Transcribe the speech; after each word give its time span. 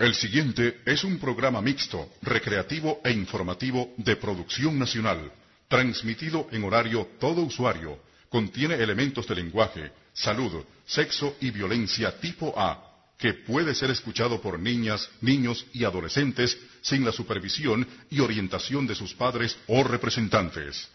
El 0.00 0.14
siguiente 0.14 0.80
es 0.86 1.04
un 1.04 1.18
programa 1.18 1.60
mixto, 1.60 2.08
recreativo 2.22 3.02
e 3.04 3.12
informativo 3.12 3.92
de 3.98 4.16
producción 4.16 4.78
nacional, 4.78 5.30
transmitido 5.68 6.48
en 6.52 6.64
horario 6.64 7.06
todo 7.20 7.42
usuario. 7.42 7.98
Contiene 8.30 8.76
elementos 8.76 9.26
de 9.26 9.34
lenguaje, 9.34 9.92
salud, 10.14 10.64
sexo 10.86 11.36
y 11.42 11.50
violencia 11.50 12.18
tipo 12.18 12.58
A, 12.58 13.12
que 13.18 13.34
puede 13.34 13.74
ser 13.74 13.90
escuchado 13.90 14.40
por 14.40 14.58
niñas, 14.58 15.06
niños 15.20 15.66
y 15.74 15.84
adolescentes 15.84 16.58
sin 16.80 17.04
la 17.04 17.12
supervisión 17.12 17.86
y 18.08 18.20
orientación 18.20 18.86
de 18.86 18.94
sus 18.94 19.12
padres 19.12 19.58
o 19.66 19.84
representantes. 19.84 20.88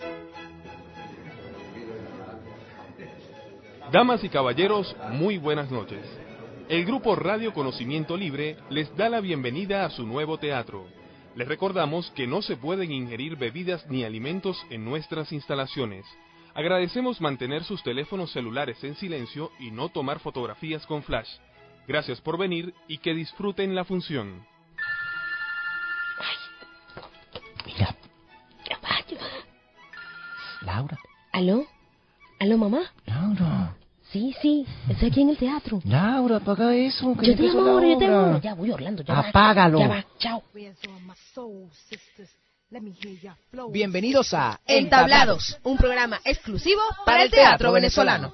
Damas 3.91 4.23
y 4.23 4.29
caballeros, 4.29 4.95
muy 5.11 5.37
buenas 5.37 5.69
noches. 5.69 6.24
El 6.67 6.83
grupo 6.83 7.15
Radio 7.15 7.53
Conocimiento 7.53 8.17
Libre 8.17 8.57
les 8.71 8.95
da 8.97 9.07
la 9.07 9.21
bienvenida 9.21 9.85
a 9.85 9.91
su 9.91 10.03
nuevo 10.03 10.39
teatro. 10.39 10.87
Les 11.35 11.47
recordamos 11.47 12.09
que 12.15 12.25
no 12.25 12.41
se 12.41 12.57
pueden 12.57 12.91
ingerir 12.91 13.35
bebidas 13.35 13.85
ni 13.87 14.03
alimentos 14.03 14.65
en 14.71 14.83
nuestras 14.83 15.31
instalaciones. 15.31 16.07
Agradecemos 16.55 17.21
mantener 17.21 17.63
sus 17.63 17.83
teléfonos 17.83 18.31
celulares 18.31 18.83
en 18.83 18.95
silencio 18.95 19.51
y 19.59 19.69
no 19.69 19.89
tomar 19.89 20.19
fotografías 20.19 20.87
con 20.87 21.03
flash. 21.03 21.29
Gracias 21.87 22.19
por 22.19 22.39
venir 22.39 22.73
y 22.87 22.97
que 22.97 23.13
disfruten 23.13 23.75
la 23.75 23.85
función. 23.85 24.43
Mira. 27.67 27.95
Laura. 30.61 30.97
¿Aló? 31.31 31.63
¿Aló, 32.39 32.57
mamá? 32.57 32.91
Laura. 33.05 33.75
Sí, 34.15 34.33
sí, 34.41 34.65
estoy 34.87 35.09
aquí 35.09 35.21
en 35.23 35.31
el 35.31 35.37
teatro. 35.37 35.81
Laura, 35.83 36.37
apaga 36.37 36.73
eso. 36.73 37.13
Que 37.17 37.27
Yo 37.27 37.35
te 37.35 37.43
llamo 37.43 37.63
la 37.63 37.71
ahora, 37.71 37.87
yo 37.89 37.97
te 37.97 38.07
llamo. 38.07 38.39
Ya 38.39 38.53
voy, 38.53 38.71
Orlando, 38.71 39.03
ya 39.03 39.13
va. 39.13 39.19
Apágalo. 39.19 39.77
Ya 39.77 39.87
va, 39.89 40.05
chao. 40.17 40.41
Bienvenidos 43.73 44.33
a 44.33 44.61
Entablados, 44.65 45.59
un 45.63 45.75
programa 45.75 46.21
exclusivo 46.23 46.79
para 47.05 47.23
el 47.23 47.29
teatro 47.29 47.73
venezolano. 47.73 48.33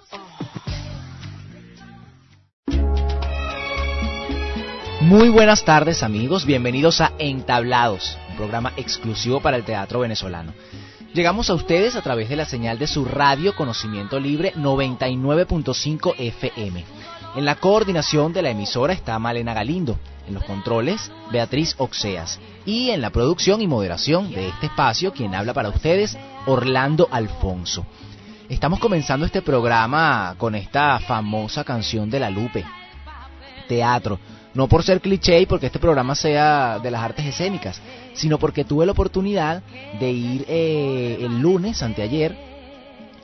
Muy 5.00 5.30
buenas 5.30 5.66
tardes 5.66 6.04
amigos, 6.04 6.46
bienvenidos 6.46 7.02
a 7.02 7.12
Entablados, 7.18 8.20
un 8.30 8.36
programa 8.36 8.72
exclusivo 8.78 9.42
para 9.42 9.58
el 9.58 9.64
teatro 9.64 10.02
venezolano. 10.02 10.54
Llegamos 11.14 11.50
a 11.50 11.56
ustedes 11.56 11.98
a 11.98 12.02
través 12.02 12.30
de 12.30 12.38
la 12.38 12.46
señal 12.46 12.80
de 12.80 12.88
su 12.88 13.04
radio 13.04 13.54
Conocimiento 13.54 14.18
Libre 14.18 14.54
99.5 14.56 16.16
FM. 16.18 16.86
En 17.36 17.44
la 17.44 17.56
coordinación 17.56 18.32
de 18.32 18.42
la 18.42 18.52
emisora 18.52 18.94
está 18.94 19.20
Malena 19.20 19.54
Galindo, 19.54 20.00
en 20.26 20.36
los 20.36 20.44
controles 20.46 21.12
Beatriz 21.30 21.76
Oxeas 21.80 22.40
y 22.66 22.92
en 22.92 23.02
la 23.02 23.10
producción 23.10 23.62
y 23.62 23.68
moderación 23.68 24.32
de 24.32 24.48
este 24.48 24.68
espacio 24.68 25.12
quien 25.12 25.36
habla 25.36 25.54
para 25.54 25.68
ustedes 25.68 26.18
Orlando 26.46 27.10
Alfonso. 27.12 27.86
Estamos 28.48 28.80
comenzando 28.80 29.26
este 29.26 29.42
programa 29.42 30.36
con 30.38 30.56
esta 30.56 30.98
famosa 31.00 31.66
canción 31.66 32.10
de 32.10 32.22
la 32.22 32.30
Lupe, 32.30 32.64
teatro. 33.68 34.18
No 34.54 34.68
por 34.68 34.84
ser 34.84 35.00
cliché 35.00 35.40
y 35.40 35.46
porque 35.46 35.68
este 35.68 35.80
programa 35.80 36.14
sea 36.16 36.80
de 36.80 36.92
las 36.92 37.02
artes 37.02 37.26
escénicas, 37.26 37.82
sino 38.14 38.38
porque 38.38 38.66
tuve 38.66 38.86
la 38.86 38.92
oportunidad 38.92 39.64
de 40.00 40.12
ir 40.12 40.46
eh, 40.48 41.18
el 41.22 41.40
lunes, 41.40 41.82
anteayer, 41.82 42.36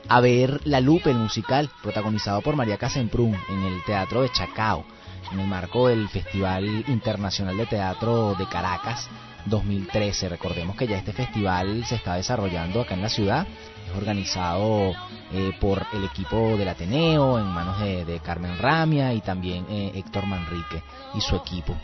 a 0.08 0.20
ver 0.20 0.60
La 0.64 0.80
Lupe, 0.80 1.10
el 1.10 1.18
musical, 1.18 1.70
protagonizado 1.82 2.40
por 2.40 2.56
María 2.56 2.78
Casemprún 2.78 3.36
en 3.48 3.62
el 3.62 3.84
Teatro 3.84 4.22
de 4.22 4.30
Chacao, 4.32 4.86
en 5.32 5.40
el 5.40 5.46
marco 5.46 5.88
del 5.88 6.08
Festival 6.08 6.84
Internacional 6.88 7.56
de 7.56 7.66
Teatro 7.66 8.34
de 8.34 8.46
Caracas 8.46 9.08
2013. 9.46 10.28
Recordemos 10.28 10.76
que 10.76 10.86
ya 10.86 10.98
este 10.98 11.12
festival 11.12 11.84
se 11.84 11.96
está 11.96 12.14
desarrollando 12.14 12.80
acá 12.80 12.94
en 12.94 13.02
la 13.02 13.08
ciudad, 13.08 13.46
es 13.90 13.96
organizado 13.96 14.94
eh, 15.32 15.52
por 15.60 15.86
el 15.92 16.04
equipo 16.04 16.56
del 16.56 16.68
Ateneo 16.68 17.38
en 17.38 17.46
manos 17.46 17.78
de, 17.80 18.20
Carmen 18.24 18.58
Ramia 18.58 19.12
y 19.14 19.20
también 19.20 19.66
eh, 19.70 19.92
Héctor 19.94 20.26
Manrique 20.26 20.82
y 21.14 21.20
su 21.20 21.36
equipo. 21.36 21.74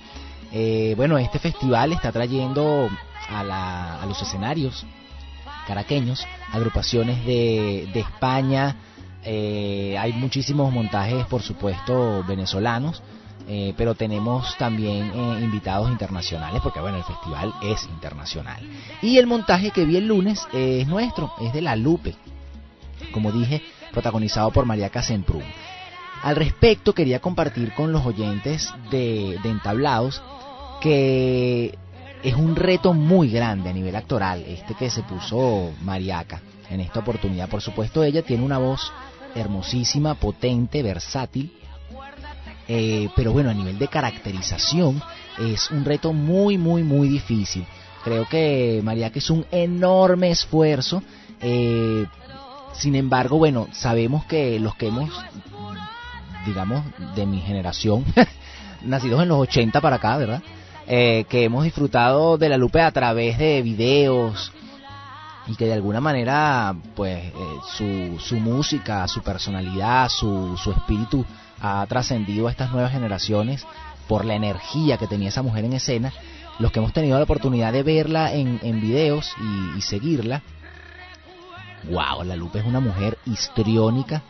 Eh, 0.53 0.95
bueno, 0.97 1.19
este 1.19 1.39
festival 1.39 1.93
está 1.93 2.13
trayendo 2.13 2.89
a, 3.29 3.43
la- 3.43 4.01
a 4.03 4.07
los 4.07 4.21
escenarios 4.23 4.85
caraqueños, 5.67 6.27
agrupaciones 6.53 7.25
de, 7.25 7.89
de 7.93 8.01
España, 8.01 8.77
eh, 9.25 9.97
hay 9.99 10.13
muchísimos 10.13 10.71
montajes, 10.71 11.25
por 11.27 11.41
supuesto, 11.41 12.23
venezolanos, 12.29 13.03
eh, 13.47 13.75
pero 13.77 13.95
tenemos 13.95 14.57
también 14.57 15.13
eh, 15.15 15.41
invitados 15.43 15.91
internacionales, 15.91 16.61
porque 16.63 16.81
bueno, 16.81 16.99
el 16.99 17.05
festival 17.05 17.53
es 17.63 17.85
internacional. 17.85 18.63
Y 19.03 19.19
el 19.19 19.27
montaje 19.27 19.71
que 19.71 19.85
vi 19.85 19.97
el 19.97 20.07
lunes 20.07 20.47
es 20.53 20.87
nuestro, 20.87 21.33
es 21.41 21.53
de 21.53 21.63
La 21.63 21.77
Lupe, 21.77 22.15
como 23.13 23.33
dije, 23.33 23.63
protagonizado 23.93 24.51
por 24.51 24.65
María 24.67 24.91
Casemprún. 24.91 25.45
Al 26.23 26.37
respecto, 26.37 26.95
quería 26.95 27.21
compartir 27.21 27.75
con 27.75 27.93
los 27.93 28.07
oyentes 28.07 28.73
de, 28.91 29.39
de 29.43 29.51
Entablados 29.51 30.23
que 30.81 31.79
es 32.23 32.35
un 32.35 32.57
reto 32.57 32.95
muy 32.95 33.31
grande 33.31 33.71
a 33.71 33.73
nivel 33.73 33.95
actoral, 33.97 34.43
este 34.47 34.75
que 34.75 34.91
se 34.91 35.03
puso 35.03 35.73
Mariaca 35.83 36.41
en 36.71 36.81
esta 36.81 37.01
oportunidad. 37.01 37.49
Por 37.49 37.61
supuesto, 37.61 38.03
ella 38.03 38.23
tiene 38.23 38.45
una 38.45 38.59
voz 38.59 38.93
hermosísima, 39.35 40.15
potente, 40.15 40.83
versátil, 40.83 41.53
eh, 42.69 43.09
pero 43.15 43.33
bueno, 43.33 43.51
a 43.51 43.55
nivel 43.55 43.79
de 43.79 43.89
caracterización 43.89 45.03
es 45.39 45.71
un 45.71 45.85
reto 45.85 46.13
muy, 46.13 46.59
muy, 46.59 46.83
muy 46.83 47.09
difícil. 47.09 47.67
Creo 48.03 48.29
que 48.29 48.81
Mariaca 48.83 49.19
es 49.19 49.31
un 49.31 49.47
enorme 49.51 50.31
esfuerzo. 50.31 51.03
eh, 51.41 52.07
sin 52.75 52.97
embargo, 52.97 53.39
bueno, 53.39 53.69
sabemos 53.73 54.25
que 54.27 54.59
los 54.59 54.75
que 54.75 54.89
hemos, 54.89 55.11
digamos, 56.45 56.85
de 57.15 57.27
mi 57.27 57.41
generación, 57.41 58.05
nacidos 58.83 59.23
en 59.23 59.29
los 59.29 59.39
80 59.39 59.81
para 59.81 59.97
acá, 59.97 60.17
¿verdad? 60.17 60.43
Eh, 60.87 61.25
que 61.29 61.45
hemos 61.45 61.65
disfrutado 61.65 62.37
de 62.37 62.49
la 62.49 62.59
Lupe 62.59 62.81
a 62.83 62.91
través 62.91 63.39
de 63.39 63.63
videos 63.63 64.53
y 65.47 65.57
que 65.57 65.67
de 65.67 65.75
alguna 65.75 66.01
manera, 66.01 66.75
pues, 66.95 67.25
eh, 67.25 67.33
su, 67.77 68.19
su 68.19 68.37
música, 68.37 69.07
su 69.09 69.23
personalidad, 69.23 70.09
su, 70.09 70.57
su 70.57 70.73
espíritu 70.73 71.25
ha 71.65 71.87
trascendido 71.87 72.47
a 72.47 72.51
estas 72.51 72.71
nuevas 72.73 72.93
generaciones 72.93 73.67
por 74.07 74.25
la 74.27 74.35
energía 74.35 74.99
que 74.99 75.07
tenía 75.07 75.31
esa 75.31 75.43
mujer 75.43 75.65
en 75.65 75.73
escena. 75.73 76.13
Los 76.59 76.71
que 76.71 76.79
hemos 76.79 76.93
tenido 76.93 77.17
la 77.17 77.25
oportunidad 77.25 77.73
de 77.73 77.83
verla 77.83 78.33
en, 78.33 78.61
en 78.63 78.81
videos 78.81 79.33
y, 79.41 79.79
y 79.79 79.81
seguirla, 79.81 80.43
wow, 81.91 82.23
la 82.23 82.37
Lupe 82.37 82.59
es 82.59 82.67
una 82.67 82.81
mujer 82.81 83.19
histriónica, 83.25 84.23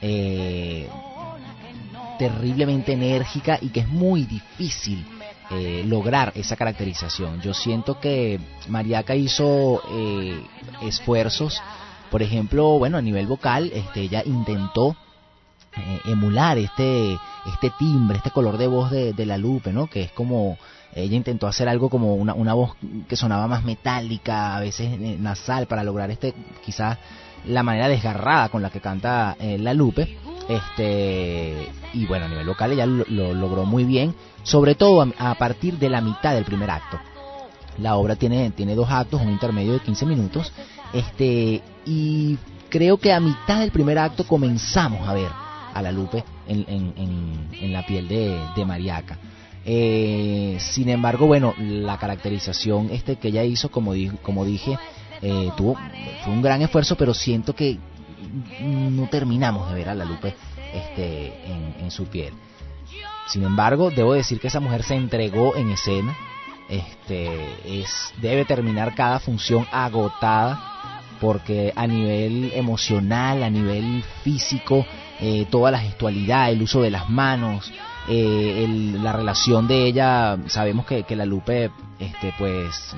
eh, 0.00 0.88
terriblemente 2.18 2.92
enérgica 2.92 3.58
y 3.60 3.68
que 3.68 3.80
es 3.80 3.88
muy 3.88 4.24
difícil 4.24 5.06
eh, 5.50 5.84
lograr 5.86 6.32
esa 6.34 6.56
caracterización. 6.56 7.40
Yo 7.40 7.54
siento 7.54 8.00
que 8.00 8.40
Mariaca 8.68 9.14
hizo 9.14 9.82
eh, 9.92 10.42
esfuerzos, 10.82 11.60
por 12.10 12.22
ejemplo, 12.22 12.78
bueno, 12.78 12.98
a 12.98 13.02
nivel 13.02 13.26
vocal, 13.26 13.70
este, 13.72 14.02
ella 14.02 14.22
intentó 14.26 14.96
eh, 15.76 16.00
emular 16.06 16.58
este 16.58 17.18
este 17.46 17.70
timbre, 17.78 18.18
este 18.18 18.30
color 18.30 18.58
de 18.58 18.66
voz 18.66 18.90
de, 18.90 19.12
de 19.12 19.26
la 19.26 19.38
Lupe, 19.38 19.72
¿no? 19.72 19.88
Que 19.88 20.02
es 20.02 20.12
como 20.12 20.58
ella 20.94 21.16
intentó 21.16 21.46
hacer 21.46 21.68
algo 21.68 21.88
como 21.88 22.14
una, 22.14 22.34
una 22.34 22.54
voz 22.54 22.76
que 23.08 23.16
sonaba 23.16 23.48
más 23.48 23.64
metálica, 23.64 24.56
a 24.56 24.60
veces 24.60 24.98
nasal, 25.18 25.66
para 25.66 25.82
lograr 25.82 26.10
este 26.10 26.34
quizás 26.64 26.98
la 27.46 27.62
manera 27.62 27.88
desgarrada 27.88 28.50
con 28.50 28.62
la 28.62 28.70
que 28.70 28.80
canta 28.80 29.36
eh, 29.40 29.58
la 29.58 29.74
Lupe. 29.74 30.18
Este 30.48 31.68
y 31.94 32.06
bueno, 32.06 32.26
a 32.26 32.28
nivel 32.28 32.46
vocal 32.46 32.72
ella 32.72 32.84
lo, 32.84 33.04
lo 33.08 33.32
logró 33.32 33.64
muy 33.64 33.84
bien, 33.84 34.14
sobre 34.42 34.74
todo 34.74 35.02
a, 35.02 35.30
a 35.30 35.34
partir 35.36 35.78
de 35.78 35.88
la 35.88 36.00
mitad 36.00 36.34
del 36.34 36.44
primer 36.44 36.70
acto. 36.70 36.98
La 37.78 37.96
obra 37.96 38.16
tiene, 38.16 38.50
tiene 38.50 38.74
dos 38.74 38.90
actos, 38.90 39.22
un 39.22 39.30
intermedio 39.30 39.72
de 39.72 39.80
15 39.80 40.04
minutos, 40.04 40.52
este, 40.92 41.62
y 41.86 42.36
creo 42.68 42.98
que 42.98 43.14
a 43.14 43.20
mitad 43.20 43.60
del 43.60 43.70
primer 43.70 43.98
acto 43.98 44.26
comenzamos 44.26 45.08
a 45.08 45.14
ver 45.14 45.41
a 45.72 45.82
la 45.82 45.92
Lupe 45.92 46.24
en, 46.46 46.64
en- 46.68 46.92
en- 47.60 47.72
la 47.72 47.84
piel 47.86 48.08
de, 48.08 48.38
de 48.54 48.64
Mariaca. 48.64 49.18
Eh, 49.64 50.58
sin 50.60 50.88
embargo, 50.88 51.26
bueno, 51.26 51.54
la 51.58 51.96
caracterización 51.98 52.88
este 52.90 53.16
que 53.16 53.28
ella 53.28 53.44
hizo, 53.44 53.70
como, 53.70 53.92
di- 53.92 54.10
como 54.22 54.44
dije, 54.44 54.78
eh, 55.22 55.50
tuvo, 55.56 55.76
fue 56.24 56.32
un 56.32 56.42
gran 56.42 56.62
esfuerzo, 56.62 56.96
pero 56.96 57.14
siento 57.14 57.54
que 57.54 57.78
no 58.60 59.08
terminamos 59.08 59.68
de 59.68 59.74
ver 59.76 59.88
a 59.88 59.94
la 59.94 60.04
Lupe 60.04 60.34
este, 60.74 61.26
en, 61.46 61.74
en 61.80 61.90
su 61.90 62.06
piel. 62.06 62.32
Sin 63.28 63.44
embargo, 63.44 63.90
debo 63.90 64.14
decir 64.14 64.40
que 64.40 64.48
esa 64.48 64.60
mujer 64.60 64.82
se 64.82 64.94
entregó 64.94 65.54
en 65.56 65.70
escena. 65.70 66.16
Este, 66.68 67.80
es, 67.80 68.12
debe 68.20 68.44
terminar 68.44 68.94
cada 68.94 69.18
función 69.20 69.66
agotada 69.72 71.00
porque 71.20 71.72
a 71.76 71.86
nivel 71.86 72.50
emocional, 72.54 73.42
a 73.42 73.50
nivel 73.50 74.02
físico, 74.24 74.84
eh, 75.22 75.46
toda 75.50 75.70
la 75.70 75.78
gestualidad, 75.78 76.50
el 76.50 76.62
uso 76.62 76.82
de 76.82 76.90
las 76.90 77.08
manos, 77.08 77.72
eh, 78.08 78.66
la 79.00 79.12
relación 79.12 79.68
de 79.68 79.86
ella, 79.86 80.36
sabemos 80.48 80.84
que, 80.84 81.04
que 81.04 81.16
la 81.16 81.24
Lupe, 81.24 81.70
este, 81.98 82.34
pues 82.36 82.94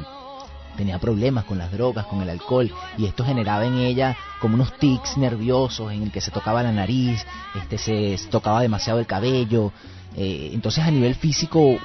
tenía 0.77 0.99
problemas 0.99 1.45
con 1.45 1.59
las 1.59 1.71
drogas, 1.73 2.07
con 2.07 2.23
el 2.23 2.31
alcohol, 2.31 2.71
y 2.99 3.07
esto 3.07 3.25
generaba 3.25 3.65
en 3.65 3.75
ella 3.75 4.17
como 4.41 4.55
unos 4.55 4.77
tics 4.79 5.17
nerviosos 5.17 5.93
en 5.93 6.03
el 6.03 6.13
que 6.13 6.21
se 6.21 6.31
tocaba 6.31 6.63
la 6.63 6.73
nariz, 6.73 7.25
este, 7.55 7.79
se 7.79 8.19
tocaba 8.31 8.61
demasiado 8.61 8.99
el 8.99 9.07
cabello. 9.07 9.73
Eh, 10.17 10.51
entonces 10.53 10.85
a 10.85 10.91
nivel 10.91 11.15
físico, 11.15 11.61
eh, 11.61 11.79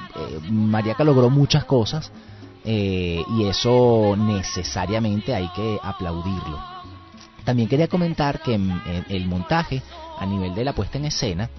Mariaca 0.50 1.04
logró 1.04 1.30
muchas 1.30 1.64
cosas 1.64 2.12
eh, 2.64 3.24
y 3.36 3.44
eso 3.44 4.14
necesariamente 4.16 5.34
hay 5.34 5.48
que 5.48 5.78
aplaudirlo. 5.82 6.58
También 7.44 7.68
quería 7.68 7.88
comentar 7.88 8.40
que 8.40 8.54
el 8.54 9.26
montaje 9.26 9.82
a 10.20 10.26
nivel 10.26 10.54
de 10.54 10.64
la 10.64 10.72
puesta 10.72 10.98
en 10.98 11.06
escena, 11.06 11.50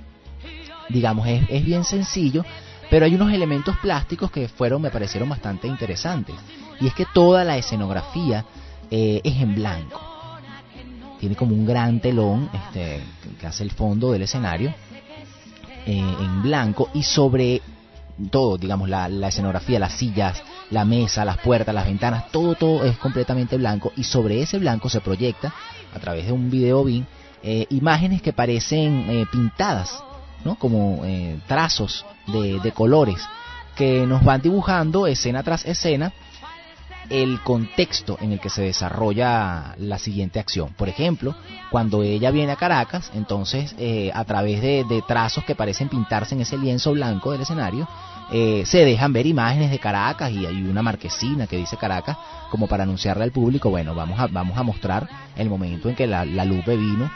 digamos, 0.88 1.28
es, 1.28 1.44
es 1.50 1.66
bien 1.66 1.84
sencillo, 1.84 2.46
pero 2.90 3.06
hay 3.06 3.16
unos 3.16 3.34
elementos 3.34 3.76
plásticos 3.78 4.32
que 4.32 4.48
fueron, 4.48 4.82
me 4.82 4.92
parecieron 4.92 5.28
bastante 5.28 5.68
interesantes. 5.68 6.36
Y 6.80 6.88
es 6.88 6.94
que 6.94 7.06
toda 7.14 7.44
la 7.44 7.58
escenografía 7.58 8.46
eh, 8.90 9.22
es 9.24 9.38
en 9.38 9.56
blanco. 9.56 10.02
Tiene 11.20 11.36
como 11.36 11.56
un 11.56 11.66
gran 11.66 12.00
telón 12.02 12.50
este, 12.54 13.02
que 13.40 13.48
hace 13.48 13.64
el 13.64 13.72
fondo 13.72 14.12
del 14.12 14.24
escenario 14.24 14.74
eh, 15.86 16.16
en 16.20 16.42
blanco 16.42 16.90
y 16.94 17.04
sobre 17.04 17.62
todo, 18.30 18.58
digamos, 18.58 18.90
la, 18.90 19.08
escenografía, 19.28 19.80
las 19.80 19.94
sillas, 19.94 20.44
la 20.70 20.84
mesa, 20.84 21.24
las 21.24 21.38
puertas, 21.38 21.74
las 21.74 21.86
ventanas, 21.86 22.30
todo, 22.32 22.56
todo 22.56 22.84
es 22.84 22.98
completamente 22.98 23.56
blanco 23.56 23.94
y 23.96 24.04
sobre 24.04 24.42
ese 24.42 24.60
blanco 24.60 24.90
se 24.90 25.00
proyecta 25.00 25.54
a 25.94 26.00
través 26.00 26.26
de 26.26 26.34
un 26.34 26.50
video 26.50 26.84
BIM 26.84 27.06
eh, 27.44 27.66
imágenes 27.70 28.22
que 28.22 28.34
parecen 28.34 29.28
pintadas 29.32 30.04
¿no? 30.44 30.56
como 30.56 31.02
eh, 31.06 31.40
trazos 31.48 32.06
de, 32.28 32.60
de 32.60 32.72
colores 32.72 33.22
que 33.76 34.06
nos 34.06 34.24
van 34.24 34.42
dibujando 34.42 35.08
escena 35.08 35.44
tras 35.44 35.66
escena 35.66 36.14
el 37.10 37.42
contexto 37.42 38.18
en 38.22 38.32
el 38.32 38.40
que 38.40 38.50
se 38.50 38.62
desarrolla 38.62 39.76
la 39.78 40.00
siguiente 40.00 40.40
acción. 40.40 40.74
Por 40.78 40.88
ejemplo, 40.88 41.36
cuando 41.70 42.04
ella 42.04 42.32
viene 42.32 42.54
a 42.54 42.56
Caracas, 42.56 43.12
entonces 43.14 43.76
eh, 43.78 44.12
a 44.14 44.24
través 44.24 44.62
de, 44.62 45.04
trazos 45.08 45.44
que 45.44 45.56
parecen 45.56 45.90
pintarse 45.90 46.36
en 46.36 46.42
ese 46.42 46.58
lienzo 46.58 46.94
blanco 46.94 47.34
del 47.34 47.42
escenario, 47.42 47.86
eh, 48.32 48.64
se 48.66 48.86
dejan 48.86 49.12
ver 49.12 49.26
imágenes 49.26 49.72
de 49.72 49.80
Caracas 49.80 50.32
y 50.32 50.46
hay 50.46 50.64
una 50.64 50.82
marquesina 50.82 51.48
que 51.48 51.58
dice 51.58 51.76
Caracas 51.76 52.18
como 52.50 52.68
para 52.68 52.84
anunciarle 52.84 53.26
al 53.26 53.32
público, 53.32 53.70
bueno, 53.70 53.94
vamos 53.94 54.18
a, 54.18 54.28
vamos 54.28 54.58
a 54.58 54.64
mostrar 54.64 55.10
el 55.36 55.50
momento 55.50 55.90
en 55.90 55.96
que 55.96 56.08
la, 56.08 56.24
la 56.24 56.46
Lupe 56.46 56.78
vino 56.78 57.12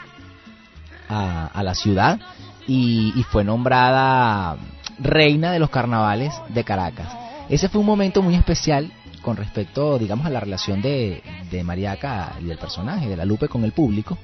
a, 1.08 1.46
a 1.46 1.62
la 1.62 1.74
ciudad 1.74 2.18
y, 2.66 3.24
fue 3.30 3.44
nombrada 3.44 4.56
reina 4.98 5.52
de 5.52 5.58
los 5.58 5.70
carnavales 5.70 6.34
de 6.48 6.64
Caracas. 6.64 7.08
Ese 7.48 7.68
fue 7.68 7.80
un 7.80 7.86
momento 7.86 8.22
muy 8.22 8.34
especial 8.34 8.92
con 9.22 9.36
respecto, 9.36 9.98
digamos, 9.98 10.26
a 10.26 10.30
la 10.30 10.40
relación 10.40 10.82
de, 10.82 11.22
de 11.50 11.64
Mariaca 11.64 12.36
y 12.40 12.44
del 12.44 12.58
personaje, 12.58 13.08
de 13.08 13.16
la 13.16 13.24
Lupe 13.24 13.48
con 13.48 13.64
el 13.64 13.72
público, 13.72 14.18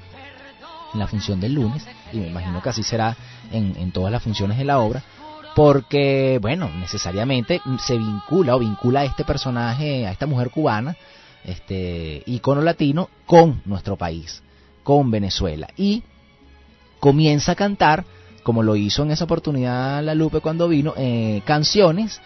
en 0.93 0.99
la 0.99 1.07
función 1.07 1.39
del 1.39 1.53
lunes, 1.53 1.85
y 2.11 2.17
me 2.17 2.27
imagino 2.27 2.61
que 2.61 2.69
así 2.69 2.83
será 2.83 3.15
en, 3.51 3.75
en 3.77 3.91
todas 3.91 4.11
las 4.11 4.23
funciones 4.23 4.57
de 4.57 4.65
la 4.65 4.79
obra, 4.79 5.03
porque, 5.55 6.39
bueno, 6.41 6.69
necesariamente 6.69 7.61
se 7.79 7.97
vincula 7.97 8.55
o 8.55 8.59
vincula 8.59 9.01
a 9.01 9.05
este 9.05 9.23
personaje, 9.23 10.07
a 10.07 10.11
esta 10.11 10.25
mujer 10.25 10.49
cubana, 10.49 10.95
este 11.43 12.23
icono 12.25 12.61
latino, 12.61 13.09
con 13.25 13.61
nuestro 13.65 13.97
país, 13.97 14.41
con 14.83 15.11
Venezuela, 15.11 15.67
y 15.75 16.03
comienza 17.03 17.51
a 17.51 17.55
cantar 17.55 18.05
como 18.43 18.63
lo 18.63 18.77
hizo 18.77 19.03
en 19.03 19.11
esa 19.11 19.25
oportunidad 19.25 20.01
la 20.01 20.15
Lupe 20.15 20.39
cuando 20.39 20.69
vino, 20.69 20.93
eh, 20.95 21.41
canciones 21.43 22.21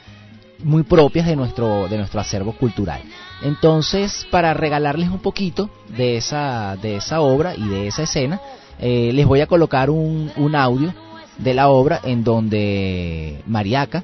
muy 0.63 0.83
propias 0.83 1.25
de 1.25 1.35
nuestro, 1.35 1.87
de 1.87 1.97
nuestro 1.97 2.21
acervo 2.21 2.51
cultural. 2.51 3.01
Entonces, 3.41 4.27
para 4.29 4.53
regalarles 4.53 5.09
un 5.09 5.17
poquito 5.17 5.71
de 5.97 6.17
esa, 6.17 6.77
de 6.79 6.97
esa 6.97 7.21
obra 7.21 7.55
y 7.55 7.67
de 7.67 7.87
esa 7.87 8.03
escena, 8.03 8.39
eh, 8.77 9.09
les 9.13 9.25
voy 9.25 9.41
a 9.41 9.47
colocar 9.47 9.89
un, 9.89 10.31
un 10.37 10.55
audio 10.55 10.93
de 11.39 11.55
la 11.55 11.69
obra 11.69 11.99
en 12.03 12.23
donde 12.23 13.41
Mariaca, 13.47 14.03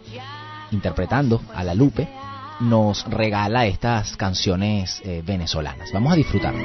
interpretando 0.71 1.39
a 1.53 1.63
la 1.63 1.75
Lupe, 1.75 2.09
nos 2.61 3.05
regala 3.05 3.67
estas 3.67 4.17
canciones 4.17 5.03
eh, 5.05 5.21
venezolanas. 5.23 5.91
Vamos 5.93 6.13
a 6.13 6.15
disfrutar. 6.15 6.55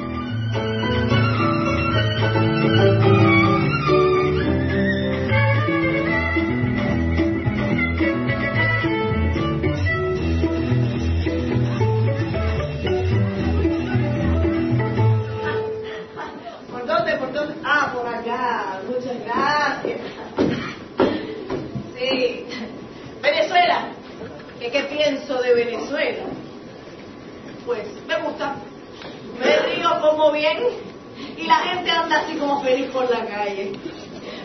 Calle. 33.28 33.72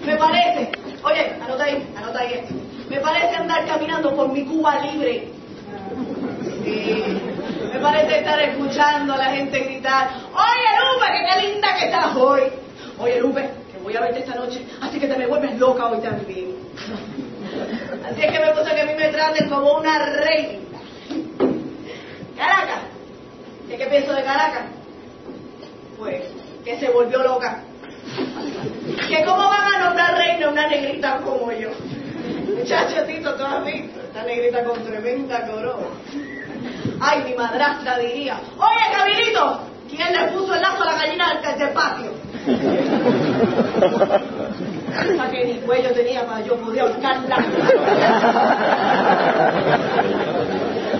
Me 0.06 0.18
parece, 0.18 0.72
oye, 1.04 1.36
anota 1.42 1.64
ahí, 1.64 1.94
anota 1.96 2.20
ahí 2.20 2.34
esto. 2.34 2.54
Me 2.90 3.00
parece 3.00 3.36
andar 3.36 3.66
caminando 3.66 4.16
por 4.16 4.32
mi 4.32 4.46
Cuba 4.46 4.80
libre. 4.82 5.28
me 7.74 7.80
parece 7.80 8.20
estar 8.20 8.40
escuchando 8.42 9.14
a 9.14 9.18
la 9.18 9.26
gente 9.26 9.60
gritar, 9.60 10.10
oye 10.32 10.70
Lupe, 10.80 11.06
que 11.12 11.26
qué 11.26 11.48
linda 11.48 11.76
que 11.76 11.86
estás 11.86 12.16
hoy. 12.16 12.42
Oye 13.00 13.20
Lupe, 13.20 13.50
que 13.72 13.80
voy 13.82 13.96
a 13.96 14.02
verte 14.02 14.20
esta 14.20 14.36
noche, 14.36 14.66
así 14.82 15.00
que 15.00 15.08
te 15.08 15.18
me 15.18 15.28
vuelves 15.28 15.58
loca 15.58 15.88
hoy 15.88 16.00
también. 16.00 16.56
Así 18.06 18.22
es 18.22 18.32
que 18.32 18.40
me 18.40 18.54
gusta 18.54 18.76
que 18.76 18.82
a 18.82 18.86
mí 18.86 18.94
me 18.98 19.08
traten 19.10 19.50
como 19.50 19.78
una 19.78 20.06
reina. 20.06 20.60
Caracas. 22.36 22.82
¿Y 23.70 23.78
qué 23.78 23.86
pienso 23.86 24.14
de 24.14 24.24
Caracas? 24.24 24.66
Pues 25.98 26.24
que 26.66 26.80
se 26.80 26.90
volvió 26.90 27.24
loca. 27.24 27.64
Que 29.08 29.24
cómo 29.26 29.50
van 29.50 29.74
a 29.74 29.80
nombrar 29.86 30.16
reina 30.18 30.50
una 30.50 30.68
negrita 30.68 31.18
como 31.18 31.52
yo. 31.52 31.70
Muchacho, 32.58 33.04
Tito, 33.06 33.34
tú 33.36 33.44
has 33.44 33.64
visto. 33.66 34.00
Esta 34.00 34.24
negrita 34.24 34.64
con 34.64 34.84
tremenda 34.84 35.46
corona. 35.48 35.88
Ay, 37.02 37.24
mi 37.24 37.34
madrastra 37.36 37.98
diría, 37.98 38.40
oye, 38.58 38.92
Camilito, 38.96 39.62
¿quién 39.90 40.14
le 40.14 40.32
puso 40.32 40.54
el 40.54 40.62
lazo 40.62 40.84
a 40.84 40.86
la 40.86 40.94
gallina 40.94 41.42
del 41.58 41.70
patio? 41.70 42.12
Hasta 44.96 45.32
que 45.32 45.46
ni 45.46 45.54
cuello 45.62 45.92
tenía 45.92 46.26
para 46.26 46.42
yo 46.42 46.56
poder 46.58 46.82
ahorcarla. 46.82 47.36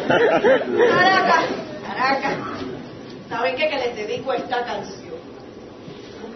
Caracas, 0.08 1.46
Caracas. 1.88 2.38
¿Saben 3.30 3.56
qué? 3.56 3.70
Que 3.70 3.78
les 3.78 3.96
dedico 3.96 4.34
esta 4.34 4.64
canción. 4.66 5.03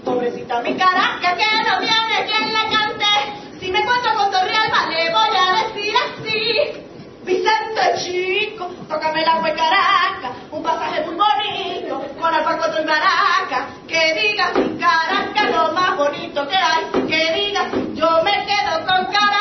Pobrecita 0.07 0.61
mi 0.61 0.73
Caracas, 0.77 1.33
que 1.33 1.43
no 1.69 1.81
viene 1.81 2.25
quien 2.25 2.53
la 2.53 2.61
cante. 2.69 3.59
Si 3.59 3.69
me 3.69 3.79
encuentro 3.79 4.13
con 4.15 4.31
Torrealba, 4.31 4.85
le 4.89 5.09
voy 5.09 5.35
a 5.37 5.67
decir 5.67 5.93
así. 5.97 6.85
Vicente 7.25 7.81
Chico, 7.97 8.69
tócame 8.87 9.25
la 9.25 9.33
agua 9.33 9.53
Caracas, 9.53 10.31
un 10.49 10.63
pasaje 10.63 11.03
muy 11.03 11.15
bonito, 11.15 12.05
con 12.21 12.33
Alfa 12.33 12.57
4 12.57 12.79
en 12.79 12.87
Caracas, 12.87 13.65
que 13.85 14.13
digas 14.13 14.55
mi 14.55 14.79
Caracas 14.79 15.51
lo 15.51 15.73
más 15.73 15.97
bonito 15.97 16.47
que 16.47 16.55
hay, 16.55 16.85
que 17.05 17.33
digas 17.33 17.67
yo 17.93 18.23
me 18.23 18.45
quedo 18.45 18.85
con 18.87 19.05
Caracas. 19.07 19.37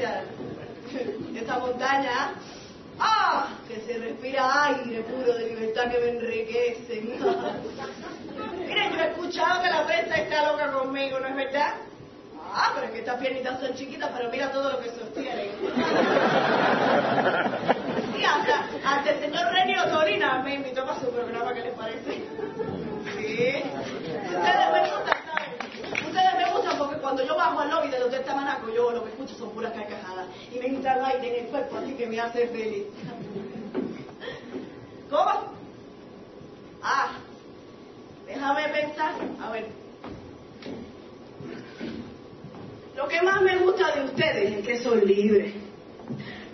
Esta 1.36 1.58
montaña 1.58 2.34
¡Ah! 3.00 3.48
Que 3.66 3.80
se 3.80 3.98
respira 3.98 4.66
aire 4.66 5.02
puro 5.02 5.32
de 5.32 5.48
libertad 5.48 5.90
que 5.90 5.98
me 5.98 6.08
enriquece. 6.10 7.00
Miren, 8.66 8.92
yo 8.92 9.00
he 9.00 9.10
escuchado 9.10 9.62
que 9.62 9.70
la 9.70 9.86
prensa 9.86 10.16
está 10.16 10.52
loca 10.52 10.70
conmigo, 10.70 11.18
¿no 11.18 11.28
es 11.28 11.36
verdad? 11.36 11.74
Ah, 12.52 12.72
pero 12.74 12.86
es 12.86 12.92
que 12.92 12.98
estas 12.98 13.18
piernitas 13.18 13.60
son 13.60 13.74
chiquitas, 13.74 14.10
pero 14.14 14.28
mira 14.30 14.50
todo 14.52 14.72
lo 14.72 14.80
que 14.80 14.90
sostienen. 14.90 15.50
Sí, 18.16 18.24
hasta, 18.24 18.66
hasta 18.84 19.10
el 19.10 19.20
señor 19.20 19.52
Renio 19.52 19.84
Torina 19.88 20.42
me 20.42 20.56
invitó 20.56 20.84
para 20.84 21.00
su 21.00 21.10
programa, 21.10 21.54
¿qué 21.54 21.60
les 21.60 21.74
parece? 21.74 22.19
Cuando 27.10 27.26
yo 27.26 27.34
bajo 27.34 27.58
al 27.58 27.70
lobby 27.70 27.88
de 27.88 27.98
los 27.98 28.12
de 28.12 28.20
Tamanaco, 28.20 28.72
yo 28.72 28.92
lo 28.92 29.02
que 29.02 29.10
escucho 29.10 29.34
son 29.34 29.50
puras 29.50 29.72
carcajadas. 29.72 30.28
Y 30.54 30.60
me 30.60 30.66
entra 30.66 30.94
el 30.94 31.04
aire 31.06 31.38
en 31.38 31.44
el 31.44 31.50
cuerpo, 31.50 31.78
así 31.78 31.94
que 31.94 32.06
me 32.06 32.20
hace 32.20 32.46
feliz. 32.46 32.84
¿Cómo? 35.10 35.56
Ah, 36.80 37.08
déjame 38.28 38.68
pensar. 38.68 39.14
A 39.42 39.50
ver. 39.50 39.66
Lo 42.96 43.08
que 43.08 43.22
más 43.22 43.42
me 43.42 43.56
gusta 43.56 43.90
de 43.90 44.04
ustedes 44.04 44.58
es 44.58 44.64
que 44.64 44.78
son 44.78 45.04
libres. 45.04 45.52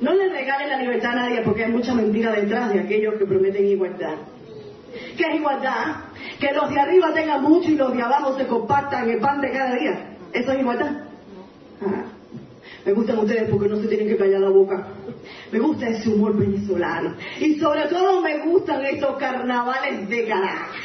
No 0.00 0.14
les 0.14 0.32
regalen 0.32 0.70
la 0.70 0.78
libertad 0.78 1.12
a 1.12 1.16
nadie 1.16 1.42
porque 1.42 1.64
hay 1.64 1.70
mucha 1.70 1.92
mentira 1.92 2.32
detrás 2.32 2.72
de 2.72 2.80
aquellos 2.80 3.16
que 3.16 3.26
prometen 3.26 3.66
igualdad. 3.66 4.14
¿Qué 5.18 5.22
es 5.22 5.34
igualdad? 5.34 5.96
Que 6.40 6.52
los 6.52 6.70
de 6.70 6.80
arriba 6.80 7.12
tengan 7.12 7.42
mucho 7.42 7.68
y 7.68 7.74
los 7.74 7.94
de 7.94 8.00
abajo 8.00 8.38
se 8.38 8.46
compartan 8.46 9.10
el 9.10 9.20
pan 9.20 9.42
de 9.42 9.52
cada 9.52 9.74
día. 9.74 10.15
¿Eso 10.36 10.52
es 10.52 10.60
igualdad? 10.60 10.92
Ah, 11.80 12.04
me 12.84 12.92
gustan 12.92 13.18
ustedes 13.20 13.48
porque 13.48 13.68
no 13.70 13.80
se 13.80 13.88
tienen 13.88 14.06
que 14.06 14.18
callar 14.18 14.40
la 14.40 14.50
boca. 14.50 14.86
Me 15.50 15.58
gusta 15.58 15.88
ese 15.88 16.10
humor 16.10 16.36
venezolano. 16.36 17.14
Y 17.40 17.54
sobre 17.54 17.88
todo 17.88 18.20
me 18.20 18.44
gustan 18.44 18.84
estos 18.84 19.16
carnavales 19.16 20.06
de 20.10 20.26
Caracas. 20.26 20.76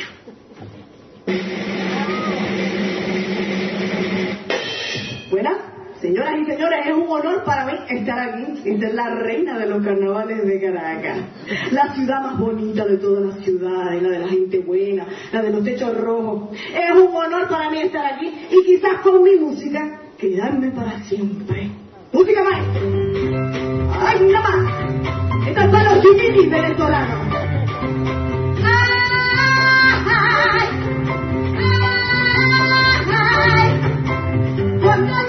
Buenas, 5.29 5.57
señoras 6.01 6.33
y 6.41 6.45
señores, 6.45 6.79
es 6.87 6.93
un 6.93 7.07
honor 7.07 7.43
para 7.43 7.65
mí 7.65 7.73
estar 7.89 8.19
aquí 8.19 8.61
y 8.65 8.77
ser 8.79 8.93
la 8.93 9.15
reina 9.15 9.57
de 9.57 9.67
los 9.67 9.83
carnavales 9.83 10.45
de 10.45 10.59
Caracas. 10.59 11.17
La 11.71 11.93
ciudad 11.93 12.21
más 12.21 12.39
bonita 12.39 12.85
de 12.85 12.97
todas 12.97 13.23
las 13.25 13.45
ciudades, 13.45 14.01
la 14.01 14.09
de 14.09 14.19
la 14.19 14.27
gente 14.27 14.59
buena, 14.59 15.05
la 15.31 15.41
de 15.41 15.51
los 15.51 15.63
techos 15.63 15.95
rojos. 15.97 16.57
Es 16.73 16.91
un 16.95 17.15
honor 17.15 17.47
para 17.47 17.69
mí 17.69 17.81
estar 17.81 18.05
aquí 18.13 18.31
y 18.49 18.65
quizás 18.65 19.01
con 19.01 19.23
mi 19.23 19.35
música 19.35 20.01
quedarme 20.17 20.71
para 20.71 20.99
siempre. 21.03 21.69
¡Música 22.11 22.43
maestra! 22.43 22.81
¡Ay, 24.05 24.27
nada 24.31 24.49
más! 24.49 25.47
Estos 25.47 25.71
son 25.71 25.83
los 25.85 26.01
chiquitis 26.01 26.49
venezolanos. 26.49 27.51
Cuando 34.81 35.13
llegué 35.13 35.13
a 35.13 35.20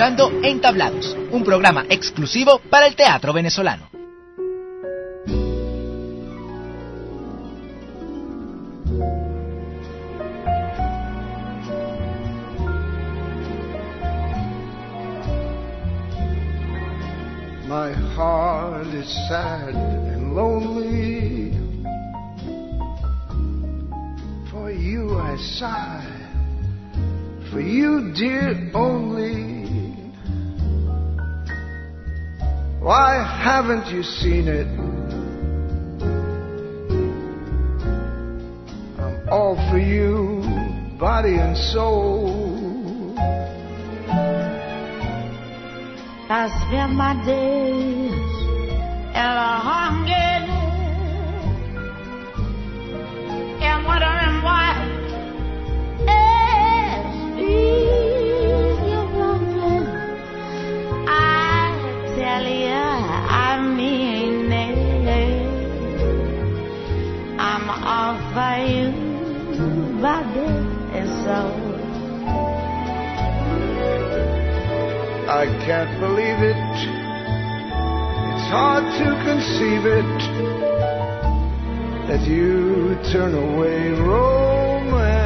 escuchando 0.00 0.32
Entablados, 0.42 1.14
un 1.30 1.44
programa 1.44 1.84
exclusivo 1.90 2.58
para 2.70 2.86
el 2.86 2.96
teatro 2.96 3.34
venezolano. 3.34 3.90
My 17.68 17.92
heart 18.16 18.86
is 18.94 19.06
sad 19.28 19.74
and 19.74 20.34
lonely. 20.34 21.52
For 24.50 24.70
you 24.70 25.18
I 25.18 25.36
sigh, 25.36 26.06
for 27.52 27.60
you, 27.60 28.14
dear, 28.14 28.70
only. 28.72 29.59
Why 32.80 33.22
haven't 33.22 33.92
you 33.94 34.02
seen 34.02 34.48
it? 34.48 34.66
I'm 38.98 39.28
all 39.28 39.54
for 39.70 39.78
you, 39.78 40.42
body 40.98 41.36
and 41.36 41.54
soul. 41.56 43.14
I 46.30 46.48
spend 46.66 46.96
my 46.96 47.22
days 47.26 48.12
in 48.12 49.16
a 49.16 49.58
hunger 49.60 50.49
for 68.40 68.56
you, 68.72 68.88
body 70.00 70.48
and 70.96 71.08
soul. 71.24 71.60
I 75.28 75.44
can't 75.66 75.94
believe 76.00 76.40
it. 76.52 76.56
It's 78.32 78.48
hard 78.56 78.84
to 79.00 79.08
conceive 79.28 79.84
it 80.00 80.20
that 82.08 82.22
you 82.26 82.96
turn 83.12 83.32
away 83.34 83.78
romance. 83.90 85.20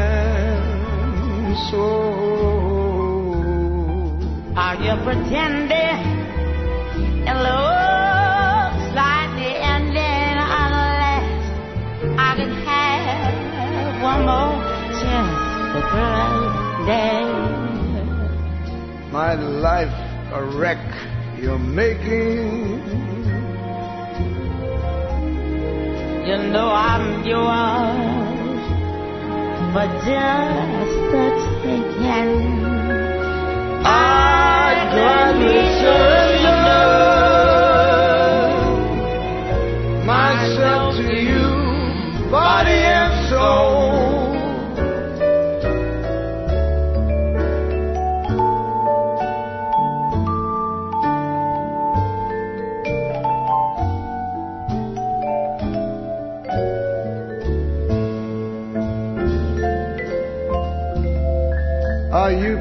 Oh, 1.73 3.05
Are 4.57 4.77
you 4.85 4.95
pretending? 5.05 6.01
It 7.29 7.37
one 14.05 14.27
more 14.27 14.61
chance 15.01 15.39
to 15.73 15.81
bright 15.91 16.45
My 19.11 19.33
life 19.33 19.97
a 20.31 20.45
wreck 20.59 20.85
you're 21.41 21.59
making. 21.59 22.83
You 26.29 26.37
know 26.53 26.69
I'm 26.69 27.25
yours, 27.25 28.63
but 29.73 29.89
just 30.05 30.97
a 31.15 31.27
second. 31.63 32.33
I 33.87 34.69
got 34.97 35.33
me 35.39 36.14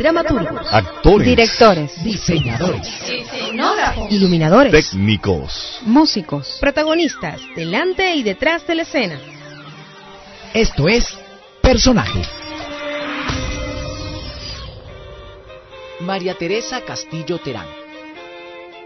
Dramaturgos, 0.00 0.72
Actores. 0.72 1.26
directores, 1.26 2.02
Diseñadores. 2.02 2.88
Iluminadores, 4.10 4.72
Técnicos. 4.90 5.80
músicos, 5.82 6.58
protagonistas, 6.60 7.40
delante 7.54 8.14
y 8.16 8.24
detrás 8.24 8.66
de 8.66 8.74
la 8.74 8.82
escena. 8.82 9.18
Esto 10.52 10.88
es 10.88 11.06
Personaje. 11.62 12.20
María 16.00 16.34
Teresa 16.34 16.80
Castillo 16.80 17.38
Terán. 17.38 17.66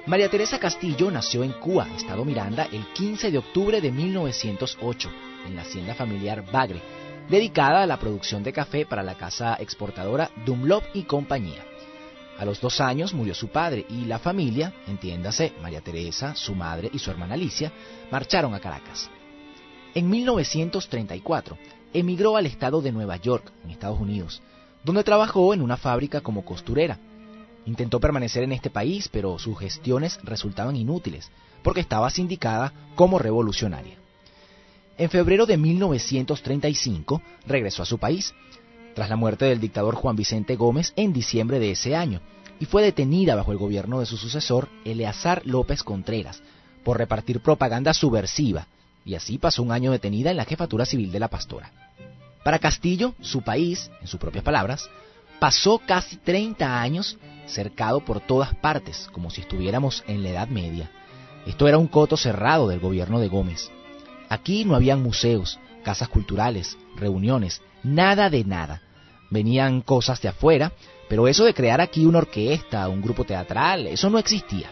María 0.07 0.29
Teresa 0.29 0.59
Castillo 0.59 1.11
nació 1.11 1.43
en 1.43 1.53
Cuba, 1.53 1.89
Estado 1.97 2.25
Miranda, 2.27 2.69
el 2.71 2.85
15 2.93 3.31
de 3.31 3.39
octubre 3.39 3.81
de 3.81 3.91
1908, 3.91 5.11
en 5.47 5.57
la 5.57 5.63
hacienda 5.63 5.95
familiar 5.95 6.45
Bagre, 6.53 6.83
dedicada 7.31 7.83
a 7.83 7.87
la 7.87 7.99
producción 7.99 8.43
de 8.43 8.53
café 8.53 8.85
para 8.85 9.03
la 9.03 9.15
casa 9.15 9.57
exportadora 9.59 10.31
Dunlop 10.45 10.85
y 10.93 11.05
compañía. 11.05 11.65
A 12.39 12.45
los 12.45 12.61
dos 12.61 12.81
años 12.81 13.15
murió 13.15 13.35
su 13.35 13.49
padre 13.49 13.87
y 13.89 14.07
la 14.07 14.19
familia, 14.19 14.75
entiéndase, 14.89 15.53
María 15.63 15.81
Teresa, 15.81 16.35
su 16.35 16.55
madre 16.55 16.91
y 16.93 16.99
su 16.99 17.11
hermana 17.11 17.35
Alicia, 17.35 17.73
marcharon 18.11 18.55
a 18.55 18.61
Caracas. 18.61 19.09
En 19.95 20.11
1934 20.11 21.57
emigró 21.93 22.37
al 22.37 22.47
estado 22.47 22.83
de 22.83 22.91
Nueva 22.91 23.17
York, 23.17 23.53
en 23.63 23.71
Estados 23.71 24.01
Unidos, 24.01 24.43
donde 24.83 25.05
trabajó 25.05 25.55
en 25.55 25.63
una 25.63 25.77
fábrica 25.77 26.21
como 26.21 26.45
costurera. 26.45 26.99
Intentó 27.67 28.01
permanecer 28.01 28.43
en 28.43 28.53
este 28.53 28.69
país, 28.69 29.09
pero 29.09 29.39
sus 29.39 29.57
gestiones 29.57 30.19
resultaban 30.25 30.75
inútiles, 30.75 31.31
porque 31.63 31.81
estaba 31.81 32.11
sindicada 32.11 32.73
como 32.97 33.21
revolucionaria. 33.21 33.97
En 34.99 35.09
febrero 35.09 35.47
de 35.47 35.57
1935 35.57 37.23
regresó 37.47 37.83
a 37.83 37.87
su 37.87 37.99
país, 37.99 38.35
tras 38.95 39.11
la 39.11 39.17
muerte 39.17 39.45
del 39.45 39.61
dictador 39.61 39.95
Juan 39.95 40.17
Vicente 40.17 40.57
Gómez 40.57 40.93
en 40.97 41.13
diciembre 41.13 41.59
de 41.59 41.73
ese 41.73 41.97
año, 41.97 42.21
y 42.61 42.67
fue 42.67 42.83
detenida 42.83 43.35
bajo 43.35 43.53
el 43.53 43.59
gobierno 43.59 44.01
de 44.01 44.07
su 44.07 44.17
sucesor, 44.17 44.69
Eleazar 44.85 45.43
López 45.45 45.83
Contreras, 45.83 46.43
por 46.85 46.99
repartir 46.99 47.41
propaganda 47.41 47.93
subversiva, 47.93 48.69
y 49.05 49.15
así 49.15 49.39
pasó 49.39 49.63
un 49.63 49.73
año 49.73 49.91
detenida 49.93 50.31
en 50.31 50.37
la 50.37 50.45
jefatura 50.45 50.87
civil 50.87 51.13
de 51.13 51.21
la 51.21 51.29
pastora. 51.29 51.73
Para 52.45 52.59
Castillo, 52.59 53.15
su 53.21 53.43
país, 53.43 53.91
en 54.01 54.07
sus 54.07 54.21
propias 54.21 54.45
palabras, 54.45 54.89
pasó 55.41 55.81
casi 55.85 56.17
30 56.17 56.81
años 56.81 57.19
cercado 57.47 58.01
por 58.01 58.21
todas 58.21 58.55
partes, 58.55 59.09
como 59.13 59.31
si 59.31 59.41
estuviéramos 59.41 60.05
en 60.07 60.23
la 60.23 60.31
Edad 60.31 60.49
Media. 60.49 60.91
Esto 61.47 61.69
era 61.69 61.79
un 61.79 61.89
coto 61.89 62.17
cerrado 62.17 62.69
del 62.69 62.81
gobierno 62.81 63.21
de 63.21 63.29
Gómez. 63.29 63.71
Aquí 64.29 64.65
no 64.65 64.75
habían 64.75 65.03
museos, 65.03 65.59
casas 65.83 66.09
culturales, 66.09 66.79
reuniones, 66.97 67.63
nada 67.83 68.31
de 68.31 68.45
nada. 68.45 68.83
Venían 69.31 69.81
cosas 69.81 70.21
de 70.21 70.29
afuera, 70.29 70.73
pero 71.09 71.29
eso 71.29 71.45
de 71.45 71.55
crear 71.55 71.81
aquí 71.81 72.07
una 72.07 72.19
orquesta, 72.19 72.89
un 72.89 73.03
grupo 73.03 73.25
teatral, 73.25 73.87
eso 73.87 74.11
no 74.11 74.19
existía. 74.19 74.71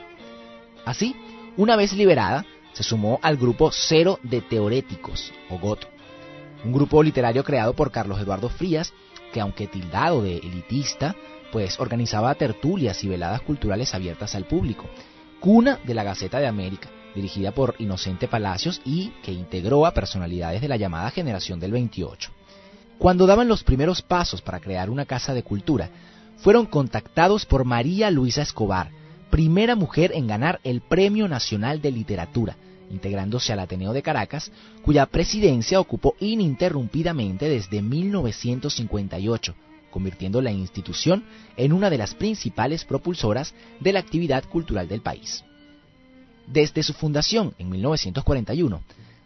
Así, 0.85 1.15
una 1.57 1.77
vez 1.77 1.93
liberada, 1.93 2.45
se 2.73 2.83
sumó 2.83 3.19
al 3.23 3.37
grupo 3.37 3.71
Cero 3.73 4.19
de 4.23 4.41
Teoréticos, 4.41 5.33
o 5.51 5.59
GOT, 5.59 5.87
un 6.65 6.73
grupo 6.73 7.03
literario 7.03 7.45
creado 7.45 7.75
por 7.75 7.91
Carlos 7.91 8.21
Eduardo 8.21 8.49
Frías, 8.49 8.93
que 9.33 9.41
aunque 9.41 9.67
tildado 9.67 10.23
de 10.23 10.39
elitista, 10.39 11.15
pues 11.51 11.79
organizaba 11.81 12.35
tertulias 12.35 13.03
y 13.05 13.09
veladas 13.09 13.43
culturales 13.43 13.95
abiertas 13.95 14.35
al 14.35 14.45
público, 14.45 14.87
cuna 15.41 15.79
de 15.85 15.95
la 15.95 16.05
Gaceta 16.05 16.39
de 16.39 16.47
América, 16.47 16.89
dirigida 17.15 17.53
por 17.53 17.75
Inocente 17.79 18.29
Palacios 18.29 18.81
y 18.85 19.11
que 19.23 19.33
integró 19.33 19.87
a 19.87 19.95
personalidades 19.95 20.61
de 20.61 20.69
la 20.69 20.77
llamada 20.77 21.11
generación 21.11 21.61
del 21.61 21.73
28. 21.73 22.31
Cuando 22.99 23.27
daban 23.27 23.49
los 23.49 23.65
primeros 23.65 24.03
pasos 24.03 24.41
para 24.41 24.61
crear 24.61 24.89
una 24.91 25.07
casa 25.07 25.35
de 25.35 25.43
cultura, 25.43 25.91
fueron 26.39 26.67
contactados 26.67 27.47
por 27.47 27.65
María 27.65 28.11
Luisa 28.11 28.43
Escobar, 28.43 28.91
primera 29.31 29.77
mujer 29.77 30.13
en 30.15 30.27
ganar 30.27 30.61
el 30.65 30.81
Premio 30.81 31.29
Nacional 31.29 31.81
de 31.81 31.91
Literatura, 31.91 32.57
integrándose 32.91 33.53
al 33.53 33.61
Ateneo 33.61 33.93
de 33.93 34.03
Caracas, 34.03 34.53
cuya 34.83 35.07
presidencia 35.07 35.81
ocupó 35.81 36.15
ininterrumpidamente 36.21 37.49
desde 37.49 37.81
1958, 37.81 39.55
convirtiendo 39.91 40.43
la 40.43 40.53
institución 40.53 41.25
en 41.57 41.73
una 41.73 41.91
de 41.91 41.99
las 41.99 42.15
principales 42.15 42.85
propulsoras 42.85 43.55
de 43.81 43.93
la 43.93 44.01
actividad 44.01 44.45
cultural 44.45 44.89
del 44.89 45.01
país. 45.01 45.45
Desde 46.47 46.83
su 46.83 46.93
fundación 46.93 47.55
en 47.59 47.71
1941, 47.71 48.83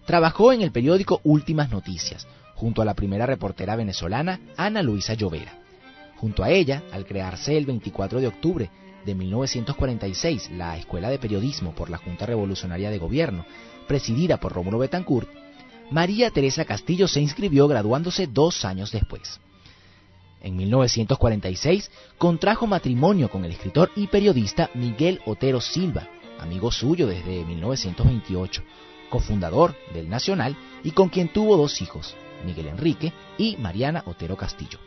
trabajó 0.06 0.52
en 0.52 0.62
el 0.62 0.72
periódico 0.72 1.20
Últimas 1.24 1.70
Noticias, 1.70 2.26
junto 2.54 2.82
a 2.82 2.84
la 2.84 2.94
primera 2.94 3.26
reportera 3.26 3.76
venezolana 3.76 4.40
Ana 4.56 4.82
Luisa 4.82 5.14
Llovera. 5.14 5.58
Junto 6.16 6.42
a 6.42 6.50
ella, 6.50 6.82
al 6.92 7.04
crearse 7.04 7.56
el 7.56 7.66
24 7.66 8.20
de 8.20 8.28
octubre 8.28 8.70
de 9.04 9.14
1946 9.14 10.50
la 10.52 10.76
Escuela 10.76 11.10
de 11.10 11.18
Periodismo 11.18 11.74
por 11.74 11.90
la 11.90 11.98
Junta 11.98 12.26
Revolucionaria 12.26 12.90
de 12.90 12.98
Gobierno, 12.98 13.44
presidida 13.86 14.38
por 14.38 14.52
Rómulo 14.52 14.78
Betancourt, 14.78 15.28
María 15.90 16.30
Teresa 16.30 16.64
Castillo 16.64 17.06
se 17.06 17.20
inscribió 17.20 17.68
graduándose 17.68 18.26
dos 18.26 18.64
años 18.64 18.90
después. 18.90 19.40
En 20.40 20.56
1946 20.56 21.90
contrajo 22.18 22.66
matrimonio 22.66 23.30
con 23.30 23.44
el 23.44 23.52
escritor 23.52 23.90
y 23.94 24.08
periodista 24.08 24.70
Miguel 24.74 25.20
Otero 25.26 25.60
Silva, 25.60 26.08
amigo 26.40 26.70
suyo 26.70 27.06
desde 27.06 27.44
1928, 27.44 28.62
cofundador 29.08 29.74
del 29.92 30.08
Nacional 30.08 30.56
y 30.82 30.90
con 30.92 31.08
quien 31.08 31.28
tuvo 31.28 31.56
dos 31.56 31.80
hijos, 31.82 32.14
Miguel 32.44 32.68
Enrique 32.68 33.12
y 33.38 33.56
Mariana 33.56 34.02
Otero 34.06 34.36
Castillo. 34.36 34.78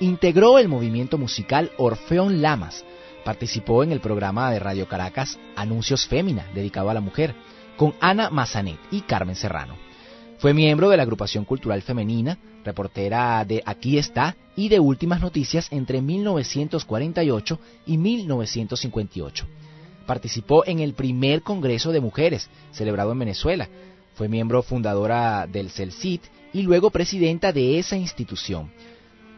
Integró 0.00 0.58
el 0.58 0.68
movimiento 0.68 1.18
musical 1.18 1.70
Orfeón 1.78 2.42
Lamas, 2.42 2.84
participó 3.24 3.82
en 3.82 3.92
el 3.92 4.00
programa 4.00 4.50
de 4.50 4.58
Radio 4.58 4.88
Caracas 4.88 5.38
Anuncios 5.56 6.06
Fémina, 6.06 6.46
dedicado 6.54 6.90
a 6.90 6.94
la 6.94 7.00
mujer, 7.00 7.34
con 7.76 7.94
Ana 8.00 8.30
Mazanet 8.30 8.78
y 8.90 9.02
Carmen 9.02 9.36
Serrano. 9.36 9.76
Fue 10.38 10.52
miembro 10.52 10.90
de 10.90 10.96
la 10.96 11.04
agrupación 11.04 11.44
cultural 11.44 11.82
femenina, 11.82 12.38
reportera 12.64 13.44
de 13.44 13.62
Aquí 13.64 13.98
está 13.98 14.36
y 14.56 14.68
de 14.68 14.80
Últimas 14.80 15.20
Noticias 15.20 15.68
entre 15.70 16.02
1948 16.02 17.58
y 17.86 17.98
1958. 17.98 19.46
Participó 20.06 20.66
en 20.66 20.80
el 20.80 20.94
primer 20.94 21.42
Congreso 21.42 21.92
de 21.92 22.00
Mujeres, 22.00 22.48
celebrado 22.72 23.12
en 23.12 23.18
Venezuela. 23.18 23.68
Fue 24.14 24.28
miembro 24.28 24.62
fundadora 24.62 25.46
del 25.46 25.70
CELCIT 25.70 26.22
y 26.52 26.62
luego 26.62 26.90
presidenta 26.90 27.52
de 27.52 27.78
esa 27.78 27.96
institución. 27.96 28.70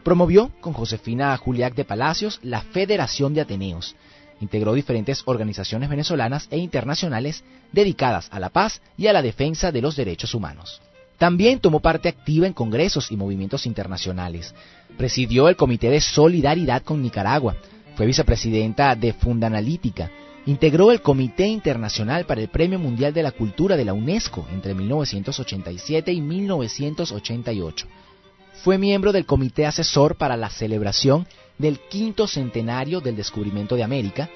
Promovió 0.03 0.51
con 0.61 0.73
Josefina 0.73 1.35
Juliac 1.35 1.75
de 1.75 1.83
Palacios 1.83 2.39
la 2.43 2.61
Federación 2.61 3.33
de 3.33 3.41
Ateneos. 3.41 3.95
Integró 4.39 4.73
diferentes 4.73 5.23
organizaciones 5.25 5.89
venezolanas 5.89 6.47
e 6.51 6.57
internacionales 6.57 7.43
dedicadas 7.71 8.29
a 8.31 8.39
la 8.39 8.49
paz 8.49 8.81
y 8.97 9.07
a 9.07 9.13
la 9.13 9.21
defensa 9.21 9.71
de 9.71 9.81
los 9.81 9.95
derechos 9.95 10.33
humanos. 10.33 10.81
También 11.17 11.59
tomó 11.59 11.79
parte 11.79 12.09
activa 12.09 12.45
en 12.45 12.53
congresos 12.53 13.11
y 13.11 13.17
movimientos 13.17 13.65
internacionales. 13.65 14.53
Presidió 14.97 15.49
el 15.49 15.55
Comité 15.55 15.89
de 15.89 15.99
Solidaridad 15.99 16.83
con 16.83 17.01
Nicaragua. 17.01 17.55
Fue 17.95 18.05
vicepresidenta 18.05 18.95
de 18.95 19.13
Fundanalítica. 19.13 20.11
Integró 20.47 20.93
el 20.93 21.01
Comité 21.01 21.45
Internacional 21.45 22.25
para 22.25 22.39
el 22.39 22.47
Premio 22.47 22.79
Mundial 22.79 23.13
de 23.13 23.21
la 23.21 23.33
Cultura 23.33 23.75
de 23.75 23.83
la 23.83 23.91
UNESCO 23.91 24.47
entre 24.53 24.73
1987 24.73 26.13
y 26.13 26.21
1988. 26.21 27.85
Fue 28.63 28.77
miembro 28.77 29.11
del 29.11 29.25
Comité 29.25 29.65
Asesor 29.65 30.15
para 30.15 30.37
la 30.37 30.49
celebración 30.49 31.27
del 31.57 31.79
quinto 31.79 32.27
centenario 32.27 33.01
del 33.01 33.17
descubrimiento 33.17 33.75
de 33.75 33.83
América, 33.83 34.29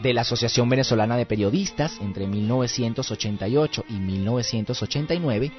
de 0.00 0.12
la 0.12 0.20
Asociación 0.20 0.68
Venezolana 0.68 1.16
de 1.16 1.24
Periodistas 1.24 1.98
entre 2.02 2.26
1988 2.26 3.84
y 3.88 3.94
1989 3.94 5.50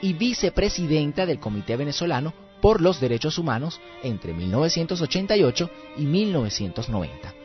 y 0.00 0.12
vicepresidenta 0.14 1.24
del 1.24 1.38
Comité 1.38 1.76
Venezolano 1.76 2.34
por 2.60 2.80
los 2.80 3.00
Derechos 3.00 3.38
Humanos 3.38 3.80
entre 4.02 4.34
1988 4.34 5.70
y 5.98 6.02
1990. 6.02 7.41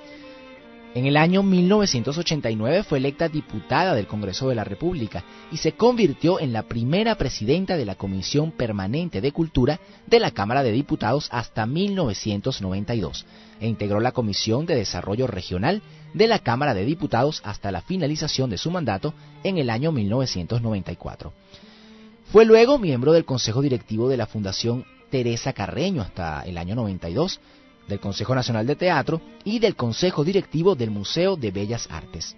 En 0.96 1.06
el 1.06 1.18
año 1.18 1.44
1989 1.44 2.84
fue 2.84 2.98
electa 2.98 3.28
diputada 3.28 3.94
del 3.94 4.08
Congreso 4.08 4.50
de 4.50 4.56
la 4.56 4.64
República 4.64 5.24
y 5.52 5.58
se 5.58 5.74
convirtió 5.74 6.40
en 6.40 6.54
la 6.54 6.64
primera 6.64 7.16
presidenta 7.16 7.78
de 7.78 7.86
la 7.86 7.96
Comisión 7.96 8.52
Permanente 8.52 9.22
de 9.22 9.32
Cultura 9.32 9.80
de 10.08 10.20
la 10.20 10.32
Cámara 10.32 10.64
de 10.64 10.72
Diputados 10.72 11.28
hasta 11.32 11.66
1992 11.66 13.26
e 13.60 13.68
integró 13.68 14.00
la 14.00 14.12
Comisión 14.12 14.66
de 14.66 14.76
Desarrollo 14.76 15.28
Regional 15.28 15.82
de 16.14 16.28
la 16.28 16.40
Cámara 16.40 16.74
de 16.74 16.86
Diputados 16.86 17.42
hasta 17.44 17.72
la 17.72 17.82
finalización 17.82 18.50
de 18.50 18.58
su 18.58 18.72
mandato 18.72 19.14
en 19.44 19.58
el 19.58 19.70
año 19.70 19.92
1994. 19.92 21.34
Fue 22.32 22.46
luego 22.46 22.80
miembro 22.80 23.14
del 23.14 23.26
Consejo 23.26 23.62
Directivo 23.62 24.10
de 24.10 24.18
la 24.18 24.26
Fundación 24.26 24.86
Teresa 25.10 25.54
Carreño 25.54 26.02
hasta 26.02 26.42
el 26.42 26.58
año 26.58 26.76
92, 26.76 27.40
del 27.88 28.00
Consejo 28.00 28.36
Nacional 28.36 28.68
de 28.68 28.76
Teatro 28.76 29.22
y 29.44 29.60
del 29.60 29.76
Consejo 29.76 30.24
Directivo 30.24 30.76
del 30.76 30.92
Museo 30.92 31.36
de 31.36 31.52
Bellas 31.52 31.88
Artes. 31.90 32.36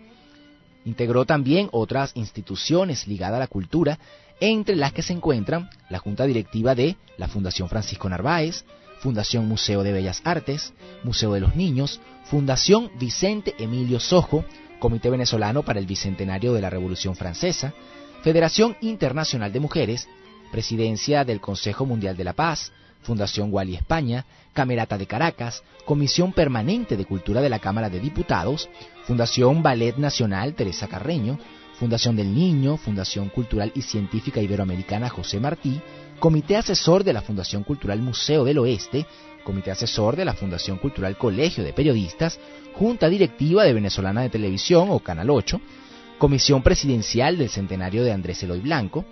Integró 0.85 1.25
también 1.25 1.69
otras 1.71 2.11
instituciones 2.15 3.07
ligadas 3.07 3.37
a 3.37 3.39
la 3.39 3.47
cultura, 3.47 3.99
entre 4.39 4.75
las 4.75 4.93
que 4.93 5.01
se 5.01 5.13
encuentran 5.13 5.69
la 5.89 5.99
Junta 5.99 6.25
Directiva 6.25 6.73
de 6.75 6.95
la 7.17 7.27
Fundación 7.27 7.67
Francisco 7.67 8.07
Narváez, 8.07 8.63
Fundación 8.99 9.47
Museo 9.47 9.83
de 9.83 9.91
Bellas 9.91 10.21
Artes, 10.23 10.73
Museo 11.03 11.33
de 11.33 11.41
los 11.41 11.55
Niños, 11.55 11.99
Fundación 12.25 12.91
Vicente 12.99 13.55
Emilio 13.57 13.99
Sojo, 13.99 14.45
Comité 14.79 15.09
Venezolano 15.09 15.63
para 15.63 15.79
el 15.79 15.85
Bicentenario 15.85 16.53
de 16.53 16.61
la 16.61 16.69
Revolución 16.69 17.15
Francesa, 17.15 17.73
Federación 18.21 18.77
Internacional 18.81 19.51
de 19.51 19.59
Mujeres, 19.59 20.07
Presidencia 20.51 21.23
del 21.25 21.41
Consejo 21.41 21.85
Mundial 21.85 22.17
de 22.17 22.23
la 22.23 22.33
Paz, 22.33 22.71
Fundación 23.01 23.49
Wally 23.51 23.75
España, 23.75 24.25
Camerata 24.53 24.97
de 24.97 25.07
Caracas, 25.07 25.63
Comisión 25.85 26.33
Permanente 26.33 26.97
de 26.97 27.05
Cultura 27.05 27.41
de 27.41 27.49
la 27.49 27.59
Cámara 27.59 27.89
de 27.89 27.99
Diputados, 27.99 28.69
Fundación 29.05 29.63
Ballet 29.63 29.97
Nacional 29.97 30.53
Teresa 30.53 30.87
Carreño, 30.87 31.39
Fundación 31.79 32.15
del 32.15 32.35
Niño, 32.35 32.75
Fundación 32.75 33.29
Cultural 33.29 33.71
y 33.73 33.81
Científica 33.81 34.41
Iberoamericana 34.41 35.09
José 35.09 35.39
Martí, 35.39 35.79
Comité 36.19 36.57
Asesor 36.57 37.05
de 37.05 37.13
la 37.13 37.21
Fundación 37.21 37.63
Cultural 37.63 38.01
Museo 38.01 38.43
del 38.43 38.57
Oeste, 38.59 39.05
Comité 39.45 39.71
Asesor 39.71 40.17
de 40.17 40.25
la 40.25 40.33
Fundación 40.33 40.77
Cultural 40.77 41.17
Colegio 41.17 41.63
de 41.63 41.71
Periodistas, 41.71 42.37
Junta 42.75 43.07
Directiva 43.07 43.63
de 43.63 43.73
Venezolana 43.73 44.21
de 44.21 44.29
Televisión 44.29 44.89
o 44.91 44.99
Canal 44.99 45.29
8, 45.29 45.61
Comisión 46.17 46.61
Presidencial 46.61 47.37
del 47.37 47.49
Centenario 47.49 48.03
de 48.03 48.11
Andrés 48.11 48.43
Eloy 48.43 48.59
Blanco, 48.59 49.05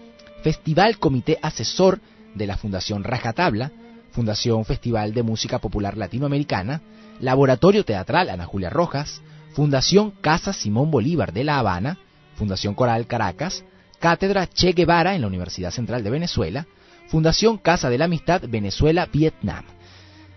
Festival 0.44 1.00
Comité 1.00 1.40
Asesor 1.42 2.02
de 2.38 2.48
la 2.48 2.58
Fundación 2.58 3.04
Rajatabla, 3.04 3.72
Fundación 4.12 4.66
Festival 4.66 5.14
de 5.14 5.24
Música 5.24 5.60
Popular 5.60 5.98
Latinoamericana, 5.98 6.82
Laboratorio 7.20 7.84
Teatral 7.84 8.30
Ana 8.30 8.46
Julia 8.46 8.70
Rojas, 8.70 9.22
Fundación 9.54 10.12
Casa 10.12 10.54
Simón 10.54 10.92
Bolívar 10.92 11.34
de 11.34 11.44
La 11.44 11.60
Habana, 11.60 11.98
Fundación 12.36 12.76
Coral 12.76 13.08
Caracas, 13.08 13.64
Cátedra 14.00 14.48
Che 14.48 14.74
Guevara 14.74 15.16
en 15.16 15.22
la 15.22 15.28
Universidad 15.28 15.72
Central 15.72 16.04
de 16.04 16.12
Venezuela, 16.12 16.68
Fundación 17.08 17.58
Casa 17.58 17.90
de 17.90 17.98
la 17.98 18.06
Amistad 18.06 18.44
Venezuela-Vietnam. 18.48 19.66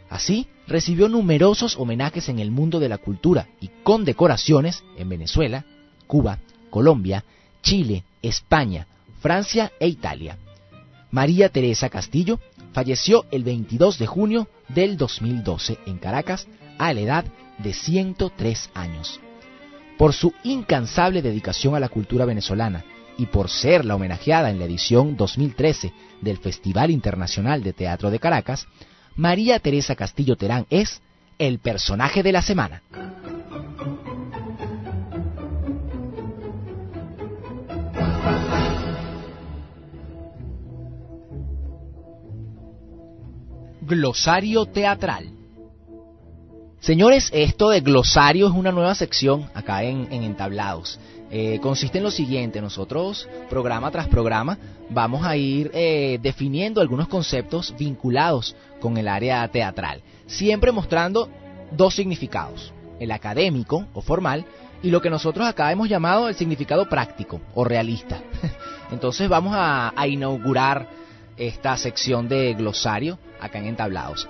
Así, 0.08 0.48
recibió 0.66 1.08
numerosos 1.08 1.76
homenajes 1.76 2.28
en 2.28 2.38
el 2.38 2.50
mundo 2.50 2.80
de 2.80 2.88
la 2.88 2.98
cultura 2.98 3.48
y 3.60 3.68
condecoraciones 3.82 4.82
en 4.96 5.08
Venezuela, 5.08 5.64
Cuba, 6.06 6.38
Colombia, 6.70 7.24
Chile, 7.62 8.04
España, 8.22 8.86
Francia 9.20 9.70
e 9.78 9.88
Italia. 9.88 10.38
María 11.10 11.48
Teresa 11.48 11.88
Castillo 11.88 12.38
falleció 12.72 13.24
el 13.30 13.42
22 13.42 13.98
de 13.98 14.06
junio 14.06 14.48
del 14.68 14.96
2012 14.96 15.78
en 15.86 15.98
Caracas 15.98 16.46
a 16.78 16.92
la 16.92 17.00
edad 17.00 17.24
de 17.58 17.72
103 17.72 18.70
años. 18.74 19.20
Por 19.98 20.12
su 20.12 20.32
incansable 20.44 21.20
dedicación 21.20 21.74
a 21.74 21.80
la 21.80 21.88
cultura 21.88 22.24
venezolana 22.24 22.84
y 23.18 23.26
por 23.26 23.50
ser 23.50 23.84
la 23.84 23.96
homenajeada 23.96 24.50
en 24.50 24.58
la 24.58 24.64
edición 24.64 25.16
2013 25.16 25.92
del 26.20 26.38
Festival 26.38 26.90
Internacional 26.90 27.62
de 27.62 27.72
Teatro 27.72 28.10
de 28.10 28.18
Caracas, 28.18 28.66
María 29.16 29.58
Teresa 29.58 29.96
Castillo 29.96 30.36
Terán 30.36 30.66
es 30.70 31.02
el 31.38 31.58
personaje 31.58 32.22
de 32.22 32.32
la 32.32 32.40
semana. 32.40 32.82
Glosario 43.90 44.66
Teatral. 44.66 45.30
Señores, 46.78 47.28
esto 47.34 47.70
de 47.70 47.80
glosario 47.80 48.46
es 48.46 48.54
una 48.54 48.70
nueva 48.70 48.94
sección 48.94 49.50
acá 49.52 49.82
en, 49.82 50.06
Entablados. 50.12 51.00
Eh, 51.28 51.58
consiste 51.60 51.98
en 51.98 52.04
lo 52.04 52.12
siguiente, 52.12 52.60
nosotros 52.60 53.28
programa 53.48 53.90
tras 53.90 54.06
programa 54.06 54.58
vamos 54.90 55.26
a 55.26 55.36
ir 55.36 55.72
eh, 55.74 56.20
definiendo 56.22 56.80
algunos 56.80 57.08
conceptos 57.08 57.74
vinculados 57.76 58.54
con 58.80 58.96
el 58.96 59.08
área 59.08 59.46
teatral, 59.48 60.02
siempre 60.28 60.70
mostrando 60.70 61.28
dos 61.72 61.96
significados, 61.96 62.72
el 63.00 63.10
académico 63.10 63.86
o 63.92 64.02
formal 64.02 64.44
y 64.84 64.90
lo 64.90 65.02
que 65.02 65.10
nosotros 65.10 65.48
acá 65.48 65.72
hemos 65.72 65.88
llamado 65.88 66.28
el 66.28 66.36
significado 66.36 66.88
práctico 66.88 67.40
o 67.54 67.64
realista. 67.64 68.22
Entonces 68.92 69.28
vamos 69.28 69.52
a 69.56 69.92
inaugurar 70.06 70.99
esta 71.40 71.76
sección 71.76 72.28
de 72.28 72.54
glosario 72.54 73.18
acá 73.40 73.58
en 73.58 73.66
Entablados. 73.66 74.28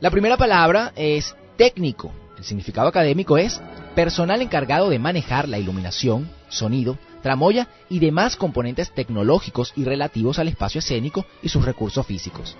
La 0.00 0.10
primera 0.10 0.36
palabra 0.36 0.92
es 0.96 1.36
técnico. 1.56 2.12
El 2.38 2.44
significado 2.44 2.88
académico 2.88 3.36
es 3.36 3.60
personal 3.94 4.40
encargado 4.40 4.88
de 4.88 4.98
manejar 4.98 5.48
la 5.48 5.58
iluminación, 5.58 6.30
sonido, 6.48 6.96
tramoya 7.22 7.68
y 7.90 7.98
demás 7.98 8.36
componentes 8.36 8.90
tecnológicos 8.92 9.74
y 9.76 9.84
relativos 9.84 10.38
al 10.38 10.48
espacio 10.48 10.78
escénico 10.78 11.26
y 11.42 11.50
sus 11.50 11.64
recursos 11.64 12.06
físicos. 12.06 12.56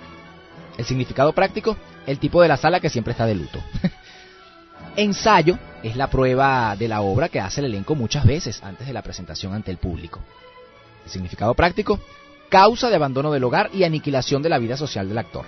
El 0.77 0.85
significado 0.85 1.33
práctico, 1.33 1.77
el 2.07 2.19
tipo 2.19 2.43
de 2.43 2.49
la 2.49 2.59
sala 2.59 2.81
que 2.81 2.91
siempre 2.91 3.13
está 3.13 3.25
de 3.25 3.35
luto. 3.35 3.59
Ensayo 4.97 5.59
es 5.83 5.97
la 5.97 6.11
prueba 6.11 6.77
de 6.77 6.89
la 6.89 7.01
obra 7.01 7.31
que 7.31 7.41
hace 7.41 7.61
el 7.61 7.67
elenco 7.67 7.95
muchas 7.95 8.27
veces 8.27 8.63
antes 8.63 8.87
de 8.87 8.93
la 8.93 9.03
presentación 9.03 9.55
ante 9.55 9.71
el 9.71 9.79
público. 9.79 10.21
El 11.05 11.11
significado 11.11 11.55
práctico, 11.55 11.99
causa 12.51 12.91
de 12.91 12.97
abandono 12.97 13.33
del 13.33 13.45
hogar 13.45 13.71
y 13.73 13.85
aniquilación 13.85 14.43
de 14.43 14.51
la 14.51 14.59
vida 14.59 14.77
social 14.77 15.09
del 15.09 15.19
actor. 15.19 15.47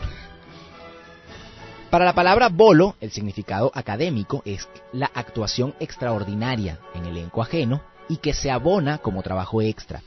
Para 1.91 2.07
la 2.07 2.15
palabra 2.15 2.49
bolo, 2.49 2.97
el 3.03 3.11
significado 3.11 3.71
académico 3.75 4.41
es 4.47 4.67
la 4.95 5.11
actuación 5.13 5.75
extraordinaria 5.79 6.79
en 6.95 7.05
elenco 7.05 7.43
ajeno 7.43 7.83
y 8.09 8.17
que 8.17 8.33
se 8.33 8.51
abona 8.51 8.97
como 8.97 9.23
trabajo 9.23 9.61
extra, 9.61 10.01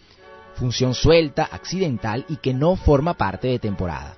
función 0.56 0.96
suelta, 0.96 1.48
accidental 1.52 2.26
y 2.28 2.38
que 2.38 2.56
no 2.56 2.76
forma 2.76 3.14
parte 3.14 3.50
de 3.50 3.60
temporada. 3.60 4.16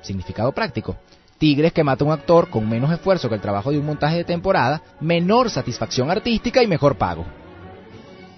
Significado 0.00 0.50
práctico. 0.50 0.96
Tigres 1.38 1.72
que 1.72 1.84
mata 1.84 2.02
a 2.02 2.06
un 2.06 2.12
actor 2.12 2.48
con 2.48 2.68
menos 2.68 2.90
esfuerzo 2.92 3.28
que 3.28 3.34
el 3.36 3.40
trabajo 3.40 3.70
de 3.70 3.78
un 3.78 3.86
montaje 3.86 4.16
de 4.16 4.24
temporada, 4.24 4.82
menor 5.00 5.50
satisfacción 5.50 6.10
artística 6.10 6.62
y 6.62 6.66
mejor 6.66 6.96
pago. 6.96 7.24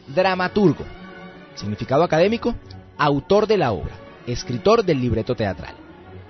Dramaturgo. 0.09 0.85
Significado 1.55 2.03
académico, 2.03 2.55
autor 2.99 3.47
de 3.47 3.59
la 3.59 3.73
obra, 3.73 3.95
escritor 4.27 4.85
del 4.85 5.01
libreto 5.01 5.35
teatral. 5.35 5.75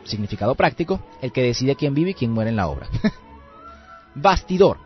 Significado 0.05 0.55
práctico, 0.55 1.01
el 1.21 1.33
que 1.33 1.43
decide 1.43 1.77
quién 1.77 1.95
vive 1.95 2.11
y 2.11 2.15
quién 2.15 2.33
muere 2.33 2.51
en 2.51 2.57
la 2.57 2.69
obra. 2.69 2.89
Bastidor. 4.15 4.79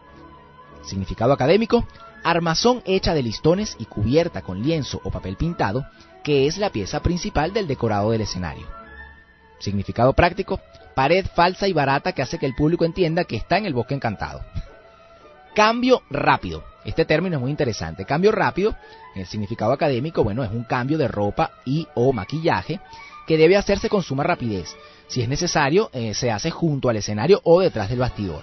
Significado 0.83 1.33
académico, 1.33 1.87
armazón 2.25 2.83
hecha 2.85 3.15
de 3.15 3.23
listones 3.23 3.77
y 3.79 3.85
cubierta 3.85 4.43
con 4.43 4.63
lienzo 4.63 5.01
o 5.05 5.11
papel 5.11 5.37
pintado, 5.37 5.85
que 6.25 6.47
es 6.47 6.59
la 6.59 6.71
pieza 6.71 7.01
principal 7.01 7.53
del 7.53 7.67
decorado 7.67 8.11
del 8.11 8.23
escenario. 8.23 8.67
Significado 9.59 10.15
práctico, 10.15 10.61
pared 10.95 11.27
falsa 11.35 11.69
y 11.69 11.73
barata 11.73 12.13
que 12.13 12.23
hace 12.23 12.39
que 12.39 12.47
el 12.47 12.55
público 12.55 12.85
entienda 12.85 13.25
que 13.25 13.37
está 13.37 13.59
en 13.59 13.67
el 13.67 13.75
bosque 13.75 13.95
encantado. 13.95 14.41
Cambio 15.55 16.03
rápido. 16.11 16.65
Este 16.85 17.05
término 17.05 17.37
es 17.37 17.43
muy 17.43 17.51
interesante. 17.51 18.07
Cambio 18.07 18.33
rápido, 18.33 18.75
el 19.15 19.27
significado 19.27 19.73
académico, 19.73 20.23
bueno, 20.23 20.45
es 20.45 20.51
un 20.51 20.65
cambio 20.65 20.99
de 20.99 21.09
ropa 21.09 21.51
y 21.65 21.87
o 21.95 22.13
maquillaje 22.13 22.81
que 23.27 23.37
debe 23.37 23.57
hacerse 23.57 23.89
con 23.89 24.03
suma 24.03 24.23
rapidez. 24.23 24.75
Si 25.09 25.23
es 25.23 25.29
necesario, 25.29 25.91
eh, 25.93 26.15
se 26.15 26.31
hace 26.31 26.51
junto 26.51 26.89
al 26.89 26.97
escenario 26.97 27.41
o 27.45 27.61
detrás 27.61 27.89
del 27.89 27.99
bastidor. 27.99 28.43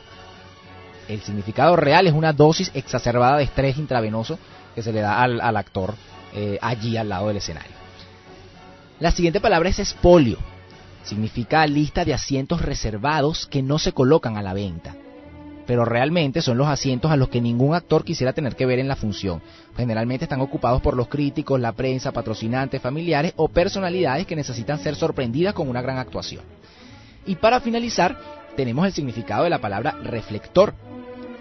El 1.08 1.21
significado 1.21 1.75
real 1.75 2.08
es 2.08 2.13
una 2.13 2.34
dosis 2.34 2.71
exacerbada 2.73 3.38
de 3.38 3.45
estrés 3.45 3.77
intravenoso 3.77 4.38
que 4.75 4.84
se 4.84 4.91
le 4.91 4.99
da 4.99 5.21
al, 5.21 5.58
actor 5.58 5.95
eh, 6.34 6.60
allí 6.62 6.97
al 6.97 7.10
lado 7.10 7.30
del 7.30 7.38
escenario. 7.38 7.71
La 8.99 9.12
siguiente 9.12 9.39
palabra 9.39 9.69
es 9.69 9.80
espolio. 9.80 10.38
Significa 11.03 11.65
lista 11.65 12.03
de 12.03 12.13
asientos 12.13 12.62
reservados 12.62 13.47
que 13.47 13.62
no 13.62 13.80
se 13.80 13.93
colocan 13.93 14.36
a 14.36 14.41
la 14.41 14.53
venta 14.53 14.95
pero 15.67 15.84
realmente 15.84 16.41
son 16.41 16.58
los 16.58 16.67
asientos 16.67 17.12
a 17.12 17.17
los 17.17 17.27
que 17.27 17.41
ningún 17.41 17.75
actor 17.75 18.06
quisiera 18.06 18.32
tener 18.32 18.56
que 18.56 18.65
ver 18.65 18.80
en 18.80 18.88
la 18.88 18.95
función. 18.95 19.41
Generalmente 19.75 20.25
están 20.25 20.39
ocupados 20.39 20.82
por 20.82 20.95
los 20.95 21.10
críticos, 21.10 21.60
la 21.60 21.73
prensa, 21.73 22.13
patrocinantes, 22.13 22.82
familiares 22.82 23.34
o 23.36 23.49
personalidades 23.49 24.25
que 24.25 24.38
necesitan 24.38 24.80
ser 24.80 24.95
sorprendidas 24.95 25.53
con 25.53 25.67
una 25.67 25.82
gran 25.82 25.97
actuación. 25.97 26.43
Y 27.25 27.36
para 27.36 27.60
finalizar, 27.60 28.17
tenemos 28.56 28.86
el 28.86 28.93
significado 28.93 29.43
de 29.43 29.49
la 29.49 29.60
palabra 29.60 29.91
reflector, 30.01 30.73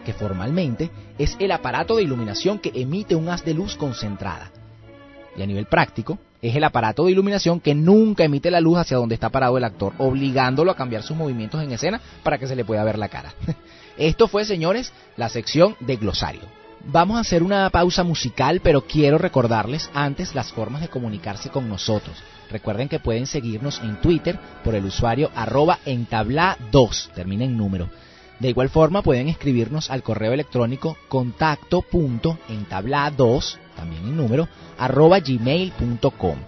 que 0.05 0.12
formalmente 0.12 0.91
es 1.19 1.37
el 1.39 1.53
aparato 1.53 1.97
de 1.97 2.03
iluminación 2.03 2.59
que 2.59 2.73
emite 2.75 3.15
un 3.15 3.29
haz 3.29 3.45
de 3.45 3.55
luz 3.55 3.77
concentrada. 3.77 4.51
Y 5.37 5.43
a 5.43 5.47
nivel 5.47 5.67
práctico, 5.67 6.19
es 6.43 6.57
el 6.57 6.65
aparato 6.65 7.05
de 7.05 7.12
iluminación 7.12 7.61
que 7.61 7.75
nunca 7.75 8.25
emite 8.25 8.51
la 8.51 8.61
luz 8.61 8.79
hacia 8.79 8.97
donde 8.97 9.15
está 9.15 9.29
parado 9.29 9.57
el 9.57 9.65
actor, 9.65 9.93
obligándolo 9.99 10.71
a 10.73 10.77
cambiar 10.77 11.03
sus 11.03 11.17
movimientos 11.17 11.62
en 11.62 11.73
escena 11.73 12.01
para 12.25 12.39
que 12.39 12.47
se 12.47 12.57
le 12.57 12.65
pueda 12.65 12.83
ver 12.85 12.99
la 12.99 13.09
cara. 13.09 13.33
Esto 13.99 14.29
fue, 14.29 14.45
señores, 14.45 14.93
la 15.17 15.29
sección 15.29 15.75
de 15.81 15.97
glosario. 15.97 16.43
Vamos 16.89 17.17
a 17.17 17.21
hacer 17.21 17.43
una 17.43 17.69
pausa 17.71 18.05
musical, 18.05 18.61
pero 18.63 18.83
quiero 18.83 19.19
recordarles 19.19 19.91
antes 19.93 20.37
las 20.37 20.53
formas 20.53 20.83
de 20.83 20.89
comunicarse 20.89 21.51
con 21.51 21.69
nosotros. 21.69 22.17
Recuerden 22.51 22.89
que 22.89 23.01
pueden 23.01 23.27
seguirnos 23.27 23.81
en 23.83 24.01
Twitter 24.01 24.39
por 24.63 24.77
el 24.77 24.85
usuario 24.85 25.33
arroba 25.35 25.81
entabla2, 25.85 27.09
termina 27.13 27.45
en 27.45 27.57
número. 27.57 27.91
De 28.39 28.51
igual 28.51 28.69
forma 28.69 29.03
pueden 29.03 29.27
escribirnos 29.29 29.91
al 29.91 30.05
correo 30.05 30.33
electrónico 30.33 30.97
contacto.entabla2, 31.09 33.59
también 33.75 34.05
en 34.05 34.17
número, 34.17 34.49
arroba 34.79 35.19
gmail.com. 35.19 36.39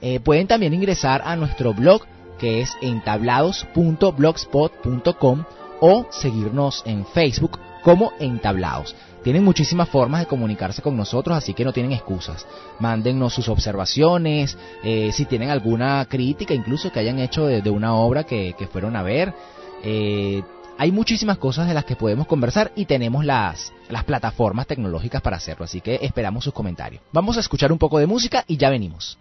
Eh, 0.00 0.18
pueden 0.20 0.46
también 0.48 0.74
ingresar 0.74 1.22
a 1.24 1.36
nuestro 1.36 1.74
blog 1.74 2.02
que 2.38 2.60
es 2.60 2.72
entablados.blogspot.com 2.82 5.44
o 5.80 6.06
seguirnos 6.10 6.82
en 6.86 7.06
Facebook 7.06 7.58
como 7.82 8.12
Entablados. 8.18 8.94
Tienen 9.22 9.44
muchísimas 9.44 9.88
formas 9.88 10.20
de 10.20 10.26
comunicarse 10.26 10.82
con 10.82 10.96
nosotros, 10.96 11.36
así 11.36 11.52
que 11.52 11.64
no 11.64 11.72
tienen 11.72 11.92
excusas. 11.92 12.46
Mándennos 12.78 13.34
sus 13.34 13.48
observaciones, 13.48 14.56
eh, 14.84 15.10
si 15.12 15.24
tienen 15.24 15.50
alguna 15.50 16.04
crítica, 16.08 16.54
incluso 16.54 16.92
que 16.92 17.00
hayan 17.00 17.18
hecho 17.18 17.46
de, 17.46 17.70
una 17.70 17.96
obra 17.96 18.24
que, 18.24 18.54
fueron 18.72 18.94
a 18.94 19.02
ver. 19.02 19.34
Eh, 19.82 20.42
hay 20.78 20.92
muchísimas 20.92 21.38
cosas 21.38 21.66
de 21.66 21.74
las 21.74 21.84
que 21.84 21.96
podemos 21.96 22.26
conversar 22.26 22.70
y 22.76 22.84
tenemos 22.84 23.24
las, 23.24 23.72
las 23.88 24.04
plataformas 24.04 24.66
tecnológicas 24.66 25.22
para 25.22 25.38
hacerlo, 25.38 25.64
así 25.64 25.80
que 25.80 25.98
esperamos 26.02 26.44
sus 26.44 26.52
comentarios. 26.52 27.02
Vamos 27.12 27.36
a 27.36 27.40
escuchar 27.40 27.72
un 27.72 27.78
poco 27.78 27.98
de 27.98 28.06
música 28.06 28.44
y 28.46 28.56
ya 28.56 28.70
venimos. 28.70 29.18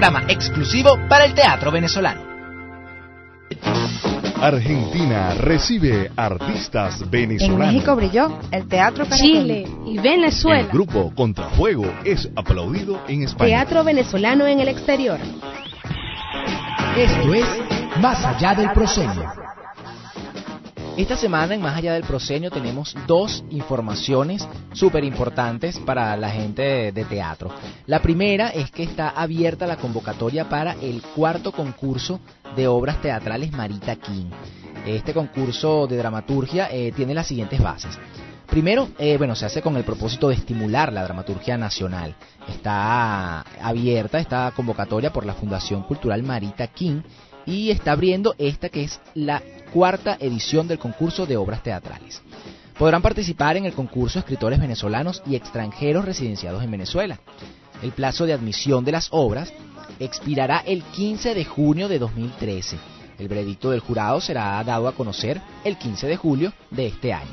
Programa 0.00 0.32
exclusivo 0.32 0.98
para 1.10 1.26
el 1.26 1.34
teatro 1.34 1.70
venezolano. 1.70 2.22
Argentina 4.40 5.34
recibe 5.34 6.10
artistas 6.16 7.10
venezolanos. 7.10 7.60
En 7.60 7.74
México 7.74 7.96
brilló 7.96 8.40
el 8.50 8.66
teatro 8.66 9.04
Chile 9.10 9.68
y 9.84 9.98
Venezuela. 9.98 10.60
El 10.60 10.68
grupo 10.68 11.12
Contrafuego 11.14 11.84
es 12.02 12.30
aplaudido 12.34 13.02
en 13.08 13.24
España. 13.24 13.50
Teatro 13.50 13.84
venezolano 13.84 14.46
en 14.46 14.60
el 14.60 14.68
exterior. 14.68 15.20
Esto 16.96 17.34
es 17.34 17.46
Más 18.00 18.24
allá 18.24 18.54
del 18.54 18.72
proscenio. 18.72 19.39
Esta 21.00 21.16
semana 21.16 21.54
en 21.54 21.62
Más 21.62 21.78
allá 21.78 21.94
del 21.94 22.02
proscenio 22.02 22.50
tenemos 22.50 22.94
dos 23.06 23.42
informaciones 23.48 24.46
súper 24.74 25.02
importantes 25.02 25.78
para 25.78 26.14
la 26.14 26.28
gente 26.28 26.92
de 26.92 27.04
teatro. 27.06 27.50
La 27.86 28.02
primera 28.02 28.50
es 28.50 28.70
que 28.70 28.82
está 28.82 29.08
abierta 29.08 29.66
la 29.66 29.78
convocatoria 29.78 30.50
para 30.50 30.74
el 30.74 31.00
cuarto 31.00 31.52
concurso 31.52 32.20
de 32.54 32.68
obras 32.68 33.00
teatrales 33.00 33.50
Marita 33.50 33.96
King. 33.96 34.26
Este 34.84 35.14
concurso 35.14 35.86
de 35.86 35.96
dramaturgia 35.96 36.68
eh, 36.70 36.92
tiene 36.94 37.14
las 37.14 37.28
siguientes 37.28 37.62
bases. 37.62 37.98
Primero, 38.46 38.90
eh, 38.98 39.16
bueno, 39.16 39.34
se 39.34 39.46
hace 39.46 39.62
con 39.62 39.78
el 39.78 39.84
propósito 39.84 40.28
de 40.28 40.34
estimular 40.34 40.92
la 40.92 41.04
dramaturgia 41.04 41.56
nacional. 41.56 42.14
Está 42.46 43.40
abierta 43.62 44.18
esta 44.18 44.52
convocatoria 44.54 45.10
por 45.10 45.24
la 45.24 45.32
Fundación 45.32 45.82
Cultural 45.82 46.22
Marita 46.22 46.66
King 46.66 47.00
y 47.46 47.70
está 47.70 47.92
abriendo 47.92 48.34
esta 48.38 48.68
que 48.68 48.84
es 48.84 49.00
la 49.14 49.42
cuarta 49.72 50.16
edición 50.20 50.68
del 50.68 50.78
concurso 50.78 51.26
de 51.26 51.36
obras 51.36 51.62
teatrales. 51.62 52.22
Podrán 52.78 53.02
participar 53.02 53.56
en 53.56 53.66
el 53.66 53.74
concurso 53.74 54.18
escritores 54.18 54.58
venezolanos 54.58 55.22
y 55.26 55.36
extranjeros 55.36 56.04
residenciados 56.04 56.62
en 56.62 56.70
Venezuela. 56.70 57.20
El 57.82 57.92
plazo 57.92 58.26
de 58.26 58.32
admisión 58.32 58.84
de 58.84 58.92
las 58.92 59.08
obras 59.10 59.52
expirará 59.98 60.62
el 60.66 60.82
15 60.82 61.34
de 61.34 61.44
junio 61.44 61.88
de 61.88 61.98
2013. 61.98 62.78
El 63.18 63.28
veredicto 63.28 63.70
del 63.70 63.80
jurado 63.80 64.20
será 64.20 64.62
dado 64.64 64.88
a 64.88 64.94
conocer 64.94 65.40
el 65.62 65.76
15 65.76 66.06
de 66.06 66.16
julio 66.16 66.52
de 66.70 66.86
este 66.86 67.12
año. 67.12 67.28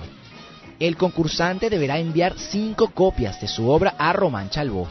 El 0.80 0.98
concursante 0.98 1.70
deberá 1.70 1.98
enviar 1.98 2.36
cinco 2.38 2.90
copias 2.90 3.40
de 3.42 3.48
su 3.48 3.70
obra 3.70 3.96
a 3.98 4.14
Román 4.14 4.50
Chalbó, 4.50 4.88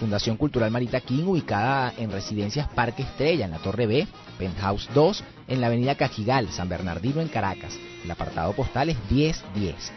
Fundación 0.00 0.38
Cultural 0.38 0.70
Marita 0.70 1.02
King, 1.02 1.24
ubicada 1.24 1.92
en 1.98 2.10
Residencias 2.10 2.66
Parque 2.68 3.02
Estrella, 3.02 3.44
en 3.44 3.50
la 3.50 3.58
Torre 3.58 3.86
B, 3.86 4.08
Penthouse 4.38 4.88
2, 4.94 5.22
en 5.46 5.60
la 5.60 5.66
Avenida 5.66 5.94
Cajigal, 5.94 6.48
San 6.48 6.70
Bernardino, 6.70 7.20
en 7.20 7.28
Caracas. 7.28 7.78
El 8.02 8.10
apartado 8.10 8.54
postal 8.54 8.88
es 8.88 8.96
1010. 9.10 9.92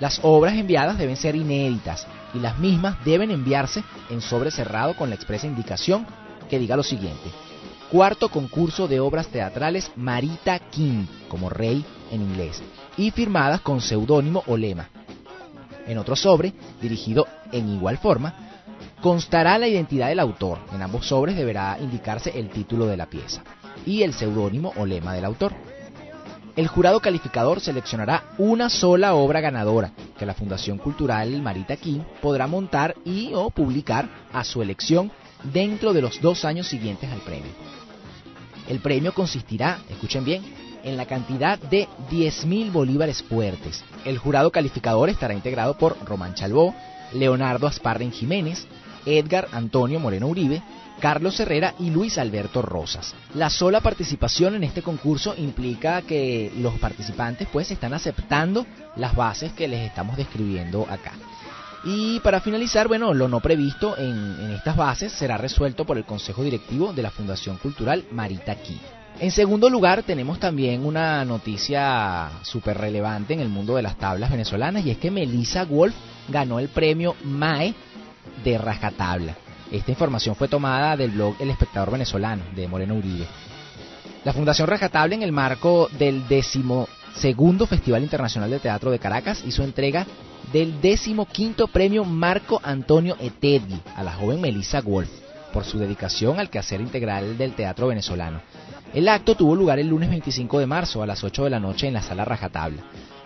Las 0.00 0.18
obras 0.24 0.54
enviadas 0.54 0.98
deben 0.98 1.16
ser 1.16 1.36
inéditas 1.36 2.04
y 2.34 2.40
las 2.40 2.58
mismas 2.58 2.96
deben 3.04 3.30
enviarse 3.30 3.84
en 4.10 4.20
sobre 4.20 4.50
cerrado 4.50 4.96
con 4.96 5.08
la 5.08 5.14
expresa 5.14 5.46
indicación 5.46 6.04
que 6.50 6.58
diga 6.58 6.76
lo 6.76 6.82
siguiente. 6.82 7.30
Cuarto 7.92 8.30
concurso 8.30 8.88
de 8.88 8.98
obras 8.98 9.28
teatrales 9.28 9.92
Marita 9.94 10.58
King, 10.58 11.06
como 11.28 11.48
rey 11.48 11.84
en 12.10 12.22
inglés, 12.22 12.60
y 12.96 13.12
firmadas 13.12 13.60
con 13.60 13.80
seudónimo 13.80 14.42
o 14.48 14.56
lema. 14.56 14.88
En 15.86 15.96
otro 15.96 16.16
sobre, 16.16 16.52
dirigido 16.82 17.26
en 17.52 17.68
igual 17.68 17.98
forma, 17.98 18.47
constará 19.00 19.58
la 19.58 19.68
identidad 19.68 20.08
del 20.08 20.20
autor. 20.20 20.58
En 20.72 20.82
ambos 20.82 21.06
sobres 21.06 21.36
deberá 21.36 21.78
indicarse 21.80 22.38
el 22.38 22.50
título 22.50 22.86
de 22.86 22.96
la 22.96 23.06
pieza 23.06 23.42
y 23.86 24.02
el 24.02 24.12
seudónimo 24.12 24.72
o 24.76 24.86
lema 24.86 25.14
del 25.14 25.24
autor. 25.24 25.52
El 26.56 26.66
jurado 26.66 26.98
calificador 26.98 27.60
seleccionará 27.60 28.34
una 28.38 28.68
sola 28.68 29.14
obra 29.14 29.40
ganadora 29.40 29.92
que 30.18 30.26
la 30.26 30.34
Fundación 30.34 30.78
Cultural 30.78 31.40
Marita 31.40 31.76
King 31.76 32.00
podrá 32.20 32.48
montar 32.48 32.96
y 33.04 33.30
o 33.32 33.50
publicar 33.50 34.08
a 34.32 34.42
su 34.42 34.60
elección 34.60 35.12
dentro 35.44 35.92
de 35.92 36.02
los 36.02 36.20
dos 36.20 36.44
años 36.44 36.66
siguientes 36.66 37.10
al 37.12 37.20
premio. 37.20 37.52
El 38.68 38.80
premio 38.80 39.14
consistirá, 39.14 39.78
escuchen 39.88 40.24
bien, 40.24 40.42
en 40.82 40.96
la 40.96 41.06
cantidad 41.06 41.58
de 41.58 41.86
10.000 42.10 42.72
bolívares 42.72 43.22
fuertes. 43.22 43.84
El 44.04 44.18
jurado 44.18 44.50
calificador 44.50 45.08
estará 45.10 45.34
integrado 45.34 45.78
por 45.78 45.96
Román 46.04 46.34
Chalbó, 46.34 46.74
Leonardo 47.12 47.66
Asparren 47.66 48.10
Jiménez, 48.10 48.66
Edgar 49.08 49.48
Antonio 49.52 49.98
Moreno 50.00 50.26
Uribe, 50.26 50.62
Carlos 51.00 51.38
Herrera 51.40 51.74
y 51.78 51.90
Luis 51.90 52.18
Alberto 52.18 52.60
Rosas. 52.62 53.14
La 53.34 53.50
sola 53.50 53.80
participación 53.80 54.54
en 54.54 54.64
este 54.64 54.82
concurso 54.82 55.34
implica 55.36 56.02
que 56.02 56.52
los 56.58 56.74
participantes 56.74 57.48
pues 57.52 57.70
están 57.70 57.94
aceptando 57.94 58.66
las 58.96 59.14
bases 59.14 59.52
que 59.52 59.68
les 59.68 59.86
estamos 59.86 60.16
describiendo 60.16 60.86
acá. 60.90 61.12
Y 61.84 62.18
para 62.20 62.40
finalizar, 62.40 62.88
bueno, 62.88 63.14
lo 63.14 63.28
no 63.28 63.40
previsto 63.40 63.96
en, 63.96 64.50
estas 64.50 64.76
bases 64.76 65.12
será 65.12 65.38
resuelto 65.38 65.84
por 65.84 65.96
el 65.96 66.04
Consejo 66.04 66.42
Directivo 66.42 66.92
de 66.92 67.02
la 67.02 67.10
Fundación 67.10 67.56
Cultural 67.56 68.04
Marita 68.10 68.52
Aquí. 68.52 68.78
En 69.20 69.30
segundo 69.30 69.68
lugar, 69.68 70.02
tenemos 70.02 70.38
también 70.38 70.84
una 70.84 71.24
noticia 71.24 72.30
súper 72.42 72.78
relevante 72.78 73.34
en 73.34 73.40
el 73.40 73.48
mundo 73.48 73.76
de 73.76 73.82
las 73.82 73.96
tablas 73.96 74.30
venezolanas 74.30 74.84
y 74.84 74.90
es 74.90 74.98
que 74.98 75.10
Melissa 75.10 75.64
Wolf 75.64 75.94
ganó 76.28 76.60
el 76.60 76.68
premio 76.68 77.16
MAE 77.24 77.74
de 78.44 78.58
Rajatabla. 78.58 79.36
Esta 79.70 79.90
información 79.90 80.34
fue 80.34 80.48
tomada 80.48 80.96
del 80.96 81.10
blog 81.10 81.36
El 81.38 81.50
Espectador 81.50 81.90
Venezolano 81.90 82.42
de 82.54 82.68
Moreno 82.68 82.94
Uribe. 82.94 83.26
La 84.24 84.32
Fundación 84.32 84.68
Rajatabla, 84.68 85.14
en 85.14 85.22
el 85.22 85.32
marco 85.32 85.88
del 85.98 86.26
decimosegundo 86.26 87.66
Festival 87.66 88.02
Internacional 88.02 88.50
de 88.50 88.58
Teatro 88.58 88.90
de 88.90 88.98
Caracas, 88.98 89.42
hizo 89.46 89.62
entrega 89.62 90.06
del 90.52 90.80
decimoquinto 90.80 91.68
premio 91.68 92.04
Marco 92.04 92.60
Antonio 92.62 93.16
Etedgui 93.20 93.80
a 93.94 94.02
la 94.02 94.14
joven 94.14 94.40
Melissa 94.40 94.80
Wolf 94.80 95.10
por 95.52 95.64
su 95.64 95.78
dedicación 95.78 96.38
al 96.38 96.50
quehacer 96.50 96.80
integral 96.80 97.36
del 97.36 97.54
teatro 97.54 97.88
venezolano. 97.88 98.40
El 98.94 99.08
acto 99.08 99.34
tuvo 99.34 99.54
lugar 99.54 99.78
el 99.78 99.88
lunes 99.88 100.08
25 100.08 100.58
de 100.58 100.66
marzo 100.66 101.02
a 101.02 101.06
las 101.06 101.22
8 101.22 101.44
de 101.44 101.50
la 101.50 101.60
noche 101.60 101.86
en 101.86 101.94
la 101.94 102.02
sala 102.02 102.24
Rajatabla. 102.24 102.82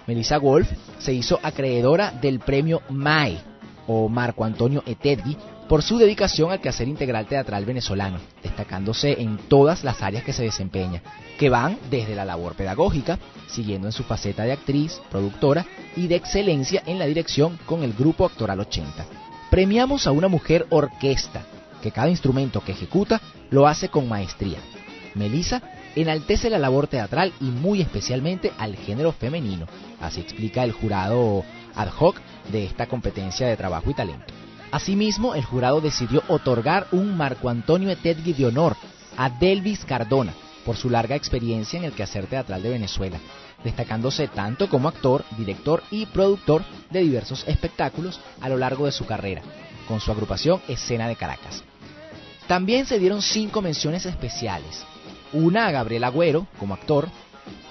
Melissa 0.07 0.39
Wolf 0.39 0.69
se 0.99 1.13
hizo 1.13 1.39
acreedora 1.43 2.11
del 2.11 2.41
premio 2.41 2.83
MAE, 2.89 3.39
o 3.87 4.09
Marco 4.09 4.45
Antonio 4.45 4.83
Etedgui, 4.87 5.37
por 5.69 5.83
su 5.83 5.99
dedicación 5.99 6.53
al 6.53 6.61
quehacer 6.61 6.89
integral 6.89 7.27
teatral 7.27 7.65
venezolano, 7.65 8.19
destacándose 8.43 9.21
en 9.23 9.39
todas 9.39 9.85
las 9.85 10.03
áreas 10.03 10.25
que 10.25 10.33
se 10.33 10.43
desempeña, 10.43 11.03
que 11.39 11.49
van 11.49 11.79
desde 11.91 12.15
la 12.15 12.25
labor 12.25 12.55
pedagógica, 12.55 13.19
siguiendo 13.49 13.89
en 13.89 13.93
su 13.93 14.03
faceta 14.05 14.45
de 14.45 14.53
actriz, 14.53 15.01
productora 15.11 15.65
y 15.97 16.09
de 16.09 16.17
excelencia 16.17 16.83
en 16.87 16.99
la 16.99 17.07
dirección 17.07 17.59
con 17.65 17.83
el 17.83 17.95
Grupo 17.95 18.27
Actoral 18.27 18.61
80. 18.61 19.07
Premiamos 19.51 20.07
a 20.07 20.13
una 20.13 20.29
mujer 20.29 20.67
orquesta, 20.71 21.43
que 21.83 21.91
cada 21.91 22.11
instrumento 22.11 22.63
que 22.63 22.73
ejecuta 22.73 23.21
lo 23.51 23.67
hace 23.67 23.89
con 23.89 24.09
maestría. 24.09 24.59
Melissa 25.15 25.63
enaltece 25.95 26.49
la 26.49 26.59
labor 26.59 26.87
teatral 26.87 27.33
y 27.41 27.47
muy 27.47 27.81
especialmente 27.81 28.53
al 28.59 28.77
género 28.77 29.13
femenino, 29.13 29.67
así 30.01 30.21
explica 30.21 30.65
el 30.65 30.73
jurado 30.73 31.45
ad 31.75 31.89
hoc 31.99 32.17
de 32.51 32.65
esta 32.65 32.87
competencia 32.87 33.47
de 33.47 33.57
trabajo 33.57 33.91
y 33.91 33.95
talento. 33.95 34.33
Asimismo, 34.71 35.35
el 35.35 35.45
jurado 35.45 35.81
decidió 35.81 36.23
otorgar 36.29 36.87
un 36.93 37.17
Marco 37.17 37.49
Antonio 37.49 37.91
Etedgui 37.91 38.33
de 38.33 38.47
honor 38.47 38.77
a 39.17 39.29
Delvis 39.29 39.85
Cardona 39.85 40.33
por 40.65 40.77
su 40.77 40.89
larga 40.89 41.17
experiencia 41.17 41.79
en 41.79 41.85
el 41.85 41.93
quehacer 41.93 42.27
teatral 42.27 42.63
de 42.63 42.71
Venezuela, 42.71 43.19
destacándose 43.65 44.29
tanto 44.29 44.69
como 44.69 44.89
actor, 44.89 45.25
director 45.37 45.83
y 45.91 46.07
productor 46.07 46.65
de 46.91 47.01
diversos 47.01 47.45
espectáculos 47.47 48.21
a 48.41 48.49
lo 48.49 48.57
largo 48.57 48.87
de 48.87 48.93
su 48.93 49.05
carrera, 49.07 49.43
con 49.87 50.01
su 50.01 50.11
agrupación 50.11 50.63
Escena 50.69 51.09
de 51.09 51.17
Caracas. 51.17 51.63
También 52.47 52.87
se 52.87 52.99
dieron 52.99 53.23
cinco 53.23 53.63
menciones 53.63 54.07
especiales, 54.07 54.85
una 55.33 55.67
a 55.67 55.71
Gabriel 55.71 56.05
Agüero 56.05 56.47
como 56.59 56.75
actor, 56.75 57.09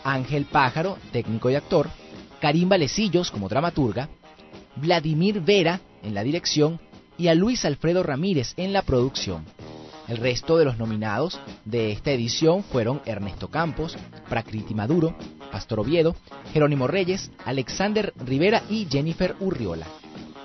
Ángel 0.04 0.46
Pájaro, 0.46 0.98
técnico 1.12 1.50
y 1.50 1.56
actor, 1.56 1.90
Karim 2.40 2.70
Valecillos 2.70 3.32
como 3.32 3.50
dramaturga, 3.50 4.10
Vladimir 4.76 5.42
Vera 5.42 5.82
en 6.04 6.14
la 6.14 6.24
dirección 6.24 6.80
y 7.18 7.28
a 7.28 7.36
Luis 7.36 7.66
Alfredo 7.66 8.04
Ramírez 8.04 8.54
en 8.58 8.74
la 8.74 8.82
producción. 8.82 9.46
El 10.08 10.18
resto 10.18 10.58
de 10.58 10.66
los 10.66 10.78
nominados 10.78 11.40
de 11.64 11.92
esta 11.92 12.12
edición 12.12 12.64
fueron 12.64 13.02
Ernesto 13.06 13.50
Campos, 13.50 13.98
Prakriti 14.28 14.74
Maduro, 14.74 15.16
Pastor 15.52 15.80
Oviedo, 15.80 16.16
Jerónimo 16.54 16.88
Reyes, 16.88 17.32
Alexander 17.46 18.14
Rivera 18.26 18.64
y 18.70 18.88
Jennifer 18.90 19.36
Urriola. 19.40 19.88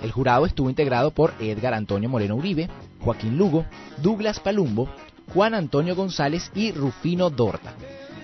El 0.03 0.12
jurado 0.12 0.47
estuvo 0.47 0.68
integrado 0.68 1.11
por 1.11 1.35
Edgar 1.41 1.74
Antonio 1.74 2.09
Moreno 2.09 2.37
Uribe, 2.37 2.68
Joaquín 3.01 3.39
Lugo, 3.39 3.64
Douglas 4.03 4.41
Palumbo, 4.41 4.89
Juan 5.33 5.55
Antonio 5.55 5.97
González 5.97 6.51
y 6.55 6.72
Rufino 6.72 7.31
Dorta. 7.31 7.74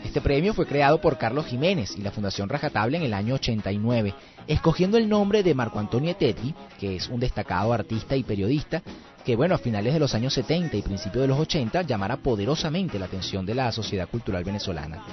Este 0.04 0.20
premio 0.20 0.52
fue 0.52 0.66
creado 0.66 1.00
por 1.00 1.16
Carlos 1.16 1.46
Jiménez 1.46 1.96
y 1.96 2.02
la 2.02 2.10
Fundación 2.10 2.48
Rajatable 2.48 2.96
en 2.96 3.04
el 3.04 3.14
año 3.14 3.34
89, 3.34 4.14
escogiendo 4.46 4.98
el 4.98 5.08
nombre 5.08 5.42
de 5.42 5.54
Marco 5.54 5.78
Antonio 5.78 6.14
Tetti, 6.16 6.54
que 6.78 6.96
es 6.96 7.08
un 7.08 7.20
destacado 7.20 7.72
artista 7.72 8.16
y 8.16 8.22
periodista, 8.22 8.82
que 9.24 9.36
bueno, 9.36 9.54
a 9.54 9.58
finales 9.58 9.94
de 9.94 10.00
los 10.00 10.14
años 10.14 10.34
70 10.34 10.76
y 10.76 10.82
principios 10.82 11.22
de 11.22 11.28
los 11.28 11.38
80 11.38 11.82
llamara 11.82 12.16
poderosamente 12.16 12.98
la 12.98 13.06
atención 13.06 13.46
de 13.46 13.54
la 13.54 13.70
sociedad 13.70 14.08
cultural 14.08 14.44
venezolana. 14.44 15.04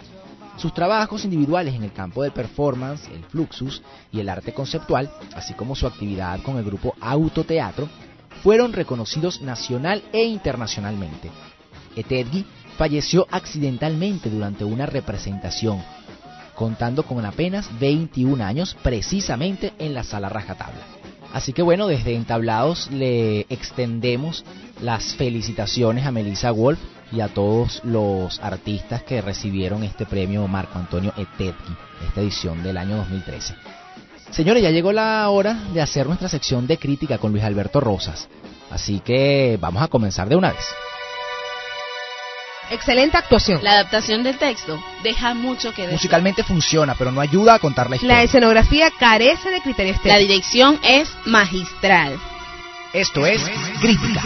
Sus 0.57 0.73
trabajos 0.73 1.23
individuales 1.23 1.73
en 1.75 1.83
el 1.83 1.93
campo 1.93 2.23
del 2.23 2.33
performance, 2.33 3.07
el 3.13 3.23
fluxus 3.23 3.81
y 4.11 4.19
el 4.19 4.27
arte 4.27 4.53
conceptual, 4.53 5.09
así 5.33 5.53
como 5.53 5.75
su 5.75 5.87
actividad 5.87 6.41
con 6.41 6.57
el 6.57 6.65
grupo 6.65 6.95
Autoteatro, 6.99 7.87
fueron 8.43 8.73
reconocidos 8.73 9.41
nacional 9.41 10.03
e 10.11 10.23
internacionalmente. 10.23 11.29
Etedgui 11.95 12.45
falleció 12.79 13.27
accidentalmente 13.29 14.29
durante 14.29 14.63
una 14.63 14.85
representación, 14.85 15.83
contando 16.55 17.03
con 17.03 17.25
apenas 17.25 17.69
21 17.77 18.41
años 18.41 18.77
precisamente 18.81 19.73
en 19.79 19.93
la 19.93 20.05
sala 20.05 20.29
rajatabla. 20.29 20.79
Así 21.33 21.51
que 21.51 21.61
bueno, 21.61 21.87
desde 21.87 22.15
Entablados 22.15 22.89
le 22.89 23.41
extendemos 23.49 24.45
las 24.81 25.13
felicitaciones 25.15 26.05
a 26.05 26.11
Melissa 26.11 26.51
Wolf 26.51 26.79
y 27.11 27.19
a 27.19 27.27
todos 27.27 27.81
los 27.83 28.39
artistas 28.39 29.03
que 29.03 29.21
recibieron 29.21 29.83
este 29.83 30.05
premio 30.05 30.47
Marco 30.47 30.79
Antonio 30.79 31.13
Etedgui, 31.17 31.75
esta 32.07 32.21
edición 32.21 32.63
del 32.63 32.77
año 32.77 32.95
2013. 32.95 33.55
Señores, 34.31 34.63
ya 34.63 34.71
llegó 34.71 34.93
la 34.93 35.29
hora 35.29 35.65
de 35.73 35.81
hacer 35.81 36.07
nuestra 36.07 36.29
sección 36.29 36.65
de 36.65 36.77
crítica 36.77 37.17
con 37.17 37.33
Luis 37.33 37.43
Alberto 37.43 37.81
Rosas, 37.81 38.29
así 38.71 39.01
que 39.01 39.57
vamos 39.59 39.83
a 39.83 39.89
comenzar 39.89 40.29
de 40.29 40.37
una 40.37 40.53
vez. 40.53 40.63
Excelente 42.69 43.17
actuación. 43.17 43.63
La 43.63 43.71
adaptación 43.71 44.23
del 44.23 44.37
texto 44.37 44.83
deja 45.01 45.33
mucho 45.33 45.73
que 45.73 45.83
decir. 45.83 45.93
Musicalmente 45.93 46.43
funciona, 46.43 46.93
pero 46.95 47.11
no 47.11 47.19
ayuda 47.19 47.55
a 47.55 47.59
contar 47.59 47.89
la 47.89 47.95
historia. 47.95 48.15
La 48.17 48.23
escenografía 48.23 48.91
carece 48.91 49.49
de 49.49 49.61
criterio 49.61 49.93
estético. 49.93 50.13
La 50.13 50.19
dirección 50.19 50.79
es 50.83 51.09
magistral. 51.25 52.19
Esto 52.93 53.25
es 53.25 53.43
Crítica. 53.81 54.21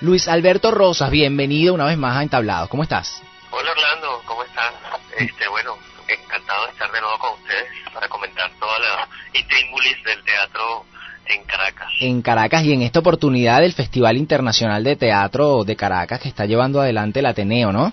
Luis 0.00 0.28
Alberto 0.28 0.70
Rosas, 0.70 1.10
bienvenido 1.10 1.72
una 1.72 1.86
vez 1.86 1.96
más 1.96 2.16
a 2.18 2.22
Entablados. 2.22 2.68
¿Cómo 2.68 2.82
estás? 2.82 3.22
Hola 3.50 3.70
Orlando, 3.70 4.22
¿cómo 4.26 4.42
estás? 4.42 4.74
Este, 5.16 5.48
bueno, 5.48 5.78
encantado 6.06 6.66
de 6.66 6.72
estar 6.72 6.92
de 6.92 7.00
nuevo 7.00 7.18
con 7.18 7.32
ustedes 7.40 7.64
para 7.94 8.08
comentar 8.08 8.50
toda 8.60 8.78
la 8.80 9.08
intríngulis 9.32 10.02
del 10.04 10.22
teatro 10.24 10.84
en 11.26 11.44
Caracas. 11.44 11.88
En 12.00 12.22
Caracas 12.22 12.64
y 12.64 12.72
en 12.72 12.82
esta 12.82 13.00
oportunidad 13.00 13.60
del 13.60 13.72
Festival 13.72 14.16
Internacional 14.16 14.84
de 14.84 14.96
Teatro 14.96 15.64
de 15.64 15.76
Caracas 15.76 16.20
que 16.20 16.28
está 16.28 16.46
llevando 16.46 16.80
adelante 16.80 17.20
el 17.20 17.26
Ateneo, 17.26 17.72
¿no? 17.72 17.92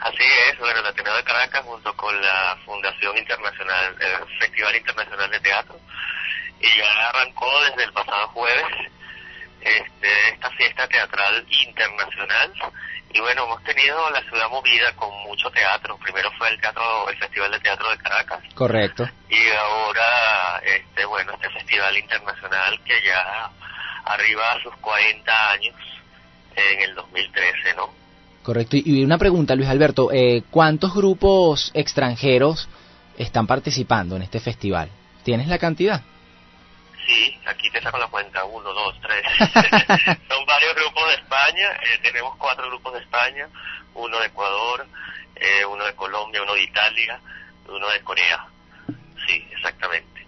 Así 0.00 0.24
es, 0.50 0.58
bueno, 0.58 0.80
el 0.80 0.86
Ateneo 0.86 1.14
de 1.14 1.24
Caracas 1.24 1.62
junto 1.64 1.94
con 1.94 2.20
la 2.20 2.56
Fundación 2.64 3.16
Internacional, 3.18 3.94
el 4.00 4.38
Festival 4.38 4.76
Internacional 4.76 5.30
de 5.30 5.40
Teatro, 5.40 5.76
y 6.60 6.78
ya 6.78 7.08
arrancó 7.08 7.48
desde 7.68 7.84
el 7.84 7.92
pasado 7.92 8.28
jueves 8.28 8.64
este, 9.60 10.28
esta 10.32 10.50
fiesta 10.52 10.88
teatral 10.88 11.44
internacional 11.48 12.52
y 13.12 13.20
bueno, 13.20 13.44
hemos 13.44 13.62
tenido 13.64 14.08
la 14.10 14.22
ciudad 14.22 14.48
movida 14.50 14.94
con 14.94 15.10
mucho 15.26 15.50
teatro. 15.50 15.96
Primero 15.98 16.30
fue 16.38 16.48
el 16.48 16.60
teatro, 16.60 17.08
el 17.08 17.16
Festival 17.18 17.50
de 17.50 17.60
Teatro 17.60 17.90
de 17.90 17.98
Caracas. 17.98 18.40
Correcto. 18.54 19.08
Y 19.28 19.50
ahora, 19.50 20.58
este, 20.64 21.04
bueno, 21.06 21.32
este 21.34 21.50
festival 21.50 21.96
internacional 21.96 22.80
que 22.84 22.94
ya 23.04 23.50
arriba 24.04 24.52
a 24.52 24.62
sus 24.62 24.74
40 24.76 25.50
años 25.50 25.74
en 26.54 26.80
el 26.82 26.94
2013, 26.94 27.74
¿no? 27.76 27.90
Correcto. 28.42 28.76
Y 28.76 29.04
una 29.04 29.18
pregunta, 29.18 29.54
Luis 29.54 29.68
Alberto, 29.68 30.10
eh, 30.12 30.42
¿cuántos 30.50 30.94
grupos 30.94 31.70
extranjeros 31.74 32.68
están 33.18 33.46
participando 33.46 34.16
en 34.16 34.22
este 34.22 34.40
festival? 34.40 34.88
¿Tienes 35.24 35.48
la 35.48 35.58
cantidad? 35.58 36.02
Sí, 37.06 37.38
aquí 37.46 37.70
te 37.70 37.80
saco 37.80 37.98
la 37.98 38.08
cuenta, 38.08 38.44
uno, 38.44 38.72
dos, 38.72 38.94
tres. 39.00 39.22
Son 40.28 40.44
varios 40.46 40.74
grupos 40.74 41.08
de 41.08 41.14
España, 41.14 41.72
eh, 41.82 41.98
tenemos 42.02 42.36
cuatro 42.36 42.68
grupos 42.68 42.94
de 42.94 43.00
España, 43.00 43.48
uno 43.94 44.18
de 44.20 44.26
Ecuador, 44.26 44.86
eh, 45.36 45.64
uno 45.64 45.84
de 45.84 45.94
Colombia, 45.94 46.42
uno 46.42 46.54
de 46.54 46.62
Italia, 46.62 47.20
uno 47.68 47.88
de 47.88 48.00
Corea. 48.02 48.46
Sí, 49.26 49.46
exactamente. 49.52 50.26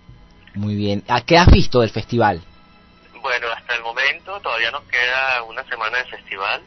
Muy 0.54 0.74
bien. 0.74 1.02
¿A 1.08 1.22
qué 1.22 1.38
has 1.38 1.50
visto 1.50 1.80
del 1.80 1.90
festival? 1.90 2.42
Bueno, 3.20 3.48
hasta 3.52 3.74
el 3.74 3.82
momento 3.82 4.40
todavía 4.40 4.70
nos 4.70 4.82
queda 4.84 5.42
una 5.44 5.64
semana 5.64 5.98
de 5.98 6.04
festival. 6.06 6.62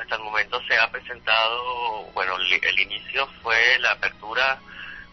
Hasta 0.00 0.14
el 0.14 0.22
momento 0.22 0.60
se 0.66 0.76
ha 0.78 0.90
presentado, 0.90 2.04
bueno, 2.14 2.36
el 2.36 2.80
inicio 2.80 3.26
fue 3.42 3.78
la 3.80 3.92
apertura, 3.92 4.58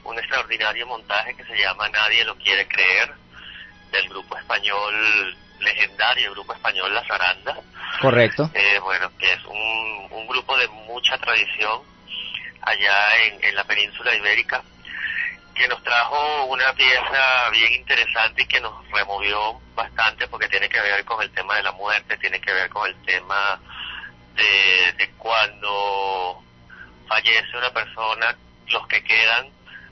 un 0.04 0.18
extraordinario 0.18 0.88
montaje 0.88 1.36
que 1.36 1.44
se 1.44 1.58
llama 1.58 1.90
Nadie 1.90 2.24
lo 2.24 2.36
quiere 2.38 2.68
creer 2.68 3.14
del 3.92 4.10
grupo 4.10 4.38
español 4.38 5.38
legendario, 5.60 6.28
el 6.28 6.34
grupo 6.34 6.54
español 6.54 6.94
La 6.94 7.04
Zaranda. 7.06 7.58
Correcto. 8.02 8.50
Eh, 8.54 8.80
bueno, 8.80 9.10
que 9.18 9.34
es 9.34 9.44
un, 9.46 10.08
un 10.12 10.28
grupo 10.28 10.58
de 10.58 10.68
mucha 10.68 11.18
tradición 11.18 11.82
allá 12.62 13.24
en, 13.24 13.44
en 13.44 13.56
la 13.56 13.64
península 13.64 14.14
ibérica, 14.16 14.62
que 15.56 15.68
nos 15.68 15.82
trajo 15.84 16.46
una 16.46 16.74
pieza 16.74 17.50
bien 17.52 17.74
interesante 17.74 18.44
y 18.44 18.48
que 18.48 18.62
nos 18.62 18.88
removió 18.92 19.60
bastante 19.74 20.28
porque 20.28 20.48
tiene 20.48 20.70
que 20.70 20.80
ver 20.82 21.04
con 21.06 21.22
el 21.22 21.32
tema 21.32 21.56
de 21.56 21.64
la 21.64 21.72
muerte, 21.72 22.18
tiene 22.18 22.40
que 22.40 22.54
ver 22.54 22.70
con 22.70 22.88
el 22.88 22.96
tema 23.04 23.60
de, 24.36 24.94
de 24.98 25.12
cuando 25.18 26.44
fallece 27.08 27.58
una 27.58 27.72
persona, 27.72 28.36
los 28.68 28.88
que 28.88 29.04
quedan 29.04 29.48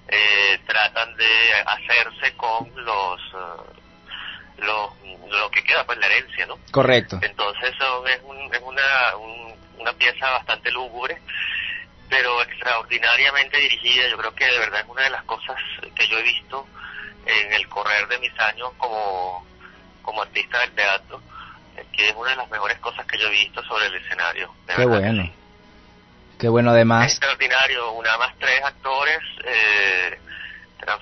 eh, 0.08 0.60
tratan 0.68 1.16
de 1.16 1.54
hacerse 1.66 2.36
con 2.36 2.70
los 2.76 3.22
lo, 4.58 4.96
lo 5.30 5.52
que 5.52 5.64
queda, 5.64 5.86
pues 5.86 5.98
la 5.98 6.08
herencia, 6.08 6.46
¿no? 6.46 6.58
Correcto. 6.72 7.20
Entonces 7.22 7.74
son, 7.78 8.08
es, 8.08 8.20
un, 8.24 8.54
es 8.54 8.62
una, 8.62 9.16
una 9.78 9.94
pieza 9.94 10.30
bastante 10.32 10.72
lúgubre, 10.72 11.22
pero 12.10 12.42
extraordinariamente 12.42 13.58
dirigida. 13.58 14.08
Yo 14.10 14.18
creo 14.18 14.36
que 14.36 14.46
de 14.46 14.60
verdad 14.60 14.82
es 14.82 14.88
una 14.88 15.04
de 15.04 15.10
las 15.10 15.24
cosas 15.24 15.56
que 15.96 16.08
yo 16.08 16.18
he 16.18 16.24
visto 16.24 16.68
en 17.26 17.54
el 17.54 17.68
correr 17.68 18.08
de 18.08 18.20
mis 18.20 18.40
años 18.40 18.72
como, 18.78 19.46
como 20.02 20.22
artista 20.22 20.60
del 20.60 20.72
teatro, 20.72 21.22
que 21.92 22.10
es 22.10 22.16
una 22.16 22.32
de 22.32 22.36
las 22.38 22.50
mejores 22.50 22.78
cosas 22.80 23.06
que 23.06 23.18
yo 23.18 23.28
he 23.28 23.32
visto 23.32 23.64
sobre 23.64 23.88
el 23.88 23.96
escenario. 23.96 24.54
Qué 24.76 24.86
bueno. 24.86 25.24
Sí. 25.24 25.34
Qué 26.38 26.50
bueno 26.50 26.72
además. 26.72 27.12
extraordinario, 27.12 27.92
una 27.92 28.18
más 28.18 28.36
tres 28.38 28.62
actores. 28.64 29.20
Eh, 29.46 29.75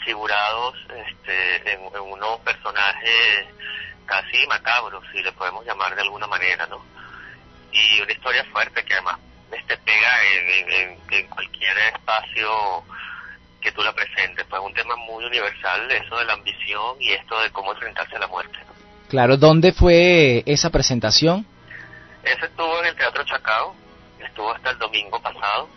transfigurados 0.03 0.75
este, 1.07 1.73
en, 1.73 1.81
en, 1.85 2.01
unos 2.01 2.39
personajes 2.41 3.47
casi 4.05 4.45
macabros, 4.47 5.03
si 5.11 5.21
le 5.23 5.31
podemos 5.31 5.65
llamar 5.65 5.95
de 5.95 6.01
alguna 6.01 6.27
manera, 6.27 6.67
¿no? 6.67 6.83
Y 7.71 8.01
una 8.01 8.11
historia 8.11 8.43
fuerte 8.51 8.83
que 8.83 8.93
además 8.93 9.17
este, 9.51 9.77
pega 9.77 10.23
en, 10.23 10.73
en, 10.73 10.99
en 11.09 11.27
cualquier 11.27 11.77
espacio 11.93 12.83
que 13.61 13.71
tú 13.71 13.81
la 13.81 13.93
presentes, 13.93 14.45
pues 14.49 14.61
un 14.61 14.73
tema 14.73 14.95
muy 14.97 15.23
universal, 15.23 15.89
eso 15.89 16.17
de 16.17 16.25
la 16.25 16.33
ambición 16.33 16.97
y 16.99 17.13
esto 17.13 17.39
de 17.39 17.49
cómo 17.51 17.71
enfrentarse 17.71 18.15
a 18.17 18.19
la 18.19 18.27
muerte. 18.27 18.57
¿no? 18.67 18.73
Claro, 19.09 19.37
¿dónde 19.37 19.71
fue 19.71 20.43
esa 20.45 20.69
presentación? 20.69 21.45
Ese 22.23 22.45
estuvo 22.45 22.79
en 22.81 22.87
el 22.87 22.95
Teatro 22.95 23.23
Chacao, 23.23 23.73
estuvo 24.19 24.51
hasta 24.53 24.71
el 24.71 24.77
domingo 24.79 25.21
pasado 25.21 25.69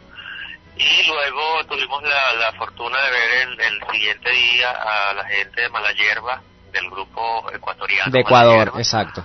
y 0.77 1.03
luego 1.05 1.64
tuvimos 1.66 2.03
la, 2.03 2.33
la 2.35 2.53
fortuna 2.53 3.01
de 3.01 3.11
ver 3.11 3.31
el, 3.49 3.61
el, 3.61 3.81
siguiente 3.91 4.31
día 4.31 4.70
a 4.70 5.14
la 5.14 5.24
gente 5.24 5.62
de 5.62 5.68
Malayerba 5.70 6.43
del 6.70 6.91
grupo 6.91 7.51
ecuatoriano 7.53 8.11
de 8.11 8.20
Ecuador 8.20 8.72
exacto. 8.77 9.24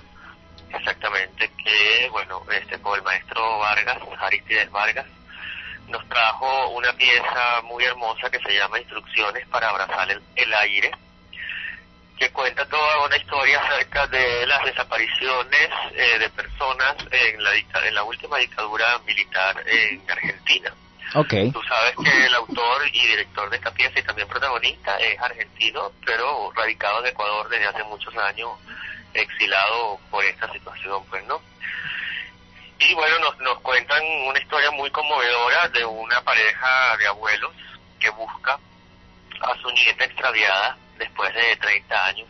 Exactamente 0.70 1.50
que 1.62 2.08
bueno 2.10 2.42
este 2.50 2.80
con 2.80 2.96
el 2.96 3.02
maestro 3.04 3.58
Vargas 3.58 3.98
Aristides 4.18 4.70
Vargas 4.70 5.06
nos 5.88 6.08
trajo 6.08 6.70
una 6.70 6.92
pieza 6.94 7.60
muy 7.64 7.84
hermosa 7.84 8.30
que 8.30 8.38
se 8.38 8.54
llama 8.54 8.78
Instrucciones 8.78 9.46
para 9.48 9.68
abrazar 9.68 10.10
el, 10.10 10.22
el 10.36 10.54
aire 10.54 10.90
que 12.18 12.30
cuenta 12.30 12.64
toda 12.66 13.04
una 13.04 13.16
historia 13.16 13.60
acerca 13.60 14.06
de 14.06 14.46
las 14.46 14.64
desapariciones 14.64 15.68
eh, 15.92 16.18
de 16.18 16.30
personas 16.30 16.96
en 17.10 17.42
la, 17.42 17.54
en 17.56 17.94
la 17.94 18.04
última 18.04 18.38
dictadura 18.38 18.98
militar 19.04 19.62
en 19.66 20.02
Argentina 20.08 20.72
Okay. 21.14 21.50
Tú 21.50 21.62
sabes 21.64 21.94
que 22.02 22.26
el 22.26 22.34
autor 22.34 22.88
y 22.90 23.06
director 23.06 23.50
de 23.50 23.56
esta 23.56 23.70
pieza 23.72 23.98
y 23.98 24.02
también 24.02 24.26
protagonista 24.28 24.96
es 24.98 25.20
argentino, 25.20 25.92
pero 26.06 26.50
radicado 26.54 27.00
en 27.00 27.06
Ecuador 27.06 27.48
desde 27.50 27.66
hace 27.66 27.84
muchos 27.84 28.16
años, 28.16 28.50
exilado 29.12 30.00
por 30.10 30.24
esta 30.24 30.50
situación, 30.50 31.04
pues, 31.10 31.22
¿no? 31.26 31.42
Y 32.78 32.94
bueno, 32.94 33.18
nos, 33.18 33.38
nos 33.40 33.60
cuentan 33.60 34.02
una 34.26 34.38
historia 34.38 34.70
muy 34.70 34.90
conmovedora 34.90 35.68
de 35.68 35.84
una 35.84 36.22
pareja 36.22 36.96
de 36.96 37.06
abuelos 37.06 37.52
que 38.00 38.08
busca 38.10 38.58
a 39.40 39.56
su 39.60 39.70
nieta 39.70 40.04
extraviada 40.04 40.78
después 40.98 41.32
de 41.34 41.56
30 41.56 42.06
años. 42.06 42.28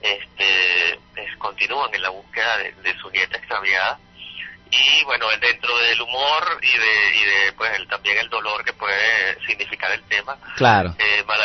Este, 0.00 0.92
es, 1.16 1.36
continúan 1.38 1.94
en 1.94 2.02
la 2.02 2.08
búsqueda 2.08 2.56
de 2.58 2.98
su 2.98 3.10
nieta 3.10 3.36
extraviada 3.36 3.98
y 4.70 5.04
bueno 5.04 5.26
dentro 5.40 5.76
del 5.78 6.00
humor 6.02 6.58
y 6.60 6.76
de, 6.78 7.16
y 7.16 7.24
de 7.24 7.52
pues 7.52 7.72
el, 7.76 7.86
también 7.88 8.18
el 8.18 8.28
dolor 8.28 8.64
que 8.64 8.72
puede 8.72 9.38
significar 9.46 9.90
el 9.92 10.02
tema 10.04 10.36
claro. 10.56 10.94
eh, 10.98 11.22
Mala, 11.26 11.44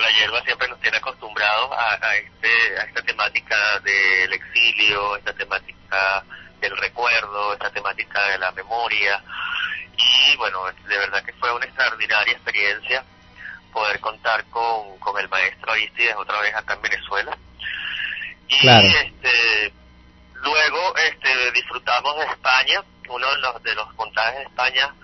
la 0.00 0.10
hierba 0.12 0.40
siempre 0.42 0.68
nos 0.68 0.80
tiene 0.80 0.96
acostumbrados 0.98 1.70
a, 1.72 1.94
a, 2.06 2.16
este 2.16 2.78
a 2.78 2.84
esta 2.84 3.02
temática 3.02 3.56
del 3.80 4.32
exilio 4.32 5.16
esta 5.16 5.32
temática 5.32 6.24
del 6.60 6.76
recuerdo 6.76 7.52
esta 7.54 7.70
temática 7.70 8.22
de 8.28 8.38
la 8.38 8.52
memoria. 8.52 9.22
Y 9.96 10.36
bueno 10.36 10.64
de 10.86 10.96
verdad 10.98 11.24
que 11.24 11.32
fue 11.34 11.52
una 11.52 11.64
extraordinaria 11.66 12.32
experiencia 12.34 13.04
poder 13.72 13.98
contar 14.00 14.44
con, 14.50 14.98
con 14.98 15.18
el 15.20 15.28
maestro 15.28 15.72
Aristides 15.72 16.14
otra 16.16 16.40
vez 16.40 16.54
acá 16.54 16.74
en 16.74 16.82
Venezuela. 16.82 17.36
Y 18.48 18.58
Claro. 18.60 18.86
este, 18.88 19.72
disfrutamos 21.60 22.16
de 22.18 22.24
España, 22.24 22.82
uno 23.08 23.26
de 23.30 23.38
los, 23.38 23.62
de 23.62 23.74
los 23.74 23.94
montajes 23.94 24.36
de 24.36 24.42
España 24.44 24.94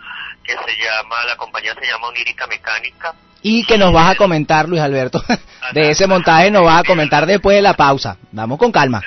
que 0.42 0.52
se 0.52 0.82
llama, 0.82 1.24
la 1.26 1.36
compañía 1.36 1.74
se 1.74 1.86
llama 1.86 2.08
Onírica 2.08 2.46
Mecánica. 2.46 3.14
Y 3.42 3.64
que 3.64 3.78
nos 3.78 3.92
vas 3.92 4.12
a 4.12 4.14
comentar, 4.16 4.68
Luis 4.68 4.80
Alberto, 4.80 5.22
de 5.72 5.90
ese 5.90 6.06
montaje 6.06 6.50
nos 6.50 6.64
vas 6.64 6.80
a 6.80 6.84
comentar 6.84 7.26
después 7.26 7.56
de 7.56 7.62
la 7.62 7.74
pausa. 7.74 8.16
Vamos 8.32 8.58
con 8.58 8.72
calma. 8.72 9.02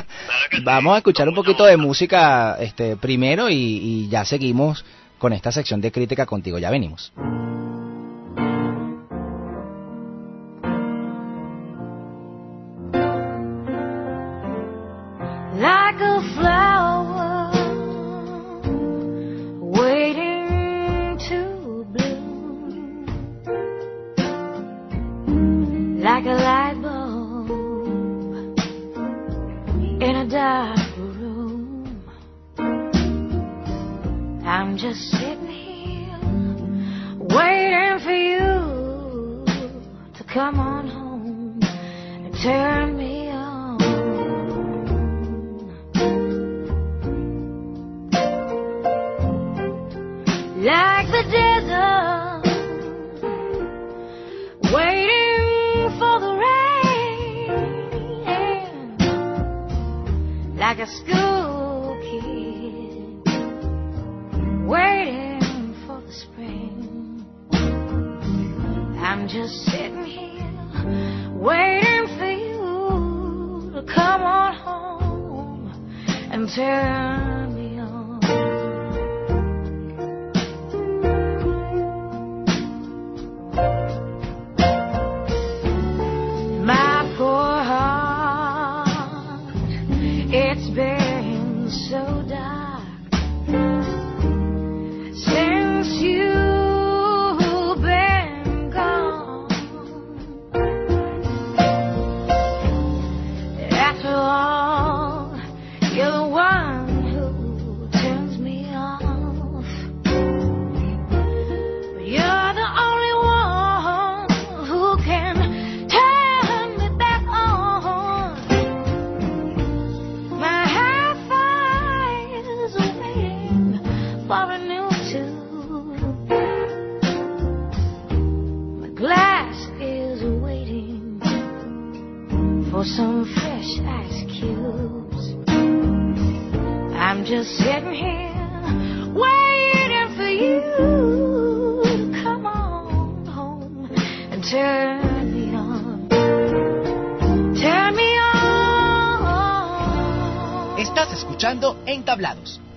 Vamos 0.62 0.94
a 0.94 0.98
escuchar 0.98 1.28
un 1.28 1.34
poquito 1.34 1.64
de 1.64 1.76
música 1.76 2.56
este, 2.58 2.96
primero 2.96 3.48
y, 3.48 3.54
y 3.54 4.08
ya 4.08 4.24
seguimos 4.24 4.84
con 5.18 5.32
esta 5.32 5.52
sección 5.52 5.80
de 5.80 5.92
crítica 5.92 6.26
contigo. 6.26 6.58
Ya 6.58 6.70
venimos. 6.70 7.12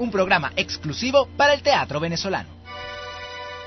Un 0.10 0.12
programa 0.12 0.52
exclusivo 0.56 1.28
para 1.38 1.54
el 1.54 1.62
teatro 1.62 2.00
venezolano. 2.00 2.50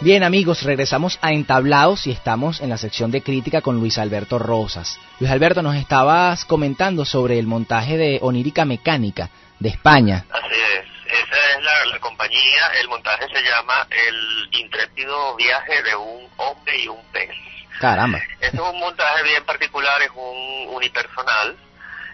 Bien 0.00 0.24
amigos, 0.24 0.64
regresamos 0.64 1.16
a 1.22 1.30
Entablados 1.30 2.08
y 2.08 2.10
estamos 2.10 2.60
en 2.60 2.68
la 2.68 2.78
sección 2.78 3.12
de 3.12 3.22
crítica 3.22 3.60
con 3.60 3.76
Luis 3.76 3.96
Alberto 3.96 4.40
Rosas. 4.40 4.98
Luis 5.20 5.30
Alberto, 5.30 5.62
nos 5.62 5.76
estabas 5.76 6.44
comentando 6.44 7.04
sobre 7.04 7.38
el 7.38 7.46
montaje 7.46 7.96
de 7.96 8.18
Onírica 8.20 8.64
Mecánica 8.64 9.30
de 9.60 9.68
España. 9.68 10.24
Así 10.30 10.56
es, 10.56 10.84
esa 11.06 11.50
es 11.52 11.62
la, 11.62 11.86
la 11.92 12.00
compañía, 12.00 12.66
el 12.80 12.88
montaje 12.88 13.28
se 13.32 13.40
llama 13.40 13.86
El 13.90 14.48
intrépido 14.60 15.36
viaje 15.36 15.80
de 15.84 15.94
un 15.94 16.28
hombre 16.38 16.76
y 16.82 16.88
un 16.88 17.04
pez. 17.12 17.30
Caramba. 17.78 18.18
Este 18.40 18.56
es 18.56 18.60
un 18.60 18.80
montaje 18.80 19.22
bien 19.22 19.44
particular, 19.44 20.02
es 20.02 20.10
un 20.16 20.74
unipersonal 20.74 21.56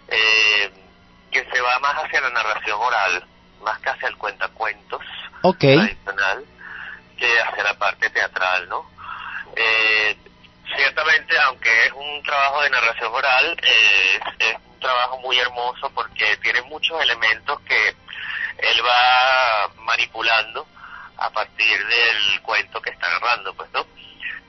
eh, 0.09 0.70
que 1.31 1.47
se 1.51 1.61
va 1.62 1.79
más 1.79 2.05
hacia 2.05 2.20
la 2.20 2.31
narración 2.31 2.79
oral, 2.79 3.24
más 3.62 3.78
que 3.80 3.90
hacia 3.90 4.09
el 4.09 4.16
cuentacuentos 4.16 5.02
Ok. 5.42 5.59
tradicional, 5.61 6.44
que 7.16 7.40
hacia 7.40 7.62
la 7.64 7.74
parte 7.74 8.11
teatral, 8.11 8.68
¿no? 8.68 8.90
Eh, 9.56 10.16
ciertamente, 10.76 11.38
aunque 11.40 11.86
es 11.86 11.92
un 11.92 12.22
trabajo 12.22 12.62
de 12.62 12.70
narración 12.70 13.12
oral, 13.12 13.56
eh, 13.62 14.20
es, 14.38 14.48
es 14.50 14.56
un 14.66 14.80
trabajo 14.80 15.18
muy 15.18 15.38
hermoso 15.38 15.90
porque 15.94 16.36
tiene 16.38 16.62
muchos 16.62 17.00
elementos 17.02 17.61
que 17.62 17.88
él 18.59 18.82
va 18.84 19.70
manipulando 19.76 20.66
a 21.16 21.30
partir 21.30 21.86
del 21.86 22.40
cuento 22.42 22.80
que 22.80 22.90
está 22.90 23.09
narrando, 23.09 23.54
pues, 23.54 23.70
¿no? 23.72 23.84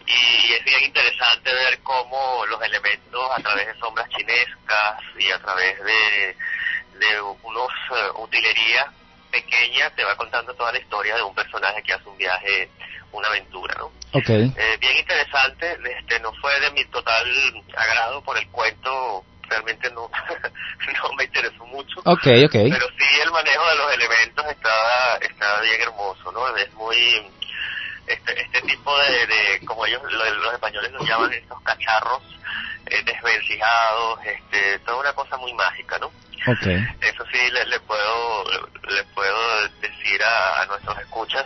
Y 0.05 0.53
es 0.53 0.64
bien 0.64 0.84
interesante 0.86 1.53
ver 1.53 1.80
cómo 1.84 2.43
los 2.47 2.62
elementos 2.64 3.32
a 3.32 3.41
través 3.41 3.68
de 3.68 3.80
sombras 3.80 4.10
chinescas 4.10 5.01
y 5.18 5.32
a 5.32 5.39
través 5.39 5.84
de, 5.84 6.36
de 6.93 7.22
unos 7.22 7.72
eh, 7.95 8.10
utilerías 8.16 8.88
pequeñas 9.30 9.96
te 9.96 10.04
va 10.04 10.16
contando 10.16 10.54
toda 10.54 10.72
la 10.72 10.80
historia 10.80 11.16
de 11.16 11.24
un 11.24 11.34
personaje 11.34 11.82
que 11.84 11.94
hace 11.94 12.10
un 12.10 12.18
viaje, 12.18 12.70
una 13.12 13.28
aventura, 13.28 13.76
¿no? 13.78 13.86
Ok. 14.14 14.30
Eh, 14.30 14.78
bien 14.80 14.98
interesante, 14.98 15.78
este 16.00 16.20
no 16.20 16.34
fue 16.42 16.60
de 16.60 16.72
mi 16.72 16.84
total 16.86 17.28
agrado 17.76 18.22
por 18.24 18.38
el 18.38 18.48
cuento, 18.50 19.24
realmente 19.50 19.92
no, 19.92 20.10
no 21.04 21.14
me 21.18 21.24
interesó 21.24 21.66
mucho. 21.66 22.00
Ok, 22.02 22.28
ok. 22.46 22.52
Pero 22.52 22.88
sí 22.98 23.22
el 23.24 23.32
manejo 23.32 23.70
de 23.70 23.76
los 23.76 23.94
elementos 23.94 24.46
está, 24.48 25.18
está 25.22 25.62
bien 25.62 25.82
hermoso, 25.82 26.32
¿no? 26.32 26.56
Es 26.58 26.74
muy, 26.74 27.32
este, 28.14 28.41
este 28.41 28.62
tipo 28.64 28.97
de, 28.97 29.28
de 29.28 29.66
como 29.66 29.86
ellos, 29.86 30.01
lo- 30.12 30.34
los 30.36 30.53
españoles 30.53 30.91
lo 30.91 31.03
llaman 31.03 31.32
estos 31.34 31.62
cacharros 31.62 32.22
eh, 32.88 33.03
desvencijados, 33.03 34.20
este, 34.26 34.80
toda 34.80 34.97
una 34.99 35.14
cosa 35.14 35.38
muy 35.38 35.53
mágica, 35.53 35.97
¿no? 35.99 36.07
Ok. 36.07 36.66
Eso 37.01 37.24
sí 37.32 37.51
le, 37.51 37.66
le 37.66 37.80
puedo 37.82 38.43
le 38.89 39.03
puedo 39.16 39.68
decir 39.82 40.24
a, 40.24 40.62
a 40.62 40.66
nuestros 40.66 40.97
escuchas 40.99 41.45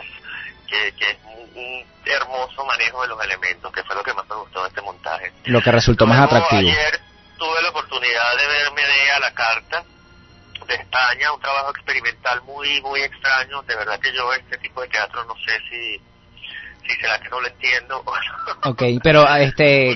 que, 0.68 0.92
que 0.96 1.10
es 1.10 1.18
un, 1.24 1.50
un 1.58 1.84
hermoso 2.06 2.64
manejo 2.64 3.02
de 3.02 3.08
los 3.08 3.22
elementos, 3.22 3.72
que 3.72 3.82
fue 3.84 3.94
lo 3.96 4.02
que 4.02 4.14
más 4.14 4.26
me 4.28 4.36
gustó 4.36 4.62
de 4.62 4.68
este 4.68 4.80
montaje. 4.82 5.32
Lo 5.44 5.60
que 5.60 5.72
resultó 5.72 6.06
más 6.06 6.18
Luego, 6.18 6.34
atractivo. 6.36 6.70
Ayer 6.70 7.00
tuve 7.38 7.62
la 7.62 7.68
oportunidad 7.70 8.36
de 8.38 8.46
ver 8.46 8.72
Medea 8.72 9.18
la 9.20 9.34
carta 9.34 9.84
de 10.66 10.74
España, 10.76 11.32
un 11.32 11.40
trabajo 11.40 11.70
experimental 11.70 12.40
muy 12.42 12.80
muy 12.80 13.02
extraño. 13.02 13.60
De 13.62 13.74
verdad 13.76 13.98
que 14.00 14.12
yo 14.14 14.32
este 14.32 14.56
tipo 14.58 14.80
de 14.80 14.88
teatro 14.88 15.24
no 15.24 15.34
sé 15.44 15.58
si 15.68 16.00
si 16.86 16.94
será 17.00 17.18
que 17.20 17.28
no 17.28 17.40
lo 17.40 17.46
entiendo. 17.48 18.04
Ok, 18.66 18.82
pero 19.02 19.26
este, 19.36 19.94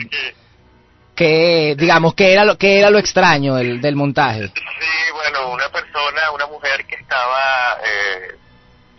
¿qué, 1.14 1.74
digamos, 1.78 2.14
qué 2.14 2.32
era 2.32 2.44
lo, 2.44 2.56
qué 2.58 2.78
era 2.78 2.90
lo 2.90 2.98
extraño 2.98 3.54
del, 3.54 3.80
del 3.80 3.96
montaje? 3.96 4.48
Sí, 4.48 5.12
bueno, 5.12 5.50
una 5.52 5.68
persona, 5.70 6.30
una 6.32 6.46
mujer 6.46 6.84
que 6.86 6.96
estaba 6.96 7.78
eh, 7.84 8.36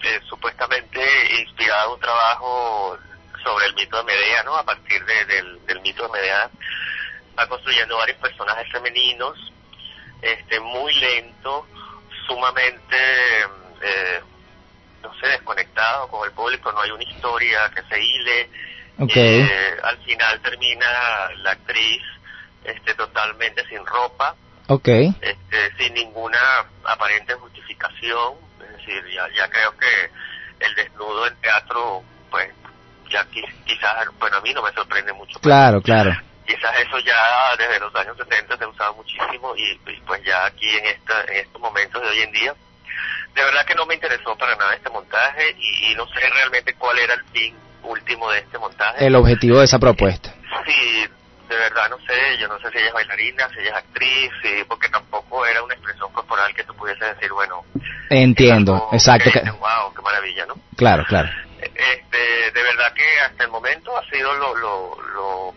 eh, 0.04 0.20
supuestamente 0.28 1.00
inspirada 1.42 1.86
en 1.86 1.92
un 1.92 2.00
trabajo 2.00 2.98
sobre 3.44 3.66
el 3.68 3.76
mito 3.76 3.98
de 3.98 4.04
Medea, 4.04 4.44
¿no? 4.44 4.56
A 4.56 4.64
partir 4.64 5.04
de- 5.06 5.26
del, 5.26 5.66
del 5.66 5.82
mito 5.82 6.04
de 6.04 6.10
Medea, 6.10 6.50
va 7.38 7.48
construyendo 7.48 7.98
varios 7.98 8.18
personajes 8.18 8.72
femeninos 8.72 9.38
este, 10.22 10.60
muy 10.60 10.94
lento, 10.96 11.66
sumamente, 12.28 12.98
eh, 13.82 14.22
no 15.02 15.14
sé, 15.20 15.28
desconectado 15.28 16.08
con 16.08 16.28
el 16.28 16.34
público, 16.34 16.72
no 16.72 16.82
hay 16.82 16.92
una 16.92 17.04
historia 17.04 17.70
que 17.74 17.82
se 17.84 18.00
hile. 18.04 18.50
Okay. 19.00 19.42
Eh, 19.42 19.78
al 19.84 19.98
final 20.00 20.42
termina 20.42 21.30
la 21.38 21.52
actriz 21.52 22.02
este, 22.66 22.94
totalmente 22.96 23.66
sin 23.68 23.86
ropa, 23.86 24.36
Ok. 24.68 24.88
este, 24.90 25.76
sin 25.78 25.94
ninguna 25.94 26.40
aparente 26.84 27.34
justificación. 27.36 28.34
Es 28.62 28.78
decir, 28.78 29.04
ya, 29.14 29.28
ya 29.36 29.50
creo 29.50 29.72
que 29.78 30.10
el 30.66 30.76
desnudo 30.76 31.28
en 31.28 31.36
teatro, 31.38 32.04
pues, 32.30 32.50
ya 33.10 33.24
qui- 33.30 33.48
quizás, 33.66 34.06
bueno, 34.20 34.38
a 34.38 34.42
mí 34.42 34.54
no 34.54 34.62
me 34.62 34.72
sorprende 34.74 35.14
mucho. 35.14 35.40
Claro, 35.40 35.82
claro. 35.82 36.12
Quizás 36.46 36.76
eso 36.80 37.00
ya 37.00 37.56
desde 37.58 37.80
los 37.80 37.96
años 37.96 38.18
70 38.18 38.58
se 38.58 38.64
ha 38.64 38.68
usado 38.68 38.94
muchísimo 38.96 39.56
y, 39.56 39.80
y 39.88 40.02
pues 40.06 40.22
ya 40.26 40.46
aquí 40.46 40.68
en, 40.78 40.86
esta, 40.88 41.22
en 41.26 41.38
estos 41.38 41.62
momentos 41.62 42.02
de 42.02 42.08
hoy 42.10 42.20
en 42.22 42.32
día, 42.32 42.54
de 43.36 43.44
verdad 43.44 43.66
que 43.66 43.76
no 43.76 43.86
me 43.86 43.96
interesó 43.96 44.36
para 44.38 44.56
nada 44.56 44.74
este 44.74 44.90
montaje 44.90 45.56
y, 45.58 45.92
y 45.92 45.96
no 45.96 46.08
sé 46.08 46.20
realmente 46.30 46.74
cuál 46.76 46.98
era 47.00 47.14
el 47.14 47.24
fin 47.26 47.56
último 47.84 48.30
de 48.32 48.40
este 48.40 48.58
montaje. 48.58 49.06
El 49.06 49.16
objetivo 49.16 49.60
de 49.60 49.66
esa 49.66 49.80
propuesta. 49.80 50.34
Sí, 50.66 51.08
de 51.48 51.56
verdad 51.56 51.90
no 51.90 51.98
sé, 52.00 52.38
yo 52.40 52.48
no 52.48 52.60
sé 52.60 52.70
si 52.72 52.78
ella 52.78 52.88
es 52.88 52.94
bailarina, 52.94 53.50
si 53.50 53.60
ella 53.60 53.70
es 53.70 53.76
actriz, 53.76 54.32
sí, 54.44 54.64
porque 54.68 54.90
tampoco 54.90 55.46
era 55.46 55.64
una 55.64 55.74
expresión 55.74 56.12
corporal 56.12 56.54
que 56.54 56.64
tú 56.64 56.76
pudiese 56.76 57.06
decir, 57.06 57.32
bueno, 57.32 57.64
Entiendo, 58.10 58.90
exacto. 58.92 59.32
que, 59.32 59.42
que- 59.42 59.52
wow, 59.52 59.94
qué 59.96 60.02
maravilla, 60.02 60.46
¿no? 60.46 60.56
Claro, 60.76 61.06
claro. 61.08 61.30
Este, 61.62 62.52
de 62.52 62.64
verdad 62.64 62.94
que 62.94 63.20
hasta 63.22 63.44
el 63.44 63.50
momento 63.52 63.96
ha 63.98 64.04
sido 64.10 64.34
lo, 64.34 64.56
lo, 64.56 65.02
lo 65.14 65.54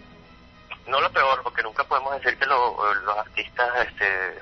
no 0.86 1.00
lo 1.00 1.10
peor, 1.12 1.42
porque 1.42 1.62
nunca 1.62 1.84
podemos 1.84 2.12
decir 2.20 2.38
que 2.38 2.46
lo- 2.46 2.94
los 2.94 3.18
artistas 3.18 3.68
este, 3.86 4.38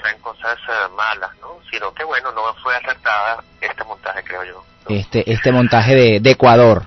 traen 0.00 0.18
cosas 0.20 0.58
eh, 0.68 0.88
malas, 0.96 1.30
¿no? 1.40 1.58
Sino 1.70 1.92
que, 1.92 2.04
bueno, 2.04 2.32
no 2.32 2.54
fue 2.62 2.74
acertada 2.76 3.42
este 3.60 3.84
montaje, 3.84 4.22
creo 4.24 4.44
yo. 4.44 4.64
Este, 4.88 5.30
este 5.30 5.52
montaje 5.52 5.94
de, 5.94 6.20
de 6.20 6.30
Ecuador. 6.30 6.86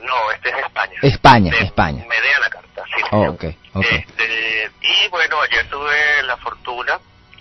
No, 0.00 0.30
este 0.32 0.50
es 0.50 0.58
España. 0.58 0.98
España, 1.02 1.52
España. 1.60 2.04
Me 2.08 2.20
dé 2.20 2.34
a 2.34 2.40
la 2.40 2.50
carta, 2.50 2.82
sí. 2.86 3.02
Oh, 3.10 3.30
ok, 3.30 3.44
ok. 3.74 3.84
Este, 3.90 4.70
y 4.82 5.08
bueno, 5.08 5.40
ayer 5.40 5.68
tuve 5.68 6.22
la 6.24 6.36
fortuna 6.36 6.98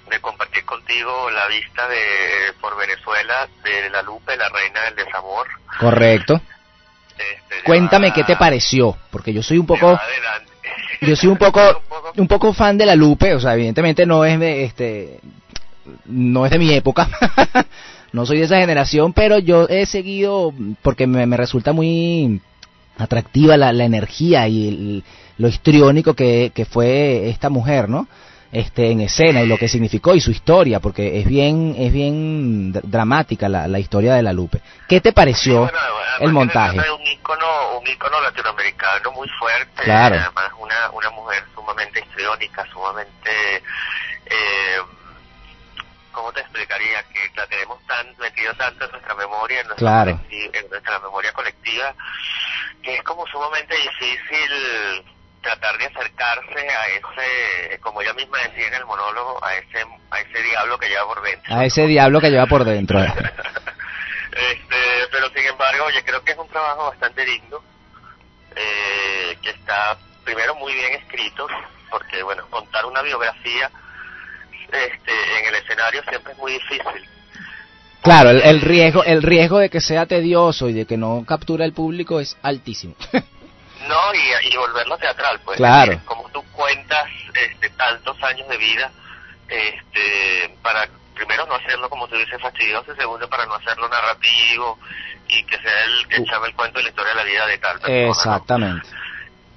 de 0.10 0.20
compartir 0.22 0.64
contigo 0.66 1.30
la 1.32 1.48
vista 1.48 1.88
de 1.88 2.54
por 2.62 2.78
Venezuela 2.78 3.48
de 3.64 3.90
La 3.90 4.02
Lupe, 4.02 4.36
la 4.38 4.50
reina 4.50 4.82
del 4.82 4.96
desamor. 4.96 5.48
Correcto. 5.80 6.42
Cuéntame 7.66 8.12
qué 8.12 8.24
te 8.24 8.36
pareció, 8.36 8.98
porque 9.12 9.34
yo 9.34 9.42
soy 9.44 9.58
un 9.58 9.68
poco, 9.68 10.00
yo 11.02 11.16
soy 11.16 11.30
un 11.30 11.38
poco, 11.38 11.60
un 12.18 12.28
poco 12.28 12.54
fan 12.54 12.78
de 12.78 12.86
la 12.86 12.96
Lupe, 12.96 13.34
o 13.34 13.40
sea, 13.40 13.54
evidentemente 13.54 14.06
no 14.06 14.26
es 14.26 14.40
de, 14.40 14.64
este, 14.64 15.20
no 16.06 16.46
es 16.46 16.52
de 16.52 16.60
mi 16.60 16.74
época, 16.74 17.10
no 18.14 18.26
soy 18.26 18.40
de 18.40 18.46
esa 18.46 18.58
generación, 18.60 19.14
pero 19.14 19.40
yo 19.40 19.68
he 19.70 19.86
seguido 19.86 20.54
porque 20.82 21.08
me, 21.08 21.26
me 21.26 21.38
resulta 21.38 21.74
muy 21.74 22.42
atractiva 22.98 23.58
la, 23.58 23.74
la 23.74 23.86
energía 23.86 24.48
y 24.48 24.68
el- 24.68 25.04
lo 25.40 25.48
histriónico 25.48 26.14
que, 26.14 26.52
que 26.54 26.64
fue 26.66 27.28
esta 27.30 27.50
mujer, 27.50 27.90
¿no? 27.90 28.08
Este, 28.54 28.92
en 28.92 29.02
escena 29.02 29.42
y 29.42 29.48
lo 29.48 29.58
que 29.58 29.68
significó 29.68 30.14
y 30.14 30.22
su 30.22 30.30
historia, 30.30 30.80
porque 30.80 31.20
es 31.20 31.26
bien, 31.26 31.74
es 31.76 31.92
bien 31.92 32.72
dr- 32.72 32.84
dramática 32.84 33.50
la, 33.50 33.68
la 33.68 33.80
historia 33.80 34.14
de 34.14 34.22
la 34.22 34.32
Lupe. 34.32 34.62
¿Qué 34.88 35.02
te 35.02 35.12
pareció 35.12 35.72
el 36.20 36.32
montaje? 36.32 36.78
Es 36.78 36.90
un 36.90 37.02
ícono, 37.08 37.80
un 37.80 37.88
ícono 37.88 38.22
latinoamericano 38.22 39.12
muy 39.14 39.28
fuerte. 39.40 39.82
Claro. 39.84 40.18
Además, 40.18 40.52
una, 40.60 40.92
una 40.92 41.10
mujer 41.10 41.44
sumamente 41.56 42.00
histriónica, 42.00 42.64
sumamente... 42.72 43.58
Eh, 44.28 44.78
¿Cómo 46.12 46.32
te 46.32 46.42
explicaría? 46.42 47.02
Que 47.12 47.32
la 47.36 47.48
tenemos 47.48 47.80
tan 47.88 48.06
metido 48.20 48.54
tanto 48.54 48.86
en 48.86 48.92
nuestra 48.92 49.16
memoria, 49.16 49.62
en 49.62 49.68
nuestra, 49.68 50.04
Claro. 50.04 50.20
en 50.30 50.70
nuestra 50.70 51.00
memoria 51.00 51.32
colectiva, 51.34 51.96
que 52.84 52.98
es 52.98 53.02
como 53.04 53.26
sumamente 53.26 53.74
difícil 53.76 55.04
tratar 55.44 55.78
de 55.78 55.86
acercarse 55.86 56.70
a 56.70 56.88
ese, 56.88 57.80
como 57.82 58.02
ella 58.02 58.14
misma 58.14 58.40
decía 58.40 58.68
en 58.68 58.74
el 58.76 58.86
monólogo, 58.86 59.44
a 59.46 59.56
ese, 59.56 59.86
a 60.10 60.22
ese 60.22 60.42
diablo 60.42 60.80
que 60.80 60.88
lleva 60.88 61.06
por 61.06 61.22
dentro. 61.22 61.56
A 61.56 61.66
ese 61.66 61.86
diablo 61.86 62.22
que 62.22 62.30
lleva 62.32 62.48
por 62.48 62.64
dentro. 62.64 63.00
Este, 64.36 64.76
pero 65.12 65.30
sin 65.30 65.46
embargo, 65.46 65.92
yo 65.92 66.04
creo 66.04 66.24
que 66.24 66.32
es 66.32 66.38
un 66.40 66.48
trabajo 66.48 66.86
bastante 66.86 67.24
digno, 67.24 67.60
eh, 68.56 69.38
que 69.44 69.52
está 69.52 69.96
primero 70.24 70.56
muy 70.56 70.74
bien 70.74 70.92
escrito, 70.94 71.46
porque 71.92 72.24
bueno, 72.24 72.44
contar 72.50 72.84
una 72.88 73.04
biografía 73.04 73.70
este, 74.72 75.40
en 75.40 75.46
el 75.50 75.56
escenario 75.62 76.02
siempre 76.10 76.34
es 76.34 76.40
muy 76.40 76.54
difícil. 76.54 77.08
Claro, 78.02 78.32
el, 78.32 78.42
el 78.42 78.62
riesgo, 78.62 79.04
el 79.04 79.22
riesgo 79.22 79.60
de 79.60 79.70
que 79.70 79.82
sea 79.82 80.08
tedioso 80.08 80.68
y 80.68 80.74
de 80.74 80.88
que 80.88 80.98
no 80.98 81.24
capture 81.28 81.64
el 81.64 81.74
público 81.74 82.20
es 82.20 82.36
altísimo. 82.42 82.96
No, 84.04 84.14
y, 84.14 84.54
y 84.54 84.58
volverlo 84.58 84.98
teatral, 84.98 85.40
pues. 85.46 85.58
Claro. 85.58 86.00
Como 86.06 86.30
tú 86.30 86.44
cuentas 86.52 87.08
este, 87.34 87.70
tantos 87.72 88.22
años 88.24 88.48
de 88.48 88.58
vida, 88.58 88.92
este, 89.48 90.58
para 90.62 90.88
primero 91.14 91.46
no 91.46 91.56
hacerlo 91.56 91.90
como 91.90 92.08
tú 92.08 92.18
dices 92.18 92.42
fastidioso, 92.42 92.92
y 92.92 92.96
segundo 92.96 93.30
para 93.30 93.46
no 93.46 93.56
hacerlo 93.56 93.88
narrativo 93.88 94.80
y 95.28 95.44
que 95.46 95.58
sea 95.58 95.84
el 95.86 96.08
que 96.08 96.18
echaba 96.18 96.48
el 96.48 96.56
cuento 96.56 96.80
de 96.80 96.84
la 96.84 96.90
historia 96.90 97.12
de 97.12 97.18
la 97.18 97.24
vida 97.24 97.48
de 97.48 97.58
tal 97.60 97.80
persona. 97.80 98.02
¿no? 98.02 98.12
Exactamente. 98.12 98.90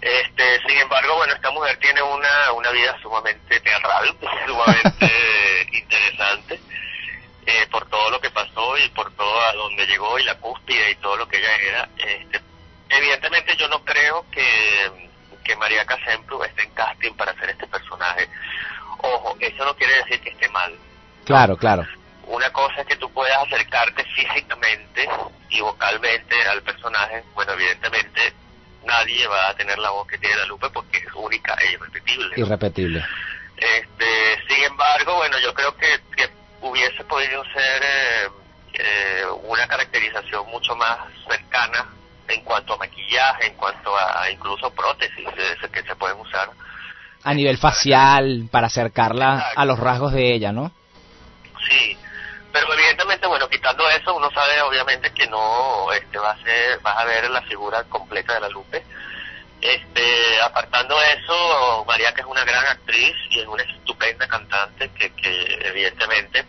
Este, 0.01 0.61
sin 0.69 0.79
embargo, 0.79 1.17
bueno, 1.17 1.35
esta 1.35 1.51
mujer 1.51 1.77
tiene 1.79 2.03
una, 2.03 2.53
una 2.53 2.71
vida 2.71 2.97
sumamente 3.03 3.61
teatral, 3.61 4.17
sumamente 4.47 5.67
interesante, 5.73 6.61
eh, 7.47 7.67
por 7.71 7.89
todo 7.89 8.11
lo 8.11 8.21
que 8.21 8.31
pasó 8.31 8.77
y 8.79 8.89
por 8.91 9.13
todo 9.15 9.41
a 9.41 9.53
donde 9.55 9.87
llegó 9.87 10.19
y 10.19 10.25
la 10.25 10.37
cúspide 10.37 10.93
y 10.93 10.97
todo 10.97 11.17
lo 11.17 11.27
que 11.27 11.39
ella 11.39 11.57
era. 11.57 11.89
Este, 11.97 12.41
evidentemente 12.89 13.57
yo 13.57 13.69
no 13.69 13.85
creo 13.85 14.25
que, 14.31 15.13
que 15.45 15.57
María 15.57 15.85
Casemplu 15.85 16.43
esté 16.45 16.63
en 16.63 16.71
casting 16.71 17.13
para 17.15 17.33
hacer 17.33 17.51
este 17.51 17.67
personaje. 17.67 18.29
Ojo, 18.99 19.37
eso 19.41 19.65
no 19.65 19.75
quiere 19.77 19.95
decir 19.97 20.21
que 20.21 20.31
esté 20.31 20.49
mal. 20.49 20.75
Claro, 21.25 21.57
claro. 21.57 21.87
Una 22.27 22.51
cosa 22.53 22.81
es 22.81 22.87
que 22.87 22.97
tú 22.97 23.11
puedas 23.13 23.39
acercarte 23.47 24.05
físicamente 24.05 25.09
y 25.51 25.61
vocalmente 25.61 26.35
al 26.49 26.63
personaje. 26.63 27.23
Bueno, 27.35 27.53
evidentemente 27.53 28.33
nadie 28.85 29.27
va 29.27 29.49
a 29.49 29.55
tener 29.55 29.79
la 29.79 29.91
voz 29.91 30.07
que 30.07 30.19
tiene 30.19 30.37
la 30.37 30.47
Lupe 30.47 30.69
porque 30.71 30.99
es 30.99 31.13
única 31.15 31.55
e 31.55 31.73
irrepetible. 31.73 32.37
¿no? 32.37 32.47
Irrepetible. 32.47 33.05
Este, 33.57 34.43
sin 34.49 34.65
embargo, 34.65 35.17
bueno, 35.17 35.39
yo 35.39 35.55
creo 35.55 35.77
que, 35.77 36.01
que 36.17 36.29
hubiese 36.61 37.05
podido 37.05 37.45
ser 37.45 37.83
eh, 37.83 38.29
eh, 38.75 39.25
una 39.45 39.67
caracterización 39.67 40.47
mucho 40.49 40.75
más 40.77 40.99
cercana 41.29 41.87
en 42.29 42.43
cuanto 42.43 42.75
a 42.75 42.79
maquillaje, 42.79 43.47
en 43.47 43.55
cuanto 43.55 43.97
a 43.97 44.31
incluso 44.31 44.71
prótesis 44.71 45.27
que 45.73 45.83
se 45.83 45.97
pueden 45.97 46.19
usar. 46.21 46.51
A 47.25 47.35
nivel 47.35 47.59
facial, 47.59 48.49
para 48.51 48.69
acercarla 48.69 49.53
a 49.55 49.65
los 49.65 49.79
rasgos 49.79 50.13
de 50.13 50.33
ella, 50.33 50.53
¿no? 50.53 50.71
Sí, 51.69 51.97
pero 52.53 52.73
evidentemente, 52.73 53.27
bueno, 53.27 53.49
quitando 53.49 53.89
eso, 53.91 54.15
uno 54.15 54.31
sabe 54.31 54.63
obviamente 54.63 55.13
que 55.13 55.27
no 55.27 55.93
este, 55.93 56.19
va 56.19 56.31
a 56.31 56.43
ser, 56.43 56.79
vas 56.81 56.97
a 56.97 57.05
ver 57.05 57.29
la 57.29 57.43
figura 57.43 57.85
completa 57.85 58.35
de 58.35 58.41
la 58.41 58.49
Lupe. 58.49 58.83
Este, 59.61 60.41
apartando 60.43 60.97
eso, 61.03 61.85
María 61.87 62.13
que 62.15 62.21
es 62.21 62.27
una 62.27 62.45
gran 62.45 62.65
actriz 62.67 63.15
y 63.31 63.41
es 63.41 63.47
una 63.47 63.63
estupenda 63.63 64.29
cantante 64.29 64.91
que, 64.91 65.11
que 65.15 65.59
evidentemente 65.65 66.47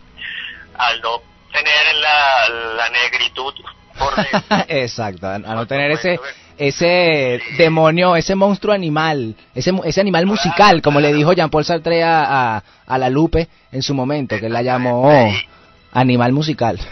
al 0.78 1.00
no 1.00 1.22
tener 1.52 1.94
la, 1.96 2.48
la 2.48 2.88
negritud 2.88 3.54
Exacto, 4.68 5.26
a 5.26 5.34
a 5.34 5.38
no 5.38 5.66
tener 5.66 5.90
ese 5.90 6.18
ese 6.56 7.40
demonio, 7.56 8.16
ese 8.16 8.34
monstruo 8.34 8.74
animal, 8.74 9.34
ese 9.54 9.72
ese 9.84 10.00
animal 10.00 10.26
musical, 10.26 10.82
como 10.82 11.00
le 11.00 11.12
dijo 11.12 11.32
Jean-Paul 11.32 11.64
Sartre 11.64 12.02
a, 12.02 12.56
a, 12.56 12.62
a 12.86 12.98
la 12.98 13.08
Lupe 13.10 13.48
en 13.70 13.82
su 13.82 13.94
momento, 13.94 14.38
que 14.40 14.48
la 14.48 14.62
llamó 14.62 15.10
animal 15.92 16.32
musical. 16.32 16.78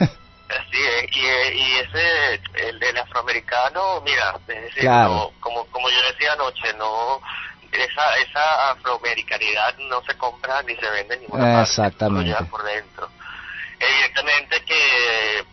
Es, 0.48 1.16
y, 1.16 1.58
y 1.58 1.72
ese, 1.80 2.68
el 2.68 2.78
del 2.78 2.96
afroamericano, 2.98 4.00
mira, 4.04 4.36
es 4.46 4.62
decir, 4.62 4.82
Claro. 4.82 5.08
no, 5.14 5.30
como, 5.40 5.64
como 5.72 5.90
yo 5.90 5.96
decía 6.12 6.34
anoche, 6.34 6.72
no, 6.78 7.20
esa, 7.72 8.16
esa 8.18 8.70
afroamericanidad 8.70 9.76
no 9.90 10.00
se 10.02 10.16
compra 10.16 10.62
ni 10.62 10.76
se 10.76 10.88
vende 10.88 11.14
en 11.16 11.20
ninguna 11.22 11.62
Exactamente. 11.62 12.32
por 12.44 12.62
dentro. 12.62 13.08
Evidentemente 13.80 14.62
que, 14.64 15.44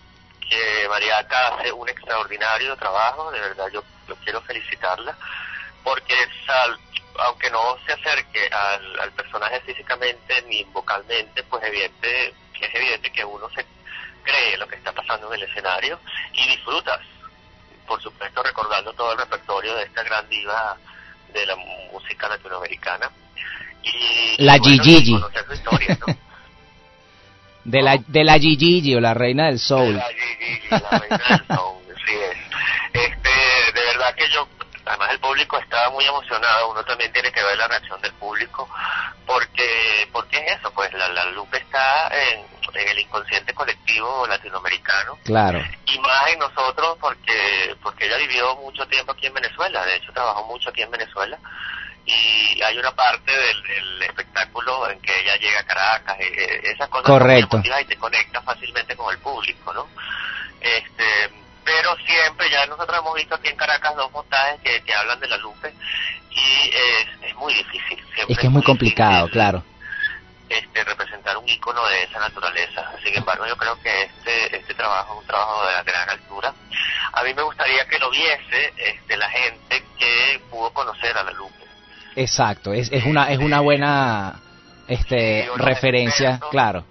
que 0.53 0.87
Mariaca 0.89 1.55
hace 1.55 1.71
un 1.71 1.87
extraordinario 1.89 2.75
trabajo, 2.77 3.31
de 3.31 3.39
verdad 3.39 3.67
yo, 3.73 3.83
yo 4.07 4.15
quiero 4.23 4.41
felicitarla, 4.41 5.15
porque 5.83 6.13
sal- 6.45 6.77
aunque 7.19 7.49
no 7.51 7.77
se 7.85 7.93
acerque 7.93 8.47
al, 8.51 8.99
al 8.99 9.11
personaje 9.13 9.59
físicamente 9.61 10.41
ni 10.47 10.63
vocalmente, 10.65 11.43
pues 11.43 11.63
evidente, 11.63 12.33
es 12.59 12.75
evidente 12.75 13.11
que 13.11 13.25
uno 13.25 13.49
se 13.49 13.65
cree 14.23 14.57
lo 14.57 14.67
que 14.67 14.75
está 14.75 14.91
pasando 14.93 15.27
en 15.33 15.41
el 15.41 15.49
escenario 15.49 15.99
y 16.33 16.47
disfrutas, 16.47 16.99
por 17.85 18.01
supuesto 18.01 18.41
recordando 18.41 18.93
todo 18.93 19.11
el 19.11 19.17
repertorio 19.17 19.75
de 19.75 19.83
esta 19.83 20.01
gran 20.03 20.27
diva 20.29 20.77
de 21.33 21.45
la 21.45 21.55
música 21.91 22.29
latinoamericana. 22.29 23.09
y, 23.83 24.35
La 24.43 24.55
y 24.55 24.59
bueno, 24.59 24.83
Gigi. 24.83 25.11
y 25.15 25.19
conocer 25.19 25.45
su 25.47 25.53
historia, 25.53 25.97
¿no? 26.07 26.15
De 27.65 27.81
la, 27.81 27.97
de 28.07 28.23
la 28.23 28.37
Gigi 28.39 28.93
o 28.95 28.99
la 28.99 29.13
reina 29.13 29.45
del 29.47 29.59
soul. 29.59 29.95
La 29.95 30.05
Gigi, 30.09 30.61
la 30.69 30.99
reina 30.99 31.17
del 31.29 31.57
soul, 31.57 31.83
sí 32.05 32.13
es. 32.13 32.37
Este, 32.93 33.29
de 33.73 33.85
verdad 33.85 34.13
que 34.15 34.29
yo, 34.29 34.47
además 34.85 35.09
el 35.11 35.19
público 35.19 35.57
estaba 35.57 35.89
muy 35.91 36.05
emocionado, 36.05 36.71
uno 36.71 36.83
también 36.83 37.11
tiene 37.13 37.31
que 37.31 37.41
ver 37.43 37.57
la 37.57 37.67
reacción 37.67 37.99
del 38.01 38.11
público, 38.13 38.69
porque, 39.25 40.07
porque 40.11 40.37
es 40.37 40.59
eso, 40.59 40.71
pues 40.73 40.91
la, 40.93 41.07
la 41.09 41.25
Lupe 41.31 41.57
está 41.57 42.09
en, 42.09 42.41
en 42.73 42.87
el 42.89 42.99
inconsciente 42.99 43.53
colectivo 43.53 44.27
latinoamericano, 44.27 45.17
Claro. 45.23 45.59
y 45.85 45.99
más 45.99 46.27
en 46.33 46.39
nosotros 46.39 46.97
porque 46.99 47.75
porque 47.81 48.05
ella 48.05 48.17
vivió 48.17 48.55
mucho 48.57 48.85
tiempo 48.87 49.11
aquí 49.13 49.27
en 49.27 49.33
Venezuela, 49.33 49.85
de 49.85 49.95
hecho 49.95 50.11
trabajó 50.13 50.45
mucho 50.47 50.69
aquí 50.69 50.81
en 50.81 50.91
Venezuela 50.91 51.37
y 52.05 52.61
hay 52.61 52.77
una 52.77 52.91
parte 52.93 53.31
del, 53.31 53.63
del 53.63 54.01
espectáculo 54.03 54.89
en 54.89 54.99
que 55.01 55.21
ella 55.21 55.35
llega 55.37 55.59
a 55.61 55.65
Caracas, 55.65 56.19
eh, 56.19 56.33
eh, 56.37 56.61
esas 56.73 56.89
cosas 56.89 57.07
son 57.07 57.13
muy 57.15 57.19
Correcto. 57.21 57.55
emotivas 57.57 57.81
y 57.81 57.85
te 57.85 57.97
conecta 57.97 58.41
fácilmente 58.41 58.95
con 58.95 59.13
el 59.13 59.19
público, 59.21 59.73
¿no? 59.73 59.87
Este, 60.59 61.29
pero 61.63 61.95
siempre 62.05 62.49
ya 62.49 62.65
nosotros 62.65 62.97
hemos 62.99 63.13
visto 63.15 63.35
aquí 63.35 63.47
en 63.49 63.55
Caracas 63.55 63.95
dos 63.95 64.11
montajes 64.11 64.59
que, 64.61 64.81
que 64.83 64.93
hablan 64.93 65.19
de 65.19 65.27
la 65.27 65.37
Lupe 65.37 65.73
y 66.31 66.69
es, 66.69 67.29
es 67.29 67.35
muy 67.35 67.53
difícil. 67.53 67.97
Siempre 68.13 68.33
Es 68.33 68.37
que 68.37 68.47
es 68.47 68.51
muy 68.51 68.63
complicado, 68.63 69.29
claro. 69.29 69.63
este, 70.49 70.83
representar 70.83 71.37
un 71.37 71.47
icono 71.47 71.85
de 71.87 72.03
esa 72.03 72.19
naturaleza. 72.19 72.91
Sin 73.03 73.15
embargo, 73.15 73.45
yo 73.47 73.55
creo 73.57 73.79
que 73.81 74.03
este 74.03 74.57
este 74.57 74.73
trabajo 74.73 75.13
es 75.13 75.19
un 75.21 75.27
trabajo 75.27 75.65
de 75.67 75.83
gran 75.83 76.09
altura. 76.09 76.53
A 77.13 77.23
mí 77.23 77.33
me 77.33 77.43
gustaría 77.43 77.85
que 77.87 77.99
lo 77.99 78.09
viese 78.09 78.73
este, 78.77 79.15
la 79.17 79.29
gente 79.29 79.83
que 79.97 80.41
pudo 80.49 80.71
conocer 80.73 81.17
a 81.17 81.23
la 81.23 81.31
Lupe. 81.31 81.62
Exacto. 82.15 82.73
Es, 82.73 82.91
es 82.91 83.03
una 83.05 83.31
es 83.31 83.39
una 83.39 83.59
buena 83.61 84.39
este 84.87 85.43
Sí, 85.43 85.49
referencia, 85.55 86.29
expertos. 86.29 86.49
claro. 86.51 86.85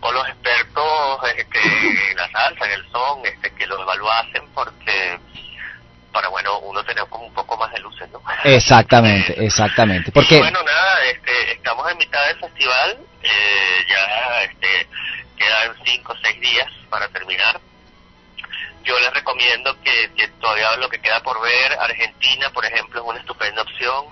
O 0.00 0.12
los 0.12 0.28
expertos 0.28 1.18
este, 1.36 1.58
en 2.10 2.16
la 2.16 2.30
salsa, 2.30 2.66
en 2.66 2.72
el 2.72 2.90
son, 2.92 3.24
este, 3.26 3.50
que 3.54 3.66
lo 3.66 3.82
evaluasen 3.82 4.42
porque 4.54 5.18
para, 6.12 6.28
bueno, 6.28 6.58
uno 6.60 6.84
tener 6.84 7.04
como 7.08 7.26
un 7.26 7.34
poco 7.34 7.56
más 7.56 7.70
de 7.72 7.80
luces, 7.80 8.08
¿no? 8.10 8.22
Exactamente, 8.44 9.44
exactamente. 9.44 10.10
Y 10.10 10.12
Porque 10.12 10.38
bueno, 10.38 10.62
nada, 10.62 11.04
este, 11.04 11.52
estamos 11.52 11.90
en 11.90 11.98
mitad 11.98 12.26
del 12.28 12.38
festival, 12.38 12.98
eh, 13.22 13.84
ya 13.88 14.42
este, 14.44 14.88
quedan 15.36 15.74
cinco 15.84 16.12
o 16.12 16.16
seis 16.22 16.40
días 16.40 16.68
para 16.88 17.08
terminar. 17.08 17.60
Yo 18.84 18.98
les 19.00 19.12
recomiendo 19.12 19.76
que, 19.82 20.10
que 20.16 20.28
todavía 20.40 20.76
lo 20.76 20.88
que 20.88 20.98
queda 21.00 21.20
por 21.22 21.40
ver, 21.42 21.72
Argentina, 21.78 22.50
por 22.50 22.64
ejemplo, 22.64 23.00
es 23.02 23.06
una 23.06 23.18
estupenda 23.18 23.62
opción. 23.62 24.06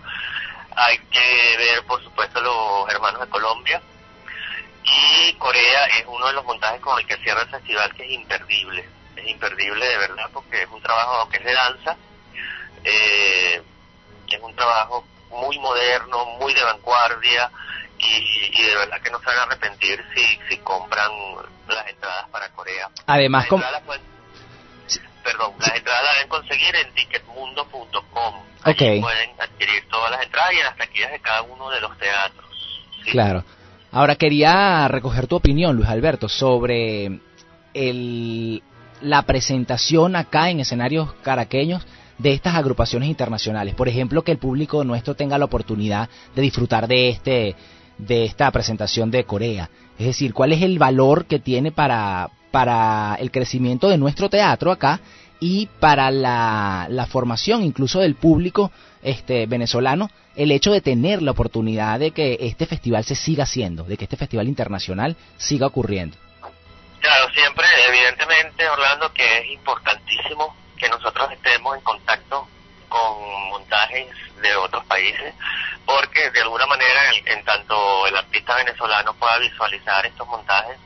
Hay 0.77 0.99
que 1.11 1.57
ver, 1.57 1.85
por 1.85 2.03
supuesto, 2.03 2.41
los 2.41 2.89
hermanos 2.91 3.20
de 3.20 3.29
Colombia. 3.29 3.81
Y 4.85 5.33
Corea 5.35 5.87
es 5.87 6.05
uno 6.07 6.27
de 6.27 6.33
los 6.35 6.45
montajes 6.45 6.81
con 6.81 6.99
el 6.99 7.07
que 7.07 7.16
cierra 7.16 7.43
el 7.43 7.49
festival 7.49 7.93
que 7.95 8.05
es 8.05 8.11
imperdible. 8.11 8.89
Es 9.16 9.27
imperdible 9.27 9.87
de 9.87 9.99
verdad 9.99 10.31
porque 10.33 10.62
es 10.62 10.68
un 10.70 10.81
trabajo 10.83 11.29
que 11.29 11.39
es 11.39 11.45
de 11.45 11.53
danza. 11.53 11.97
Eh, 12.85 13.62
es 14.29 14.41
un 14.41 14.55
trabajo 14.55 15.05
muy 15.31 15.59
moderno, 15.59 16.24
muy 16.39 16.55
de 16.55 16.62
vanguardia 16.62 17.51
y, 17.99 18.51
y 18.53 18.62
de 18.62 18.74
verdad 18.77 19.01
que 19.01 19.11
no 19.11 19.18
se 19.20 19.27
van 19.27 19.39
a 19.39 19.43
arrepentir 19.43 20.05
si, 20.14 20.39
si 20.49 20.59
compran 20.59 21.11
las 21.68 21.87
entradas 21.89 22.29
para 22.31 22.49
Corea. 22.51 22.89
además 23.07 23.47
Las 23.51 23.83
perdón, 25.27 25.53
las 25.59 25.74
entradas 25.74 26.03
las 26.05 26.14
deben 26.14 26.29
conseguir 26.29 26.77
en 26.77 26.95
ticketmundo.com. 26.95 28.35
Allí 28.62 28.97
Ok. 28.97 29.01
pueden 29.03 29.31
adquirir 29.41 29.89
todas 29.91 30.11
las 30.12 30.22
entradas 30.22 30.53
y 30.55 30.59
en 30.59 30.64
las 30.64 30.77
taquillas 30.77 31.11
de 31.11 31.20
cada 31.20 31.43
uno 31.43 31.68
de 31.70 31.81
los 31.81 31.99
teatros. 31.99 32.47
Claro. 33.11 33.45
Ahora 33.91 34.14
quería 34.16 34.87
recoger 34.89 35.27
tu 35.27 35.37
opinión, 35.37 35.74
Luis 35.77 35.89
Alberto, 35.89 36.29
sobre 36.29 37.20
el, 37.74 38.62
la 39.01 39.22
presentación 39.22 40.16
acá 40.16 40.51
en 40.51 40.61
escenarios 40.61 41.12
caraqueños 41.22 41.85
de 42.18 42.33
estas 42.33 42.55
agrupaciones 42.55 43.09
internacionales. 43.09 43.74
Por 43.74 43.89
ejemplo, 43.89 44.22
que 44.22 44.33
el 44.33 44.39
público 44.39 44.85
nuestro 44.85 45.14
tenga 45.14 45.39
la 45.39 45.45
oportunidad 45.45 46.09
de 46.35 46.43
disfrutar 46.43 46.87
de 46.89 47.09
este 47.09 47.57
de 47.99 48.24
esta 48.24 48.51
presentación 48.51 49.11
de 49.11 49.24
Corea. 49.24 49.70
Es 49.99 50.07
decir, 50.07 50.35
cuál 50.35 50.53
es 50.53 50.62
el 50.62 50.79
valor 50.79 51.24
que 51.24 51.39
tiene 51.39 51.72
para, 51.72 52.29
para 52.57 53.16
el 53.16 53.30
crecimiento 53.30 53.90
de 53.90 53.98
nuestro 53.98 54.30
teatro 54.30 54.72
acá 54.72 55.00
y 55.40 55.66
para 55.78 56.11
la, 56.11 57.07
formación 57.11 57.62
incluso 57.62 58.00
del 58.00 58.14
público 58.14 58.72
este 59.02 59.44
venezolano 59.44 60.09
el 60.36 60.50
hecho 60.50 60.72
de 60.72 60.80
tener 60.80 61.20
la 61.20 61.32
oportunidad 61.32 61.98
de 61.98 62.12
que 62.12 62.38
este 62.40 62.64
festival 62.64 63.04
se 63.04 63.14
siga 63.14 63.44
haciendo, 63.44 63.84
de 63.84 63.98
que 63.98 64.04
este 64.04 64.16
festival 64.16 64.48
internacional 64.48 65.16
siga 65.36 65.66
ocurriendo. 65.66 66.16
Claro, 67.00 67.30
siempre, 67.34 67.66
evidentemente, 67.88 68.66
Orlando, 68.66 69.12
que 69.12 69.38
es 69.40 69.50
importantísimo 69.50 70.57
que 70.78 70.88
nosotros 70.88 71.30
estemos 71.32 71.76
en 71.76 71.82
contacto 71.82 72.48
con 72.88 73.50
montajes 73.50 74.07
de 74.40 74.57
otros 74.57 74.82
países, 74.86 75.34
porque 75.84 76.30
de 76.30 76.40
alguna 76.40 76.64
manera, 76.64 77.00
en, 77.12 77.38
en 77.38 77.44
tanto 77.44 78.07
el 78.07 78.16
artista 78.16 78.57
venezolano 78.57 79.12
pueda 79.12 79.36
visualizar 79.40 80.07
estos 80.07 80.26
montajes, 80.26 80.78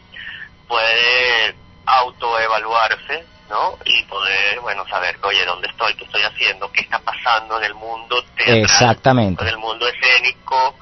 puede 0.70 1.56
autoevaluarse, 1.84 3.24
¿no? 3.50 3.76
Y 3.84 4.04
poder, 4.04 4.60
bueno, 4.60 4.86
saber, 4.88 5.18
oye, 5.22 5.44
¿dónde 5.44 5.66
estoy? 5.66 5.94
¿Qué 5.96 6.04
estoy 6.04 6.22
haciendo? 6.22 6.70
¿Qué 6.70 6.82
está 6.82 7.00
pasando 7.00 7.58
en 7.58 7.64
el 7.64 7.74
mundo 7.74 8.22
teatral? 8.36 8.58
Exactamente. 8.58 9.42
En 9.42 9.48
el 9.48 9.58
mundo 9.58 9.88
escénico, 9.88 10.76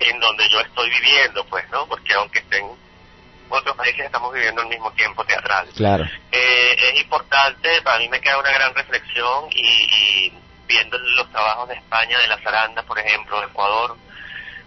en 0.00 0.18
donde 0.20 0.48
yo 0.48 0.58
estoy 0.60 0.88
viviendo, 0.88 1.44
pues, 1.44 1.68
¿no? 1.70 1.86
Porque 1.86 2.14
aunque 2.14 2.38
estén 2.38 2.66
otros 3.50 3.76
países 3.76 4.06
estamos 4.06 4.32
viviendo 4.32 4.62
al 4.62 4.68
mismo 4.68 4.90
tiempo 4.92 5.22
teatral. 5.24 5.68
Claro. 5.76 6.04
Eh, 6.32 6.76
es 6.94 7.00
importante, 7.02 7.82
para 7.82 7.98
mí 7.98 8.08
me 8.08 8.20
queda 8.20 8.38
una 8.38 8.50
gran 8.50 8.74
reflexión 8.74 9.44
y, 9.50 9.60
y 9.60 10.32
viendo 10.66 10.98
los 10.98 11.30
trabajos 11.30 11.68
de 11.68 11.74
España, 11.74 12.18
de 12.18 12.26
la 12.26 12.38
Zaranda, 12.38 12.82
por 12.82 12.98
ejemplo, 12.98 13.38
de 13.40 13.46
Ecuador, 13.46 13.96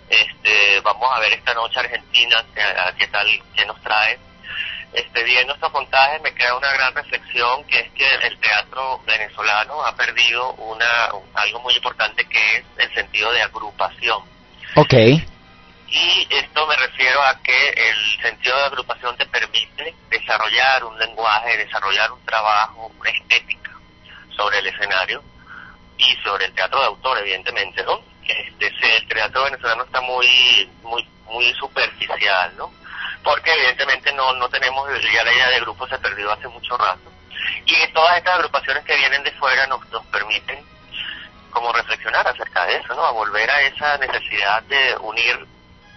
este, 0.10 0.80
vamos 0.82 1.10
a 1.14 1.20
ver 1.20 1.34
esta 1.34 1.54
noche 1.54 1.80
Argentina, 1.80 2.44
qué, 2.54 2.62
qué 2.98 3.08
tal, 3.08 3.28
qué 3.56 3.66
nos 3.66 3.82
trae. 3.82 4.18
Este, 4.92 5.24
viendo 5.24 5.54
estos 5.54 5.72
montajes 5.72 6.22
me 6.22 6.34
queda 6.34 6.58
una 6.58 6.72
gran 6.74 6.94
reflexión 6.96 7.64
que 7.66 7.80
es 7.80 7.92
que 7.92 8.16
el 8.26 8.40
teatro 8.40 9.00
venezolano 9.06 9.86
ha 9.86 9.96
perdido 9.96 10.54
una, 10.54 11.12
algo 11.36 11.60
muy 11.60 11.76
importante 11.76 12.26
que 12.26 12.58
es 12.58 12.64
el 12.78 12.94
sentido 12.96 13.32
de 13.32 13.42
agrupación. 13.44 14.24
Ok. 14.76 14.94
Y 15.92 16.28
esto 16.30 16.68
me 16.68 16.76
refiero 16.76 17.22
a 17.24 17.40
que 17.42 17.70
el 17.70 18.22
sentido 18.22 18.56
de 18.58 18.64
agrupación 18.66 19.16
te 19.18 19.26
permite 19.26 19.96
desarrollar 20.10 20.84
un 20.84 20.98
lenguaje, 21.00 21.58
desarrollar 21.58 22.12
un 22.12 22.24
trabajo, 22.26 22.92
una 23.00 23.10
estética 23.10 23.72
sobre 24.36 24.60
el 24.60 24.68
escenario 24.68 25.24
y 25.98 26.16
sobre 26.24 26.46
el 26.46 26.54
teatro 26.54 26.80
de 26.80 26.86
autor, 26.88 27.18
evidentemente, 27.20 27.84
¿no? 27.84 28.02
Este, 28.24 28.98
el 28.98 29.08
teatro 29.08 29.44
venezolano 29.44 29.84
está 29.84 30.02
muy, 30.02 30.70
muy, 30.84 31.08
muy 31.26 31.54
superficial, 31.56 32.54
¿no? 32.58 32.72
Porque 33.24 33.52
evidentemente 33.52 34.14
no, 34.14 34.34
no 34.34 34.50
tenemos, 34.50 34.88
ya 35.14 35.24
la 35.24 35.34
idea 35.34 35.50
de 35.50 35.60
grupo 35.62 35.88
se 35.88 35.98
perdió 36.00 36.32
hace 36.32 36.48
mucho 36.48 36.78
rato. 36.78 37.12
Y 37.66 37.88
todas 37.94 38.18
estas 38.18 38.36
agrupaciones 38.36 38.84
que 38.86 38.96
vienen 38.96 39.24
de 39.24 39.32
fuera 39.34 39.68
nos, 39.68 39.88
nos 39.90 40.06
permiten 40.08 40.64
como 41.52 41.72
reflexionar 41.74 42.28
acerca 42.28 42.66
de 42.66 42.78
eso, 42.78 42.94
¿no? 42.96 43.04
A 43.06 43.12
volver 43.12 43.50
a 43.50 43.62
esa 43.62 43.98
necesidad 43.98 44.62
de 44.64 44.96
unir 45.02 45.48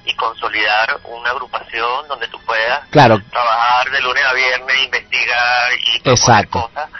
y 0.05 0.15
consolidar 0.17 0.99
una 1.05 1.31
agrupación 1.31 2.09
donde 2.09 2.27
tú 2.29 2.41
puedas 2.45 2.89
Claro. 2.91 3.21
trabajar 3.31 3.91
de 3.91 4.01
lunes 4.01 4.25
a 4.25 4.33
viernes, 4.33 4.85
investigar 4.85 5.73
y 5.79 6.09
Exacto. 6.11 6.63
cosas 6.63 6.91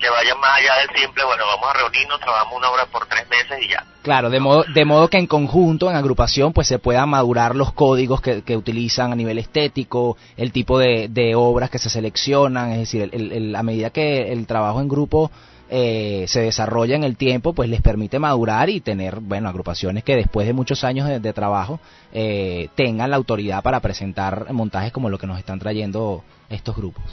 que 0.00 0.08
vayan 0.08 0.38
más 0.40 0.58
allá 0.58 0.76
del 0.76 0.90
simple, 0.96 1.24
bueno, 1.24 1.46
vamos 1.46 1.70
a 1.70 1.74
reunirnos, 1.74 2.20
trabajamos 2.20 2.54
una 2.54 2.70
hora 2.70 2.86
por 2.86 3.06
tres 3.06 3.28
meses 3.28 3.58
y 3.62 3.68
ya. 3.68 3.84
Claro, 4.08 4.30
de 4.30 4.40
modo, 4.40 4.64
de 4.72 4.86
modo 4.86 5.08
que 5.08 5.18
en 5.18 5.26
conjunto, 5.26 5.90
en 5.90 5.94
agrupación, 5.96 6.54
pues 6.54 6.66
se 6.66 6.78
puedan 6.78 7.10
madurar 7.10 7.54
los 7.54 7.74
códigos 7.74 8.22
que, 8.22 8.56
utilizan 8.56 9.12
a 9.12 9.14
nivel 9.14 9.36
estético, 9.36 10.16
el 10.38 10.50
tipo 10.50 10.78
de, 10.78 11.34
obras 11.36 11.68
que 11.68 11.78
se 11.78 11.90
seleccionan, 11.90 12.70
es 12.70 12.78
decir, 12.78 13.10
el- 13.12 13.54
a 13.54 13.62
medida 13.62 13.90
que 13.90 14.32
el 14.32 14.46
trabajo 14.46 14.80
en 14.80 14.88
grupo 14.88 15.30
eh, 15.68 16.24
se 16.26 16.40
desarrolla 16.40 16.96
en 16.96 17.04
el 17.04 17.18
tiempo, 17.18 17.52
pues 17.52 17.68
les 17.68 17.82
permite 17.82 18.18
madurar 18.18 18.70
y 18.70 18.80
tener, 18.80 19.20
bueno, 19.20 19.50
agrupaciones 19.50 20.04
que 20.04 20.16
después 20.16 20.46
de 20.46 20.54
muchos 20.54 20.84
años 20.84 21.06
de, 21.06 21.20
de 21.20 21.32
trabajo 21.34 21.78
eh, 22.10 22.70
tengan 22.76 23.10
la 23.10 23.16
autoridad 23.16 23.62
para 23.62 23.80
presentar 23.80 24.50
montajes 24.54 24.90
como 24.90 25.10
lo 25.10 25.18
que 25.18 25.26
nos 25.26 25.38
están 25.38 25.58
trayendo 25.58 26.24
estos 26.48 26.74
grupos. 26.74 27.04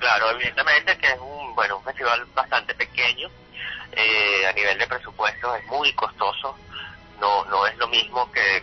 Claro, 0.00 0.32
evidentemente 0.32 0.98
que 0.98 1.06
es 1.12 1.20
un, 1.20 1.54
bueno, 1.54 1.76
un 1.78 1.84
festival 1.84 2.24
bastante 2.34 2.74
pequeño, 2.74 3.28
eh, 3.96 4.46
a 4.46 4.52
nivel 4.52 4.78
de 4.78 4.86
presupuesto 4.86 5.54
es 5.56 5.66
muy 5.66 5.92
costoso, 5.94 6.56
no, 7.20 7.44
no 7.46 7.66
es 7.66 7.76
lo 7.78 7.88
mismo 7.88 8.30
que, 8.32 8.62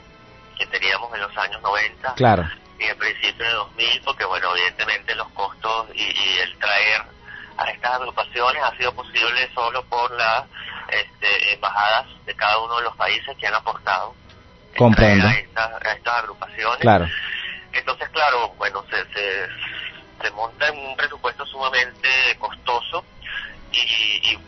que 0.57 0.65
teníamos 0.67 1.13
en 1.13 1.21
los 1.21 1.37
años 1.37 1.61
90 1.61 2.13
Claro. 2.15 2.47
y 2.79 2.83
en 2.85 2.97
principio 2.97 3.45
de 3.45 3.51
2000, 3.51 4.01
porque 4.03 4.25
bueno, 4.25 4.55
evidentemente 4.55 5.15
los 5.15 5.27
costos 5.29 5.87
y, 5.93 6.01
y 6.03 6.37
el 6.39 6.57
traer 6.57 7.01
a 7.57 7.69
estas 7.69 7.91
agrupaciones 7.93 8.63
ha 8.63 8.75
sido 8.77 8.93
posible 8.93 9.49
solo 9.53 9.83
por 9.85 10.11
las 10.11 10.45
este, 10.89 11.53
embajadas 11.53 12.07
de 12.25 12.35
cada 12.35 12.59
uno 12.59 12.77
de 12.77 12.83
los 12.83 12.95
países 12.95 13.35
que 13.37 13.47
han 13.47 13.55
aportado 13.55 14.15
Comprendo. 14.77 15.27
A, 15.27 15.31
estas, 15.33 15.71
a 15.85 15.91
estas 15.91 16.13
agrupaciones. 16.19 16.79
Claro. 16.79 17.05
Entonces, 17.73 18.09
claro, 18.09 18.49
bueno, 18.57 18.83
se, 18.89 19.03
se, 19.13 19.47
se 20.21 20.31
monta 20.31 20.67
en 20.67 20.77
un 20.77 20.95
presupuesto 20.95 21.45
sumamente 21.45 22.09
costoso 22.39 23.03
y, 23.71 23.77
y 24.31 24.39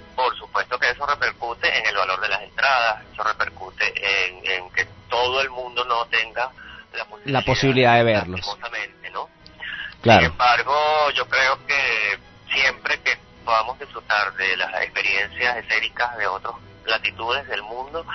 supuesto 0.54 0.78
que 0.80 0.90
eso 0.92 1.06
repercute 1.08 1.80
en 1.80 1.86
el 1.88 1.96
valor 1.96 2.22
de 2.22 2.30
las 2.30 2.42
entradas, 2.44 3.04
eso 3.12 3.24
repercute 3.24 3.86
en, 4.28 4.46
en 4.52 4.70
que 4.72 4.86
todo 5.10 5.42
el 5.42 5.50
mundo 5.50 5.84
no 5.86 6.06
tenga 6.06 6.52
la 6.94 7.06
posibilidad, 7.06 7.40
La 7.40 7.46
posibilidad 7.46 7.96
de 7.96 8.04
verlos. 8.04 8.40
¿no? 8.46 8.54
Sin 8.54 10.02
Claro. 10.02 10.26
embargo, 10.26 11.10
yo 11.16 11.28
creo 11.28 11.66
que 11.66 12.20
siempre 12.54 13.00
que 13.02 13.18
podamos 13.44 13.80
disfrutar 13.80 14.34
de 14.36 14.58
las 14.58 14.74
experiencias 14.84 15.58
escénicas 15.58 16.18
de 16.18 16.28
otras 16.28 16.54
latitudes 16.86 17.48
del 17.48 17.64
mundo, 17.64 18.06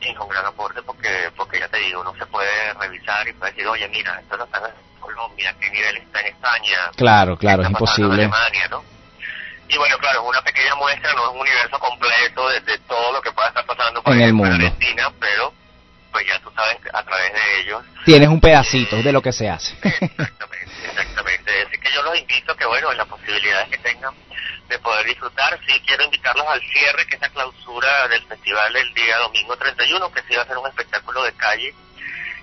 es 0.00 0.16
un 0.18 0.28
gran 0.28 0.46
aporte 0.46 0.80
porque, 0.82 1.30
porque 1.36 1.58
ya 1.58 1.68
te 1.68 1.78
digo, 1.78 2.00
uno 2.00 2.14
se 2.16 2.24
puede 2.26 2.72
revisar 2.74 3.26
y 3.28 3.32
puede 3.34 3.52
decir, 3.52 3.66
oye, 3.66 3.88
mira, 3.88 4.18
esto 4.20 4.36
están 4.42 4.62
haciendo 4.62 4.80
en 4.94 5.00
Colombia, 5.00 5.54
qué 5.60 5.68
nivel 5.70 5.96
está 5.98 6.20
en 6.20 6.26
España, 6.28 6.78
Claro, 6.96 7.36
claro, 7.36 7.62
es 7.62 7.68
está 7.68 7.78
pasando 7.80 8.14
en 8.14 8.20
imposible. 8.20 8.36
Alemania, 8.36 8.68
¿no? 8.68 8.95
Y 9.68 9.76
bueno, 9.78 9.98
claro, 9.98 10.22
es 10.22 10.28
una 10.28 10.42
pequeña 10.42 10.74
muestra, 10.76 11.12
no 11.14 11.24
es 11.24 11.34
un 11.34 11.40
universo 11.40 11.78
completo 11.78 12.48
de, 12.48 12.60
de 12.60 12.78
todo 12.80 13.12
lo 13.12 13.20
que 13.20 13.32
pueda 13.32 13.48
estar 13.48 13.66
pasando 13.66 14.02
por 14.02 14.14
En 14.14 14.22
el 14.22 14.32
mundo. 14.32 14.54
Argentina, 14.54 15.12
pero 15.20 15.52
pues 16.12 16.26
ya 16.26 16.38
tú 16.40 16.50
sabes 16.54 16.78
a 16.94 17.02
través 17.02 17.32
de 17.32 17.60
ellos 17.60 17.82
Tienes 18.06 18.28
un 18.28 18.40
pedacito 18.40 18.96
de 19.02 19.12
lo 19.12 19.20
que 19.20 19.32
se 19.32 19.50
hace. 19.50 19.74
Exactamente, 19.82 21.62
así 21.66 21.78
que 21.78 21.92
yo 21.92 22.02
los 22.02 22.16
invito 22.18 22.56
que, 22.56 22.64
bueno, 22.64 22.92
en 22.92 22.98
las 22.98 23.06
posibilidades 23.08 23.68
que 23.68 23.78
tengan 23.78 24.14
de 24.68 24.78
poder 24.78 25.06
disfrutar, 25.06 25.58
sí 25.66 25.80
quiero 25.84 26.04
invitarlos 26.04 26.46
al 26.46 26.60
cierre, 26.60 27.06
que 27.06 27.16
es 27.16 27.20
la 27.20 27.28
clausura 27.30 28.08
del 28.08 28.24
festival 28.26 28.72
del 28.72 28.94
día 28.94 29.18
domingo 29.18 29.56
31, 29.56 30.12
que 30.12 30.22
sí 30.22 30.36
va 30.36 30.42
a 30.42 30.46
ser 30.46 30.56
un 30.56 30.68
espectáculo 30.68 31.22
de 31.24 31.32
calle 31.32 31.74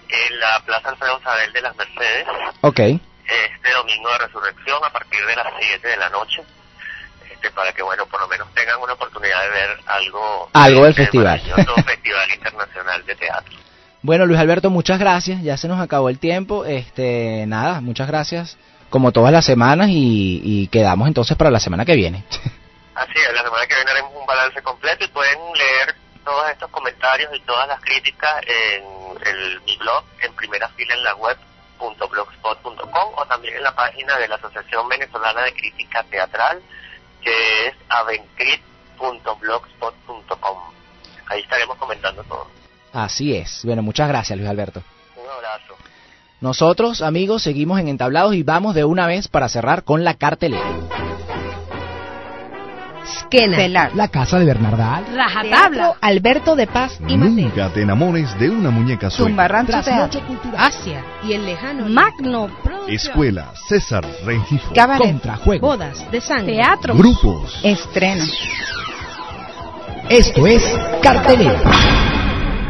en 0.10 0.40
la 0.40 0.60
Plaza 0.66 0.90
Alfredo 0.90 1.22
Sabel 1.22 1.54
de 1.54 1.62
las 1.62 1.76
Mercedes, 1.76 2.28
ok. 2.62 2.80
este 2.80 3.72
domingo 3.74 4.10
de 4.12 4.18
resurrección 4.20 4.84
a 4.84 4.90
partir 4.92 5.26
de 5.26 5.36
las 5.36 5.48
7 5.60 5.88
de 5.88 5.98
la 5.98 6.10
noche, 6.10 6.44
este, 7.44 7.52
para 7.52 7.74
que, 7.74 7.84
bueno, 7.84 8.06
por 8.06 8.22
lo 8.22 8.28
menos 8.28 8.48
tengan 8.54 8.80
una 8.80 8.94
oportunidad 8.94 9.42
de 9.44 9.50
ver 9.50 9.80
algo, 9.86 10.50
Algo 10.54 10.86
del 10.86 10.94
de 10.96 11.04
este 11.04 11.04
festival. 11.04 11.42
maravilloso 11.42 11.84
Festival 11.86 12.32
Internacional 12.34 13.06
de 13.06 13.16
Teatro. 13.16 13.58
Bueno, 14.02 14.26
Luis 14.26 14.40
Alberto, 14.40 14.70
muchas 14.70 15.00
gracias. 15.00 15.42
Ya 15.44 15.58
se 15.58 15.68
nos 15.68 15.80
acabó 15.80 16.10
el 16.10 16.20
tiempo. 16.20 16.66
Este, 16.66 17.46
nada, 17.48 17.82
muchas 17.82 18.08
gracias. 18.08 18.58
Como 18.90 19.12
todas 19.12 19.32
las 19.32 19.46
semanas 19.46 19.90
y, 19.90 20.42
y 20.44 20.68
quedamos 20.68 21.08
entonces 21.08 21.36
para 21.38 21.50
la 21.52 21.60
semana 21.60 21.86
que 21.86 21.96
viene. 21.96 22.24
Así 22.96 23.14
es, 23.16 23.34
la 23.34 23.44
semana 23.44 23.66
que 23.66 23.76
viene 23.76 23.92
haremos 23.92 24.14
un 24.16 24.26
balance 24.26 24.62
completo 24.62 25.04
y 25.04 25.08
pueden 25.08 25.40
leer 25.54 25.96
todos 26.24 26.50
estos 26.52 26.70
comentarios 26.70 27.34
y 27.36 27.40
todas 27.42 27.68
las 27.68 27.82
críticas 27.82 28.42
en 28.46 28.84
el, 29.26 29.62
mi 29.62 29.76
blog, 29.78 30.04
en 30.22 30.34
primera 30.36 30.70
fila 30.70 30.94
en 30.94 31.04
la 31.04 31.16
web 31.16 31.38
.blogspot.com 31.80 33.14
o 33.18 33.26
también 33.26 33.58
en 33.58 33.64
la 33.64 33.76
página 33.76 34.18
de 34.18 34.28
la 34.30 34.36
Asociación 34.36 34.88
Venezolana 34.88 35.42
de 35.42 35.54
Crítica 35.54 36.04
Teatral 36.04 36.62
que 37.24 37.68
es 37.68 37.74
avencrit.blogspot.com. 37.90 40.58
Ahí 41.28 41.42
estaremos 41.42 41.78
comentando 41.78 42.24
todo. 42.24 42.48
Así 42.92 43.36
es. 43.36 43.62
Bueno, 43.64 43.82
muchas 43.82 44.08
gracias, 44.08 44.38
Luis 44.38 44.50
Alberto. 44.50 44.84
Un 45.16 45.30
abrazo. 45.30 45.76
Nosotros, 46.42 47.02
amigos, 47.02 47.42
seguimos 47.42 47.80
en 47.80 47.88
Entablados 47.88 48.36
y 48.36 48.44
vamos 48.44 48.76
de 48.76 48.84
una 48.84 49.08
vez 49.08 49.28
para 49.28 49.50
cerrar 49.50 49.84
con 49.84 50.04
la 50.04 50.14
cartelera. 50.16 51.13
Skena. 53.20 53.90
La 53.94 54.08
casa 54.08 54.40
de 54.40 54.46
Bernardal. 54.46 55.06
Rajatabla. 55.14 55.94
Alberto 56.02 56.56
de 56.56 56.68
Paz 56.68 57.00
y 57.08 57.18
Mateo. 57.18 57.34
Nunca 57.34 57.70
te 57.70 57.82
enamores 57.82 58.38
de 58.40 58.50
una 58.50 58.70
muñeca 58.70 59.10
sueca. 59.10 59.30
Tumbarrancho 59.30 59.82
Teatro. 59.82 60.26
Cultural. 60.26 60.56
Asia 60.58 61.04
y 61.24 61.34
el 61.34 61.46
lejano 61.46 61.88
Magno 61.90 62.50
Producción. 62.64 62.96
Escuela 62.96 63.52
César 63.68 64.06
Rengifo. 64.26 64.74
Cabaret. 64.74 65.08
Contrajuego. 65.08 65.68
Bodas 65.68 66.12
de 66.12 66.22
sangre. 66.22 66.56
Teatro. 66.56 66.96
Grupos. 66.96 67.60
Estreno. 67.64 68.24
Esto 70.10 70.48
es 70.48 70.64
Cartelera. 71.02 72.13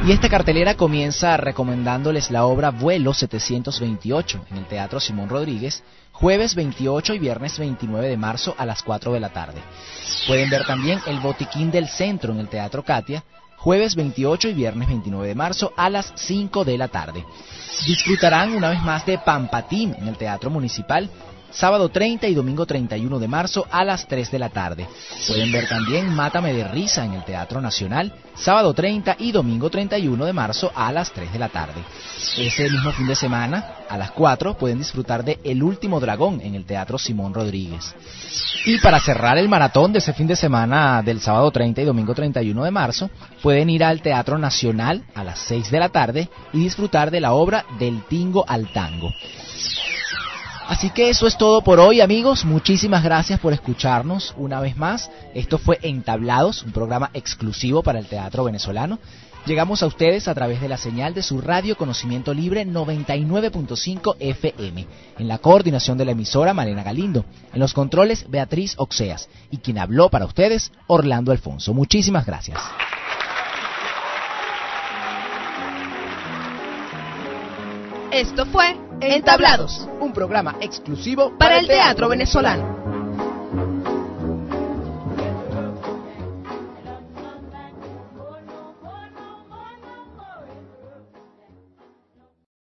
Y 0.06 0.12
esta 0.12 0.28
cartelera 0.28 0.76
comienza 0.76 1.38
recomendándoles 1.38 2.30
la 2.30 2.44
obra 2.44 2.72
Vuelo 2.72 3.14
728 3.14 4.48
en 4.52 4.58
el 4.58 4.66
Teatro 4.66 5.00
Simón 5.00 5.30
Rodríguez, 5.30 5.82
jueves 6.12 6.56
28 6.56 7.14
y 7.14 7.20
viernes 7.20 7.58
29 7.58 8.10
de 8.10 8.18
marzo 8.18 8.54
a 8.58 8.66
las 8.66 8.84
4 8.84 9.14
de 9.14 9.22
la 9.22 9.30
tarde. 9.30 9.62
Pueden 10.28 10.50
ver 10.50 10.66
también 10.66 11.00
El 11.08 11.22
Botiquín 11.22 11.72
del 11.72 11.88
Centro 11.88 12.34
en 12.34 12.40
el 12.40 12.50
Teatro 12.50 12.84
Katia, 12.84 13.24
jueves 13.56 13.96
28 13.96 14.50
y 14.50 14.54
viernes 14.54 14.90
29 14.90 15.26
de 15.26 15.36
marzo 15.36 15.72
a 15.78 15.90
las 15.90 16.12
5 16.18 16.66
de 16.66 16.78
la 16.78 16.90
tarde. 16.90 17.26
Disfrutarán 17.88 18.58
una 18.58 18.72
vez 18.72 18.84
más 18.84 19.06
de 19.06 19.20
Pampatín 19.20 19.96
en 19.98 20.10
el 20.10 20.18
Teatro 20.18 20.50
Municipal, 20.50 21.10
sábado 21.54 21.90
30 21.90 22.28
y 22.28 22.34
domingo 22.34 22.66
31 22.66 23.20
de 23.20 23.28
marzo 23.28 23.66
a 23.70 23.84
las 23.84 24.08
3 24.08 24.32
de 24.32 24.40
la 24.40 24.50
tarde. 24.50 24.88
Pueden 25.28 25.52
ver 25.52 25.68
también 25.68 26.14
Mátame 26.14 26.54
de 26.54 26.68
Risa 26.68 27.06
en 27.06 27.14
el 27.14 27.24
Teatro 27.24 27.62
Nacional, 27.62 28.14
sábado 28.36 28.74
30 28.74 29.18
y 29.20 29.32
domingo 29.32 29.70
31 29.70 30.26
de 30.26 30.34
marzo 30.34 30.72
a 30.76 30.92
las 30.92 31.12
3 31.12 31.32
de 31.32 31.40
la 31.40 31.50
tarde. 31.50 31.82
Ese 32.38 32.70
mismo 32.70 32.92
fin 32.92 33.08
de 33.08 33.16
semana, 33.16 33.76
a 33.90 33.98
las 33.98 34.12
4, 34.12 34.58
pueden 34.58 34.80
disfrutar 34.80 35.24
de 35.24 35.40
El 35.44 35.62
Último 35.62 36.00
Dragón 36.00 36.42
en 36.42 36.56
el 36.56 36.66
Teatro 36.66 36.98
Simón 36.98 37.34
Rodríguez. 37.34 37.94
Y 38.66 38.80
para 38.80 39.00
cerrar 39.00 39.38
el 39.38 39.50
maratón 39.50 39.94
de 39.94 40.00
ese 40.00 40.14
fin 40.14 40.28
de 40.28 40.36
semana 40.36 41.02
del 41.04 41.20
sábado 41.20 41.52
30 41.52 41.82
y 41.82 41.86
domingo 41.86 42.14
31 42.14 42.64
de 42.64 42.72
marzo, 42.72 43.10
pueden 43.42 43.70
ir 43.70 43.84
al 43.84 44.02
Teatro 44.02 44.38
Nacional 44.38 45.04
a 45.14 45.24
las 45.24 45.40
6 45.40 45.70
de 45.70 45.80
la 45.80 45.90
tarde 45.90 46.30
y 46.54 46.60
disfrutar 46.60 47.12
de 47.12 47.22
la 47.22 47.34
obra 47.34 47.66
Del 47.78 48.04
Tingo 48.04 48.46
al 48.48 48.72
Tango. 48.72 49.12
Así 50.74 50.90
que 50.90 51.12
eso 51.12 51.28
es 51.28 51.38
todo 51.38 51.62
por 51.62 51.80
hoy, 51.80 52.02
amigos. 52.02 52.46
Muchísimas 52.46 53.04
gracias 53.04 53.40
por 53.40 53.54
escucharnos 53.54 54.34
una 54.38 54.60
vez 54.60 54.76
más. 54.76 55.12
Esto 55.36 55.60
fue 55.60 55.78
Entablados, 55.84 56.64
un 56.64 56.72
programa 56.72 57.12
exclusivo 57.14 57.84
para 57.84 58.00
el 58.00 58.08
teatro 58.08 58.44
venezolano. 58.44 58.98
Llegamos 59.46 59.84
a 59.84 59.86
ustedes 59.86 60.28
a 60.28 60.34
través 60.34 60.62
de 60.62 60.68
la 60.68 60.78
señal 60.78 61.14
de 61.14 61.22
su 61.22 61.42
radio 61.42 61.78
Conocimiento 61.78 62.34
Libre 62.34 62.66
99.5 62.66 64.16
FM. 64.20 64.88
En 65.20 65.28
la 65.28 65.38
coordinación 65.38 66.00
de 66.00 66.06
la 66.06 66.14
emisora, 66.14 66.56
Malena 66.56 66.82
Galindo. 66.82 67.24
En 67.54 67.60
los 67.60 67.76
controles, 67.76 68.26
Beatriz 68.28 68.74
Oxeas. 68.78 69.30
Y 69.52 69.58
quien 69.58 69.78
habló 69.78 70.10
para 70.10 70.26
ustedes, 70.26 70.72
Orlando 70.88 71.32
Alfonso. 71.32 71.76
Muchísimas 71.76 72.26
gracias. 72.26 72.58
Esto 78.14 78.46
fue 78.46 78.78
Entablados, 79.02 79.90
un 80.00 80.14
programa 80.14 80.58
exclusivo 80.62 81.36
para 81.40 81.58
el 81.58 81.66
teatro 81.66 82.08
venezolano. 82.08 82.93